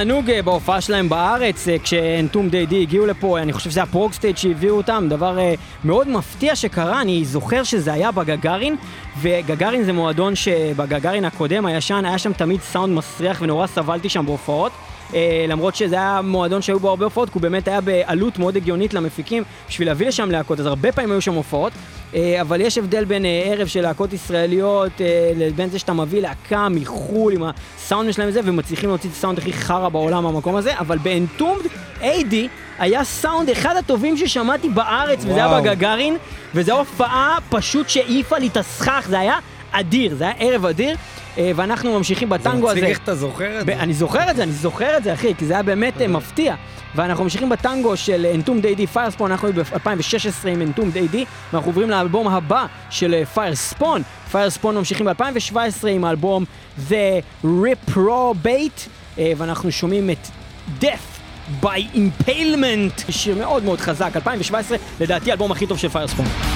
תענוג 0.07 0.31
אה, 0.31 0.43
בהופעה 0.43 0.81
שלהם 0.81 1.09
בארץ, 1.09 1.69
אה, 1.69 1.79
כש 1.79 2.49
Entombed 2.49 2.67
A.D. 2.67 2.83
הגיעו 2.83 3.07
לפה, 3.07 3.39
אני 3.39 3.53
חושב 3.53 3.71
שזה 3.71 3.83
ה 3.83 3.88
ProgStage 3.88 4.37
שהביאו 4.37 4.77
אותם, 4.77 5.07
דבר 5.09 5.39
אה, 5.39 5.55
מאוד 5.85 6.09
מפתיע 6.09 6.57
שקרה, 6.57 7.01
אני 7.01 7.25
זוכר 7.25 7.63
שזה 7.63 7.93
היה 7.93 8.13
בגגארין, 8.13 8.77
וגגארין 9.21 9.83
זה 9.85 9.93
מועדון 9.93 10.35
שבגגארין 10.35 11.25
הקודם, 11.25 11.67
הישן, 11.67 12.05
היה 12.05 12.19
שם 12.19 12.33
תמיד 12.33 12.61
סאונד 12.61 12.95
מסריח 12.95 13.39
ונורא 13.43 13.67
סבלתי 13.67 14.09
שם 14.09 14.27
בהופעות. 14.27 14.73
אה, 15.15 15.45
למרות 15.49 15.75
שזה 15.75 15.95
היה 15.95 16.21
מועדון 16.25 16.63
שהיו 16.63 16.81
בו 16.81 16.89
הרבה 16.89 17.05
הופעות, 17.05 17.29
כי 17.29 17.35
הוא 17.35 17.43
באמת 17.43 17.69
היה 17.69 17.81
בעלות 17.81 18.39
מאוד 18.39 18.57
הגיונית 18.57 18.95
למפיקים 18.95 19.43
בשביל 19.69 19.89
להביא 19.89 20.07
לשם 20.07 20.31
להקות, 20.31 20.61
אז 20.61 20.67
הרבה 20.67 20.93
פעמים 20.93 21.11
היו 21.13 21.21
שם 21.21 21.35
הופעות. 21.35 21.73
אה, 22.15 22.41
אבל 22.41 22.61
יש 22.61 22.79
הבדל 22.79 23.05
בין 23.05 23.25
אה, 23.25 23.43
ערב 23.45 23.67
של 23.67 23.81
להקות 23.81 24.13
ישראליות 24.13 24.93
לבין 25.37 25.71
זה 25.71 25.79
שאתה 25.79 25.93
מביא 25.93 26.21
להקה 26.21 26.69
מחו"ל 26.69 27.33
עם 27.33 27.43
הסאונד 27.45 28.13
שלהם 28.13 28.29
וזה, 28.29 28.41
ומצליחים 28.45 28.89
להוציא 28.89 29.11
את 29.11 29.15
הסאונד 29.15 29.39
הכי 29.39 29.53
חרא 29.53 29.89
בעולם 29.89 30.23
מהמקום 30.23 30.57
הזה, 30.57 30.79
אבל 30.79 30.99
באנטומד 30.99 31.63
AD 32.01 32.35
היה 32.79 33.05
סאונד 33.05 33.51
אחד 33.51 33.77
הטובים 33.77 34.17
ששמעתי 34.17 34.69
בארץ, 34.69 35.19
וזה 35.19 35.35
היה 35.35 35.49
וואו. 35.49 35.63
בגגארין, 35.63 36.17
וזו 36.55 36.79
הופעה 36.79 37.39
פשוט 37.51 37.89
שהעיפה 37.89 38.39
לי 38.39 38.47
את 38.47 38.57
הסכך, 38.57 39.07
זה 39.09 39.19
היה 39.19 39.39
אדיר, 39.73 40.15
זה 40.15 40.25
היה 40.25 40.35
ערב 40.39 40.67
אדיר, 40.67 40.97
ואנחנו 41.37 41.99
ממשיכים 41.99 42.29
זה 42.29 42.35
בטנגו 42.35 42.71
הזה. 42.71 42.81
מצחיק 42.81 42.91
איך 42.91 42.99
אתה 43.05 43.15
זוכר 43.15 43.61
את 43.61 43.67
זה. 43.67 43.73
אני 43.73 43.95
זוכר 43.95 44.31
את 44.31 44.37
זה, 44.37 44.43
אני 44.43 44.53
זוכר 44.53 44.97
את 44.97 45.05
זה, 45.05 45.13
אחי, 45.13 45.35
כי 45.35 45.47
זה 45.47 45.55
היה 45.55 45.63
באמת 45.63 46.01
אה, 46.01 46.09
מפתיע. 46.09 46.55
ואנחנו 46.95 47.25
ממשיכים 47.25 47.49
בטנגו 47.49 47.97
של 47.97 48.27
אנטום 48.35 48.61
די 48.61 48.75
די 48.75 48.87
פיירספון, 48.87 49.31
אנחנו 49.31 49.53
ב-2016 49.53 50.49
עם 50.49 50.63
אנטום 50.63 50.91
די 50.91 51.09
די, 51.09 51.25
ואנחנו 51.53 51.69
עוברים 51.69 51.91
לאלבום 51.91 52.29
הבא 52.29 52.67
של 52.91 53.25
פיירספון. 53.25 54.03
פיירספון 54.31 54.77
ממשיכים 54.77 55.07
ב-2017 55.07 55.87
עם 55.89 56.05
האלבום 56.05 56.45
The 56.89 57.45
Reprobate, 57.45 58.89
אה, 59.19 59.33
ואנחנו 59.37 59.73
שומעים 59.73 60.11
את 60.11 60.27
Death 60.81 61.15
by 61.63 61.97
Impalement, 61.97 63.13
שיר 63.13 63.37
מאוד 63.37 63.65
מאוד 63.65 63.81
חזק, 63.81 64.11
2017, 64.17 64.79
לדעתי 65.01 65.31
האלבום 65.31 65.53
הכי 65.53 65.67
טוב 65.67 65.79
של 65.79 65.89
פיירספון. 65.89 66.54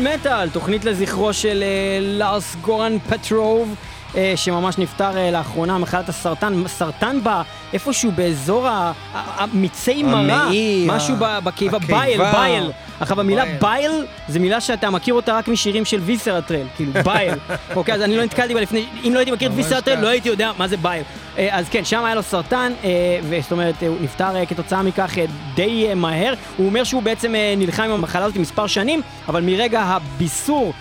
מטאל 0.00 0.14
מטאל, 0.14 0.48
תוכנית 0.48 0.84
לזכרו 0.84 1.32
של 1.32 1.62
אה, 1.62 1.98
לארס 2.00 2.56
גורן 2.60 2.98
פטרוב, 2.98 3.74
אה, 4.16 4.32
שממש 4.36 4.78
נפטר 4.78 5.16
אה, 5.18 5.30
לאחרונה 5.30 5.78
מחלת 5.78 6.08
הסרטן, 6.08 6.68
סרטן 6.68 7.20
בה 7.22 7.42
איפשהו 7.74 8.12
באזור 8.12 8.68
המיצי 9.12 10.02
מרה, 10.02 10.50
משהו 10.86 11.16
בקיבה. 11.18 11.78
bile, 11.78 12.18
bile. 12.32 12.70
עכשיו 13.00 13.20
המילה 13.20 13.44
bile. 13.60 14.06
זה 14.28 14.38
מילה 14.38 14.60
שאתה 14.60 14.90
מכיר 14.90 15.14
אותה 15.14 15.38
רק 15.38 15.48
משירים 15.48 15.84
של 15.84 16.00
ויסרטרל, 16.00 16.66
כאילו 16.76 16.92
bile. 17.04 17.34
אוקיי, 17.76 17.94
אז 17.94 18.02
אני 18.02 18.16
לא 18.16 18.24
נתקלתי 18.24 18.54
בה 18.54 18.60
לפני, 18.60 18.86
אם 19.08 19.14
לא 19.14 19.18
הייתי 19.18 19.32
מכיר 19.32 19.48
את 19.48 19.54
ממש 19.54 19.64
ויסרטרל 19.64 19.96
כך. 19.96 20.02
לא 20.02 20.08
הייתי 20.08 20.28
יודע 20.28 20.50
מה 20.58 20.68
זה 20.68 20.76
bile. 20.76 21.02
אה, 21.38 21.58
אז 21.58 21.68
כן, 21.68 21.84
שם 21.84 22.04
היה 22.04 22.14
לו 22.14 22.22
סרטן, 22.22 22.72
אה, 22.84 22.90
וזאת 23.22 23.52
אומרת, 23.52 23.82
אה, 23.82 23.88
הוא 23.88 23.96
נפטר 24.00 24.36
אה, 24.36 24.46
כתוצאה 24.46 24.82
מכך 24.82 25.14
די 25.54 25.94
מהר. 25.96 26.34
הוא 26.56 26.66
אומר 26.66 26.84
שהוא 26.84 27.02
בעצם 27.02 27.34
נלחם 27.56 27.82
עם 27.82 27.90
המחלה 27.90 28.24
הזאת 28.24 28.36
מספר 28.36 28.66
שנים, 28.66 29.00
אבל 29.28 29.42
מרגע 29.42 29.82
הביסור 29.82 30.72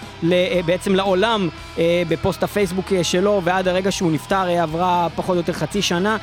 בעצם 0.65 0.95
לעולם 0.95 1.49
בפוסט 2.07 2.43
הפייסבוק 2.43 2.93
שלו 3.03 3.41
ועד 3.43 3.67
הרגע 3.67 3.91
שהוא 3.91 4.11
נפטר 4.11 4.47
עברה 4.61 5.07
פחות 5.15 5.33
או 5.33 5.39
יותר 5.39 5.53
חצי 5.53 5.81
שנה, 5.81 6.17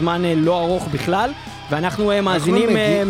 זמן 0.00 0.24
אה, 0.24 0.34
לא 0.36 0.60
ארוך 0.60 0.88
בכלל. 0.92 1.32
ואנחנו 1.70 2.10
אה, 2.10 2.20
מאזינים 2.20 2.76
אה, 2.76 3.02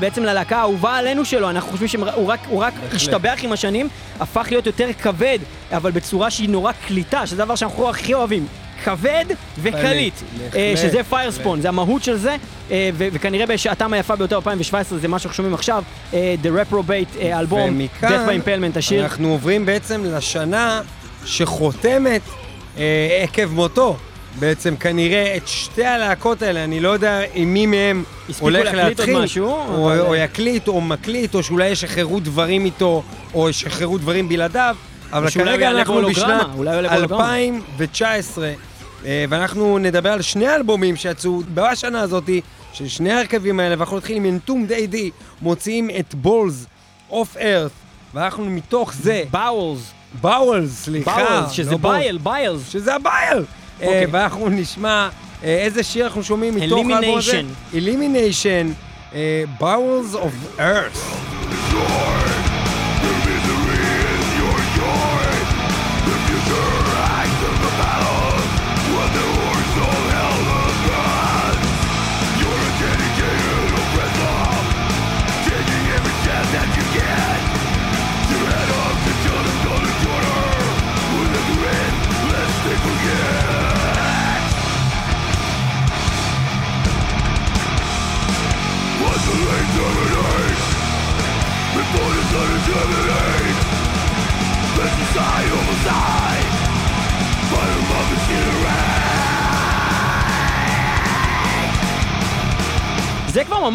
בעצם 0.00 0.22
ללהקה 0.22 0.56
האהובה 0.56 0.96
עלינו 0.96 1.24
שלו, 1.24 1.50
אנחנו 1.50 1.70
חושבים 1.70 1.88
שהוא 1.88 2.26
רק, 2.26 2.40
רק 2.52 2.74
השתבח 2.92 3.38
עם 3.42 3.52
השנים, 3.52 3.88
הפך 4.20 4.46
להיות 4.50 4.66
יותר 4.66 4.88
כבד, 5.02 5.38
אבל 5.72 5.90
בצורה 5.90 6.30
שהיא 6.30 6.48
נורא 6.48 6.72
קליטה, 6.86 7.26
שזה 7.26 7.42
הדבר 7.42 7.54
שאנחנו 7.54 7.88
הכי 7.88 8.14
אוהבים. 8.14 8.46
כבד 8.84 9.24
וקליט, 9.58 10.14
שזה. 10.76 11.04
פיירספון, 11.04 11.60
זה 11.60 11.68
המהות 11.68 12.02
של 12.02 12.16
זה, 12.16 12.36
אה, 12.70 12.90
וכנראה 12.96 13.46
בשעתם 13.46 13.92
היפה 13.92 14.16
ביותר 14.16 14.36
2017 14.36 14.98
זה 14.98 15.08
מה 15.08 15.18
שאנחנו 15.18 15.36
שומעים 15.36 15.54
עכשיו, 15.54 15.84
The 16.12 16.16
Reprobate, 16.72 17.24
ומכאן 17.48 18.08
Death 18.08 18.28
by 18.28 18.46
Impalment, 18.46 18.78
השיר. 18.78 19.02
אנחנו 19.02 19.28
עוברים 19.28 19.66
בעצם 19.66 20.04
לשנה 20.04 20.80
שחותמת 21.24 22.22
עקב 23.22 23.46
מותו. 23.52 23.96
בעצם 24.38 24.76
כנראה 24.76 25.36
את 25.36 25.48
שתי 25.48 25.84
הלהקות 25.84 26.42
האלה, 26.42 26.64
אני 26.64 26.80
לא 26.80 26.88
יודע 26.88 27.20
עם 27.34 27.54
מי 27.54 27.66
מהם 27.66 28.04
הספיקו 28.28 28.44
הולך 28.46 28.64
להקליט 28.64 28.78
עוד 28.80 29.08
להתחיל, 29.08 29.18
משהו, 29.22 29.46
או, 29.46 29.86
אבל- 29.92 30.00
או 30.00 30.14
יקליט 30.16 30.68
או 30.68 30.80
מקליט, 30.80 31.34
או 31.34 31.42
שאולי 31.42 31.68
ישחררו 31.68 32.20
דברים 32.20 32.64
איתו, 32.64 33.02
או 33.34 33.48
ישחררו 33.48 33.98
דברים 33.98 34.28
בלעדיו, 34.28 34.76
אבל 35.12 35.30
כרגע 35.30 35.70
אנחנו 35.70 36.02
בשנת 36.08 36.46
אולי 36.56 36.70
הוא 36.70 36.76
יעלה 36.76 36.88
בהולוגרמה. 36.88 37.24
2019, 37.36 38.52
אה, 39.04 39.24
ואנחנו 39.28 39.78
נדבר 39.78 40.12
על 40.12 40.22
שני 40.22 40.54
אלבומים 40.54 40.96
שיצאו 40.96 41.42
בשנה 41.54 42.00
הזאתי, 42.00 42.40
של 42.72 42.88
שני 42.88 43.12
ההרכבים 43.12 43.60
האלה, 43.60 43.74
ואנחנו 43.78 43.96
נתחיל 43.96 44.16
עם 44.16 44.24
Entombed 44.24 44.66
A.D., 44.66 45.10
מוציאים 45.42 45.90
את 45.98 46.14
Bowls 46.14 46.66
of 47.10 47.36
Earth, 47.36 47.70
ואנחנו 48.14 48.44
מתוך 48.44 48.92
זה, 48.94 49.22
Bowels, 49.30 49.92
Bowels, 50.20 50.84
סליחה, 50.84 51.24
Bowels, 51.28 51.50
שזה 51.50 51.70
לא. 51.70 51.76
Bile, 51.76 52.18
biles. 52.18 52.68
שזה 52.70 52.94
ה 52.94 53.02
bile. 53.02 53.44
אוקיי. 53.80 54.04
אה, 54.04 54.04
ואנחנו 54.10 54.48
נשמע 54.48 55.08
אה, 55.44 55.48
איזה 55.48 55.82
שיר 55.82 56.06
אנחנו 56.06 56.22
שומעים 56.22 56.54
מתוך 56.54 56.86
האלבום 56.90 57.18
הזה. 57.18 57.40
Elimination. 57.72 57.76
Elimination, 57.76 58.72
אה, 59.14 59.44
Bowels 59.60 60.14
of 60.16 60.60
Earth. 60.60 61.18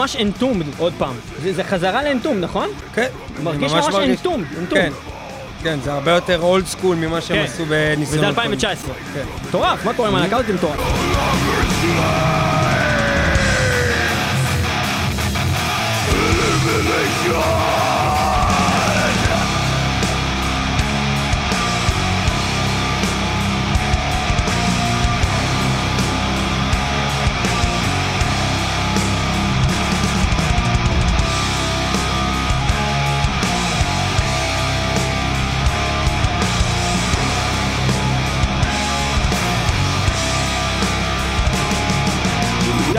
ממש 0.03 0.15
אנטומד, 0.15 0.65
עוד 0.77 0.93
פעם. 0.97 1.15
זה, 1.41 1.53
זה 1.53 1.63
חזרה 1.63 2.03
לאנטומד, 2.03 2.43
נכון? 2.43 2.69
כן. 2.93 3.07
מרגיש 3.43 3.73
אני 3.73 3.81
ממש 3.81 3.95
אנטום, 3.95 4.43
אנטום. 4.59 4.77
כן. 4.79 4.91
כן, 5.63 5.79
זה 5.83 5.93
הרבה 5.93 6.11
יותר 6.11 6.41
אולד 6.41 6.65
סקול 6.65 6.95
ממה 6.95 7.21
שהם 7.21 7.37
כן. 7.37 7.43
עשו 7.43 7.65
בניסיון. 7.65 8.17
וזה 8.19 8.27
2019. 8.27 8.93
כן. 9.13 9.23
מטורף, 9.47 9.85
מה 9.85 9.93
קורה 9.93 10.09
עם 10.09 10.15
הלהקה 10.15 10.37
הזאת? 10.37 10.47
זה 10.47 10.53
מטורף. 10.53 10.79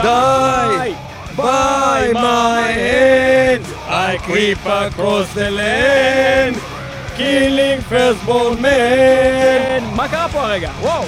Die 0.04 0.96
by 1.36 2.12
my 2.12 2.62
hand, 2.62 3.64
I 3.88 4.18
creep 4.26 4.64
across 4.64 5.32
the 5.34 5.50
land, 5.50 6.56
killing 7.16 7.80
firstborn 7.90 8.60
man. 8.60 9.60
כן, 9.80 9.86
מה 9.96 10.08
קרה 10.08 10.28
פה 10.28 10.42
הרגע? 10.42 10.70
וואו. 10.80 11.04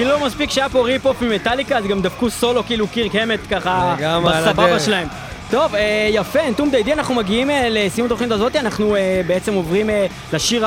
כאילו 0.00 0.12
לא 0.12 0.26
מספיק 0.26 0.50
שהיה 0.50 0.68
פה 0.68 0.84
rip-off 0.84 1.22
ממטאליקה, 1.22 1.78
אז 1.78 1.86
גם 1.86 2.02
דפקו 2.02 2.30
סולו 2.30 2.64
כאילו 2.64 2.88
קירק 2.88 3.14
המט 3.14 3.40
ככה 3.50 3.96
בסבבה. 4.24 4.80
שלהם. 4.80 5.08
טוב, 5.50 5.74
אה, 5.74 6.08
יפה, 6.10 6.48
Entombed 6.48 6.70
A.D., 6.70 6.92
אנחנו 6.92 7.14
מגיעים 7.14 7.50
אה, 7.50 7.68
לסיום 7.70 8.06
התוכנית 8.06 8.30
הזאת, 8.30 8.56
אנחנו 8.56 8.96
אה, 8.96 9.20
בעצם 9.26 9.54
עוברים 9.54 9.90
לשיר 10.32 10.66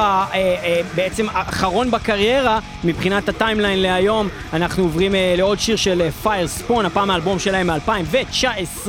בעצם 0.95 1.25
האחרון 1.31 1.91
בקריירה 1.91 2.59
מבחינת 2.83 3.29
ה 3.29 3.35
timeline 3.35 3.81
להיום, 3.81 4.27
אנחנו 4.53 4.83
עוברים 4.83 5.15
לעוד 5.37 5.59
שיר 5.59 5.75
של 5.75 6.09
Firespawn, 6.23 6.85
הפעם 6.85 7.11
האלבום 7.11 7.39
שלהם 7.39 7.69
מ-2019, 7.69 8.87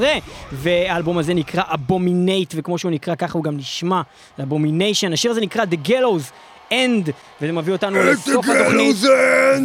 והאלבום 0.53 1.19
הזה 1.19 1.35
נקרא 1.35 1.63
Abominate, 1.67 2.55
וכמו 2.57 2.79
שהוא 2.79 2.91
נקרא 2.91 3.15
ככה 3.15 3.33
הוא 3.39 3.45
גם 3.45 3.57
נשמע, 3.57 4.01
abomination, 4.43 5.13
השיר 5.13 5.31
הזה 5.31 5.41
נקרא 5.41 5.65
The 5.65 5.89
Gallows 5.89 6.33
End, 6.75 7.11
וזה 7.41 7.53
מביא 7.53 7.73
אותנו 7.73 8.03
לסוף 8.03 8.47
התוכנית, 8.49 8.97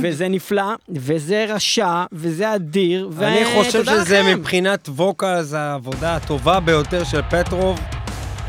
וזה 0.04 0.28
נפלא, 0.28 0.74
וזה 0.90 1.46
רשע, 1.50 2.04
וזה 2.12 2.56
אדיר, 2.56 3.10
אני 3.22 3.46
חושב 3.46 3.80
ותודה 3.80 4.04
שזה 4.06 4.22
לכם. 4.22 4.40
מבחינת 4.40 4.90
vocals 4.90 5.54
העבודה 5.54 6.16
הטובה 6.16 6.60
ביותר 6.60 7.04
של 7.04 7.22
פטרוב. 7.30 7.80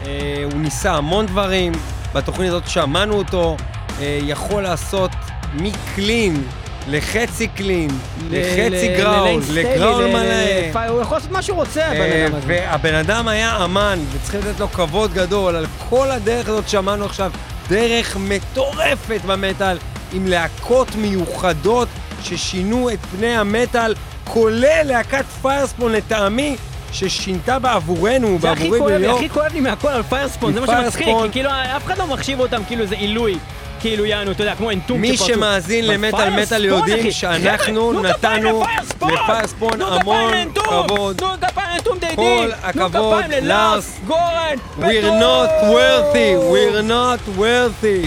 אה, 0.06 0.44
הוא 0.52 0.60
ניסה 0.60 0.92
המון 0.92 1.26
דברים, 1.26 1.72
בתוכנית 2.14 2.48
הזאת 2.48 2.68
שמענו 2.68 3.14
אותו, 3.14 3.56
אה, 4.00 4.18
יכול 4.22 4.62
לעשות 4.62 5.10
מ 5.54 5.69
clean 5.69 6.42
לחצי 6.88 7.48
clean, 7.48 7.90
לחצי 8.30 8.94
growl, 8.98 9.42
ל 9.52 9.61
growl 9.61 10.06
מלא. 10.06 10.88
הוא 10.88 11.02
יכול 11.02 11.16
לעשות 11.16 11.30
מה 11.30 11.42
שהוא 11.42 11.56
רוצה, 11.56 11.86
הבן 11.86 12.00
אה, 12.00 12.26
אדם 12.26 12.34
הזה. 12.34 12.46
והבן 12.46 12.94
אדם 12.94 13.28
היה 13.28 13.64
אמן, 13.64 13.98
וצריכים 14.12 14.40
לתת 14.40 14.60
לו 14.60 14.68
כבוד 14.68 15.12
גדול 15.14 15.56
על 15.56 15.66
כל 15.88 16.10
הדרך 16.10 16.48
הזאת 16.48 16.68
שמענו 16.68 17.04
עכשיו, 17.04 17.32
דרך 17.70 18.16
מטורפת 18.20 19.20
במטאל, 19.26 19.78
עם 20.12 20.26
להקות 20.26 20.94
מיוחדות 20.94 21.88
ששינו 22.22 22.90
את 22.90 22.98
פני 23.16 23.36
המטאל, 23.36 23.94
כולל 24.24 24.82
להקת 24.84 25.24
פיירספון 25.42 25.92
לטעמי, 25.92 26.56
ששינתה 26.92 27.58
בעבורנו, 27.58 28.38
זה 28.40 28.48
בעבורי 28.48 28.78
כואב 28.78 28.90
לי, 28.90 28.98
בניו 28.98 29.16
הכי 29.16 29.28
כואב 29.28 29.52
לי 29.52 29.60
מהכל 29.60 29.88
על 29.88 30.02
פיירספון, 30.02 30.52
זה 30.52 30.60
מה 30.60 30.66
שמצחיק, 30.66 31.06
כי 31.06 31.30
כאילו 31.32 31.50
אף 31.50 31.84
אחד 31.86 31.98
לא 31.98 32.06
מחשיב 32.06 32.40
אותם 32.40 32.62
כאילו 32.66 32.86
זה 32.86 32.94
עילוי, 32.94 33.38
כאילו 33.80 34.04
יענו, 34.04 34.30
אתה 34.32 34.42
יודע, 34.42 34.54
כמו 34.54 34.70
אנטום 34.70 35.00
מי 35.00 35.16
שפרצו. 35.16 35.34
שמאזין 35.34 35.84
אבל 35.84 35.94
למטאל 35.94 36.30
מטאל 36.42 36.64
יודעים 36.64 37.10
שאנחנו 37.12 37.90
חבר'ה, 37.92 38.12
תנו 38.12 38.12
כפיים 38.14 38.44
נתנו 38.44 38.64
לפיירספון! 39.08 39.82
המון! 39.82 40.32
כבוד. 40.54 41.22
כל! 42.14 42.50
הכבוד, 42.62 43.24
לארס. 43.42 43.98
גורן, 44.06 44.56
We're 44.78 45.20
not 45.20 45.50
worthy, 45.74 46.36
we're 46.52 46.82
not 46.82 47.20
worthy. 47.38 48.06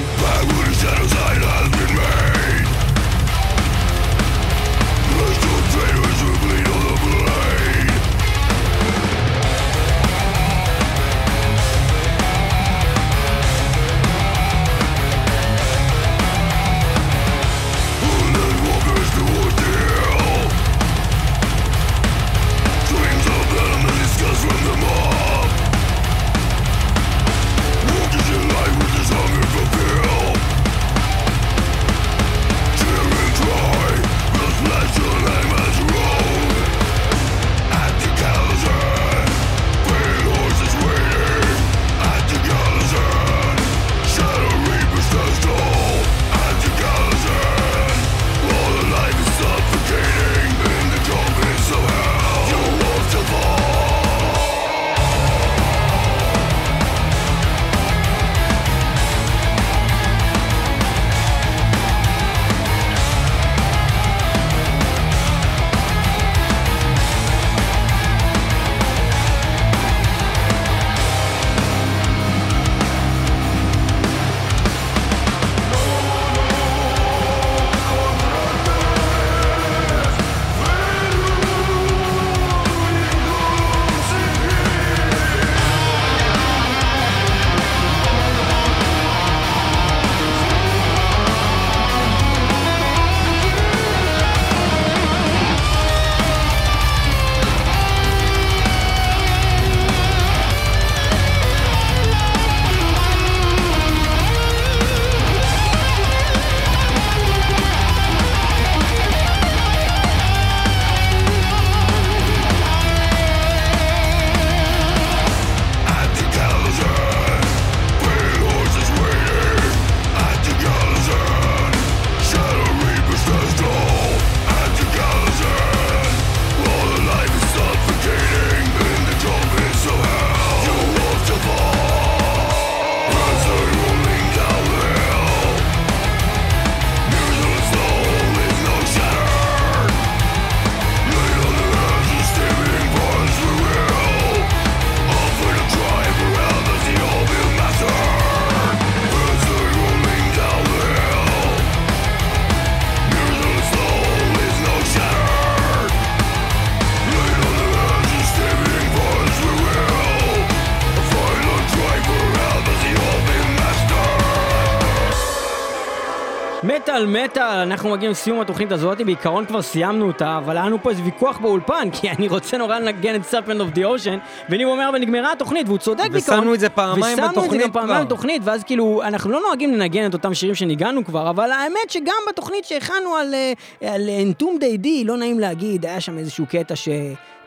מטאל 167.07 167.23
מטאל, 167.33 167.59
אנחנו 167.59 167.89
מגיעים 167.89 168.11
לסיום 168.11 168.41
התוכנית 168.41 168.71
הזאת, 168.71 169.01
בעיקרון 169.01 169.45
כבר 169.45 169.61
סיימנו 169.61 170.07
אותה, 170.07 170.37
אבל 170.37 170.57
היה 170.57 170.65
לנו 170.65 170.83
פה 170.83 170.89
איזה 170.89 171.03
ויכוח 171.03 171.37
באולפן, 171.37 171.87
כי 172.01 172.09
אני 172.09 172.27
רוצה 172.27 172.57
נורא 172.57 172.79
לנגן 172.79 173.15
את 173.15 173.23
Serpent 173.23 173.61
of 173.61 173.69
the 173.69 173.83
Ocean, 173.83 174.17
וניב 174.49 174.67
אומר, 174.67 174.89
ונגמרה 174.93 175.31
התוכנית, 175.31 175.67
והוא 175.67 175.77
צודק 175.77 176.09
בעיקרון. 176.11 176.39
ושמנו 176.39 176.53
את 176.53 176.59
זה 176.59 176.69
פעמיים 176.69 177.13
ושמנו 177.13 177.29
את 177.29 177.35
זה 177.35 177.41
בתוכנית 177.41 177.61
גם 177.61 177.71
פעמיים 177.71 177.95
כבר. 177.95 178.05
בתוכנית, 178.05 178.41
ואז 178.45 178.63
כאילו, 178.63 179.01
אנחנו 179.03 179.31
לא 179.31 179.39
נוהגים 179.47 179.73
לנגן 179.73 180.05
את 180.05 180.13
אותם 180.13 180.33
שירים 180.33 180.55
שניגענו 180.55 181.05
כבר, 181.05 181.29
אבל 181.29 181.51
האמת 181.51 181.89
שגם 181.89 182.21
בתוכנית 182.29 182.65
שהכנו 182.65 183.15
על, 183.15 183.33
על 183.81 184.09
Entombed 184.21 184.57
A.D., 184.59 185.03
לא 185.03 185.17
נעים 185.17 185.39
להגיד, 185.39 185.85
היה 185.85 186.01
שם 186.01 186.17
איזשהו 186.17 186.45
קטע 186.49 186.75
ש... 186.75 186.89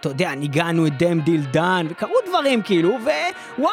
אתה 0.00 0.08
יודע, 0.08 0.34
ניגענו 0.34 0.86
את 0.86 0.98
Damn 0.98 1.20
Deal 1.20 1.40
Done, 1.40 1.86
וקרו 1.90 2.14
דברים 2.28 2.62
כאילו, 2.62 2.98
ווואלה, 3.58 3.70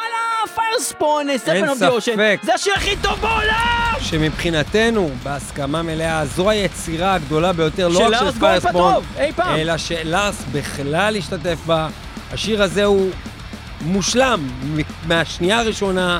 Firespawn, 0.54 1.38
Serpent 1.38 1.68
of 1.68 1.78
the 1.78 1.86
Ocean, 1.86 2.12
ספק. 2.12 2.40
זה 2.42 2.54
השיר 2.54 2.74
הכי 2.74 2.96
טוב 3.02 3.20
בעולם! 3.20 3.83
שמבחינתנו, 4.00 5.10
בהסכמה 5.22 5.82
מלאה, 5.82 6.26
זו 6.26 6.50
היצירה 6.50 7.14
הגדולה 7.14 7.52
ביותר, 7.52 7.88
לא 7.88 7.98
רק 7.98 8.14
של 8.14 8.68
אי 9.18 9.32
פעם. 9.32 9.56
אלא 9.56 9.76
שלארס 9.76 10.44
בכלל 10.52 11.16
השתתף 11.16 11.58
בה. 11.66 11.88
השיר 12.32 12.62
הזה 12.62 12.84
הוא 12.84 13.10
מושלם 13.80 14.48
מהשנייה 15.06 15.58
הראשונה, 15.58 16.18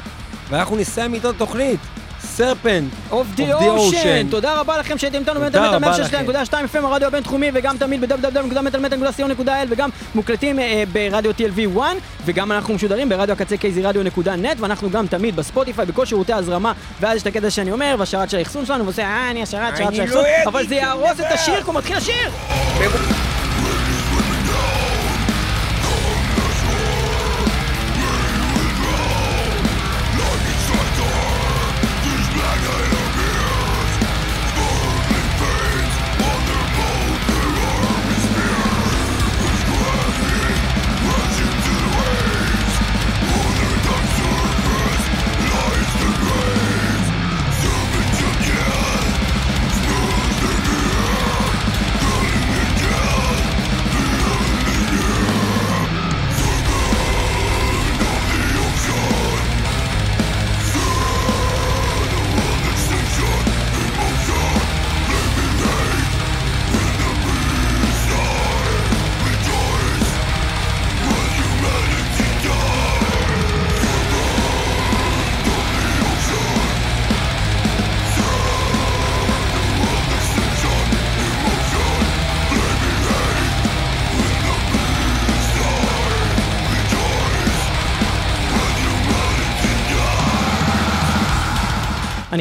ואנחנו 0.51 0.77
נסיים 0.77 1.15
איתו 1.15 1.33
תוכנית. 1.33 1.81
Serpent, 2.25 2.93
of 3.11 3.27
the 3.35 3.53
Of 3.53 3.57
the 3.57 4.27
Ocean. 4.29 4.30
Ocean. 4.30 4.31
תודה 4.31 4.61
רבה 4.61 4.79
לכם 4.79 4.99
שהייתם 4.99 5.19
איתנו 5.19 5.35
תודה 5.35 5.47
במטאל 5.47 5.63
רבה 5.63 6.23
מטאל 6.29 6.45
106.2 6.45 6.75
FM 6.75 6.85
הרדיו 6.87 7.09
הבינתחומי 7.09 7.51
וגם 7.55 7.77
תמיד 7.77 8.01
ב- 8.01 8.16
www.metalmetal.co.il 8.16 9.67
וגם 9.69 9.91
מוקלטים 10.15 10.59
אה, 10.59 10.83
ברדיו 10.93 11.31
TLV 11.31 11.79
1 11.81 11.97
וגם 12.25 12.53
אנחנו 12.53 12.75
משודרים 12.75 13.09
ברדיו 13.09 13.33
הקצה 13.33 13.57
KZ 13.57 13.83
Radio 13.83 14.03
נקודה 14.03 14.37
net 14.37 14.61
ואנחנו 14.61 14.91
גם 14.91 15.07
תמיד 15.07 15.37
בספוטיפיי 15.37 15.87
בכל 15.87 16.07
שירותי 16.07 16.33
ההזרמה 16.33 16.73
ואז 17.01 17.17
יש 17.17 17.23
את 17.23 17.27
הקטע 17.27 17.51
שאני 17.51 17.73
אומר 17.73 17.97
והשרת 17.99 18.31
של 18.31 18.37
האחסון 18.39 18.67
שלנו 18.67 18.85
ועושה 18.85 19.03
אה 19.03 19.31
אני 19.31 19.43
השרת 19.43 19.77
שרת 19.77 19.95
של 19.95 20.01
לא 20.01 20.03
האחסון 20.03 20.25
אבל 20.47 20.67
זה 20.67 20.75
יהרוס 20.75 21.21
את. 21.21 21.25
השיר 21.33 21.57
כי 21.57 21.67
הוא 21.67 21.75
מתחיל 21.75 21.97
השיר 21.97 22.31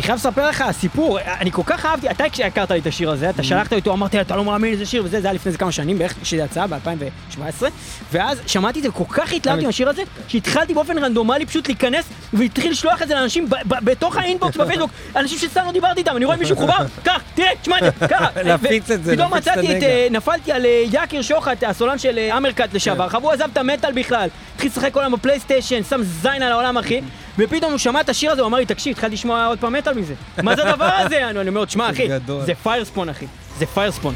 חייב 0.04 0.18
לספר 0.18 0.50
לך 0.50 0.64
סיפור, 0.72 1.20
אני 1.20 1.52
כל 1.52 1.62
כך 1.66 1.86
אהבתי, 1.86 2.12
אתה 2.12 2.24
כשהכרת 2.32 2.72
לי 2.72 2.80
את 2.80 2.88
השיר 2.88 3.12
הזה, 3.12 3.30
אתה 3.30 3.44
שלחת 3.44 3.72
לי 3.72 3.80
אותו, 3.80 3.94
אמרתי, 3.94 4.22
אתה 4.22 4.36
לא 4.36 4.46
מאמין 4.46 4.72
איזה 4.72 4.86
שיר 4.86 5.04
וזה, 5.06 5.22
זה 5.22 5.28
היה 5.28 5.34
לפני 5.34 5.50
איזה 5.50 5.58
כמה 5.58 5.72
שנים 5.72 5.98
בערך, 5.98 6.16
שזה 6.24 6.42
יצא 6.42 6.66
ב-2017, 6.66 7.64
ואז 8.12 8.42
שמעתי 8.48 8.80
את 8.80 8.84
זה, 8.84 8.92
כל 8.92 9.04
כך 9.10 9.34
התלהבתי 9.34 9.66
מהשיר 9.66 9.90
הזה, 9.90 10.02
שהתחלתי 10.28 10.74
באופן 10.74 10.98
רנדומלי 10.98 11.46
פשוט 11.46 11.68
להיכנס, 11.68 12.06
והתחיל 12.34 12.72
לשלוח 12.72 13.02
את 13.02 13.08
זה 13.08 13.16
לאנשים 13.16 13.48
בתוך 13.68 14.18
האינבוקס 14.18 14.58
בפייסבוק, 14.58 14.92
אנשים 15.16 15.38
שסתם 15.38 15.66
לא 15.66 15.72
דיברתי 15.72 16.00
איתם, 16.00 16.18
אני 16.18 16.26
רואה 16.26 16.38
מישהו 16.38 16.56
חובר, 16.56 16.86
קח, 17.04 17.22
תראה, 17.36 17.50
תשמע 17.62 17.78
את 17.78 17.94
זה, 18.00 18.08
ככה. 18.08 18.28
להפיץ 18.48 18.92
את 18.92 19.04
זה, 19.04 19.16
פתאום 19.16 19.34
מצאתי 19.34 19.78
את. 19.78 19.84
אה, 19.84 20.08
נפלתי 20.12 20.52
על 20.52 20.66
אה, 20.66 20.84
יקיר 20.92 21.22
שוחט, 21.22 21.64
הסולן 21.64 21.98
של 21.98 22.18
אה, 22.18 22.38
אמרקאט 22.38 22.74
לשעבר, 22.74 23.04
עכשיו 23.04 23.22
הוא 23.22 23.32
עזב 23.32 23.48
את 23.54 23.58
המטאל 23.58 23.92
בכלל, 23.92 24.30
התחיל 24.56 24.70
לשחק 24.72 24.94
כל 24.94 25.02
היום 25.02 25.14
בפלייסטיישן, 25.14 25.84
שם 25.84 26.02
זין 26.04 26.44
על 26.44 26.52
העולם 26.52 26.78
אחי, 26.78 27.02
ופתאום 27.38 27.72
הוא 27.72 27.77
שמע 27.77 28.01
את 28.01 28.10
השיר 28.10 28.31
הזה, 28.31 28.41
הוא 28.41 28.47
אמר 28.47 28.57
לי, 28.57 28.65
תקשיב, 28.65 28.91
התחלתי 28.91 29.14
לשמוע 29.14 29.45
עוד 29.45 29.60
פעם 29.60 29.73
מטאל 29.73 29.93
מזה. 29.93 30.14
מה 30.43 30.55
זה 30.55 30.69
הדבר 30.69 30.85
הזה? 30.85 31.27
אני 31.30 31.49
אומר, 31.49 31.65
תשמע 31.65 31.89
אחי. 31.89 32.07
זה 32.45 32.55
פיירספון 32.55 33.10
אחי, 33.10 33.26
זה 33.60 33.65
פיירספון. 33.65 34.14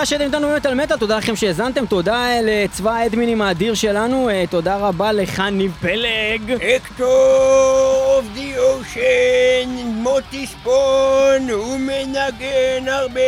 תודה 0.00 0.08
שהייתם 0.08 0.24
איתנו 0.24 0.48
באמת 0.48 0.66
על 0.66 0.74
מטאל, 0.74 0.96
תודה 0.96 1.18
לכם 1.18 1.36
שהאזנתם, 1.36 1.86
תודה 1.86 2.14
אה, 2.14 2.40
לצבא 2.42 2.90
האדמינים 2.90 3.42
האדיר 3.42 3.74
שלנו, 3.74 4.28
אה, 4.28 4.44
תודה 4.50 4.76
רבה 4.76 5.12
לך 5.12 5.40
ניב 5.40 5.76
פלג. 5.80 6.52
אקטור 6.76 8.16
אוף 8.16 8.24
די 8.34 8.58
אושן, 8.58 9.68
מוטי 9.84 10.46
ספון, 10.46 11.50
הוא 11.50 11.78
מנגן 11.78 12.88
הרבה, 12.88 13.20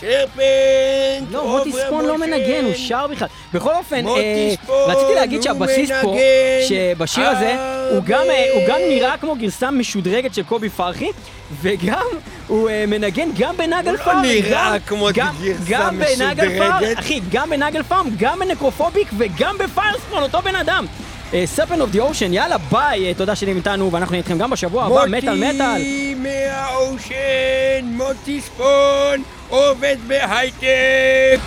סרפנט, 0.00 1.30
לא, 1.30 1.48
מוטי 1.48 1.72
ספון 1.72 2.04
לא 2.04 2.18
מנגן, 2.18 2.64
הוא 2.64 2.74
שר 2.74 3.06
בכלל. 3.06 3.28
בכל 3.54 3.74
אופן, 3.74 4.06
אה, 4.06 4.54
רציתי 4.68 5.14
להגיד 5.14 5.36
הוא 5.36 5.44
שהבסיסט 5.44 5.92
פה, 6.02 6.16
שבשיר 6.68 7.28
הזה, 7.28 7.79
הוא 7.90 8.02
גם. 8.04 8.22
אה, 8.30 8.46
הוא 8.54 8.62
גם 8.68 8.78
נראה 8.88 9.16
כמו 9.16 9.34
גרסה 9.36 9.70
משודרגת 9.70 10.34
של 10.34 10.42
קובי 10.42 10.68
פרחי, 10.70 11.08
וגם 11.62 12.06
הוא 12.46 12.68
אה, 12.70 12.84
מנגן 12.88 13.28
גם 13.38 13.56
ב 13.56 13.92
Naglfar, 13.92 14.22
נראה 14.22 14.50
גם- 14.72 14.78
כמו 14.86 15.08
גם- 15.14 15.34
גרסה 15.42 15.60
גם 15.68 15.98
ב 15.98 16.58
Naglfar, 16.58 16.72
משודרגת. 16.76 16.98
אחי, 16.98 17.20
גם 17.30 17.50
ב 17.50 17.82
Naglfar, 17.82 18.06
גם 18.18 18.38
ב 18.38 18.44
Necrophobic 18.44 19.08
וגם 19.18 19.56
בפיירספון, 19.58 20.22
אותו 20.22 20.42
בן 20.42 20.54
אדם. 20.56 20.86
Serpent 21.44 21.80
of 21.80 21.90
the 21.90 22.00
Ocean, 22.00 22.32
יאללה 22.32 22.58
ביי, 22.58 23.06
אה, 23.06 23.14
תודה 23.14 23.34
שאתם 23.36 23.56
איתנו 23.56 23.92
ואנחנו 23.92 24.12
נהיה 24.12 24.18
איתכם 24.20 24.38
גם 24.38 24.50
בשבוע 24.50 24.84
הבא, 24.84 25.04
מטאל 25.08 25.34
מטאל. 25.54 25.66
מוטי 25.78 26.14
מהאושן, 26.14 27.14
מוטי 27.84 28.40
ספון, 28.40 29.22
עובד 29.48 29.96
בהייטק. 30.06 31.40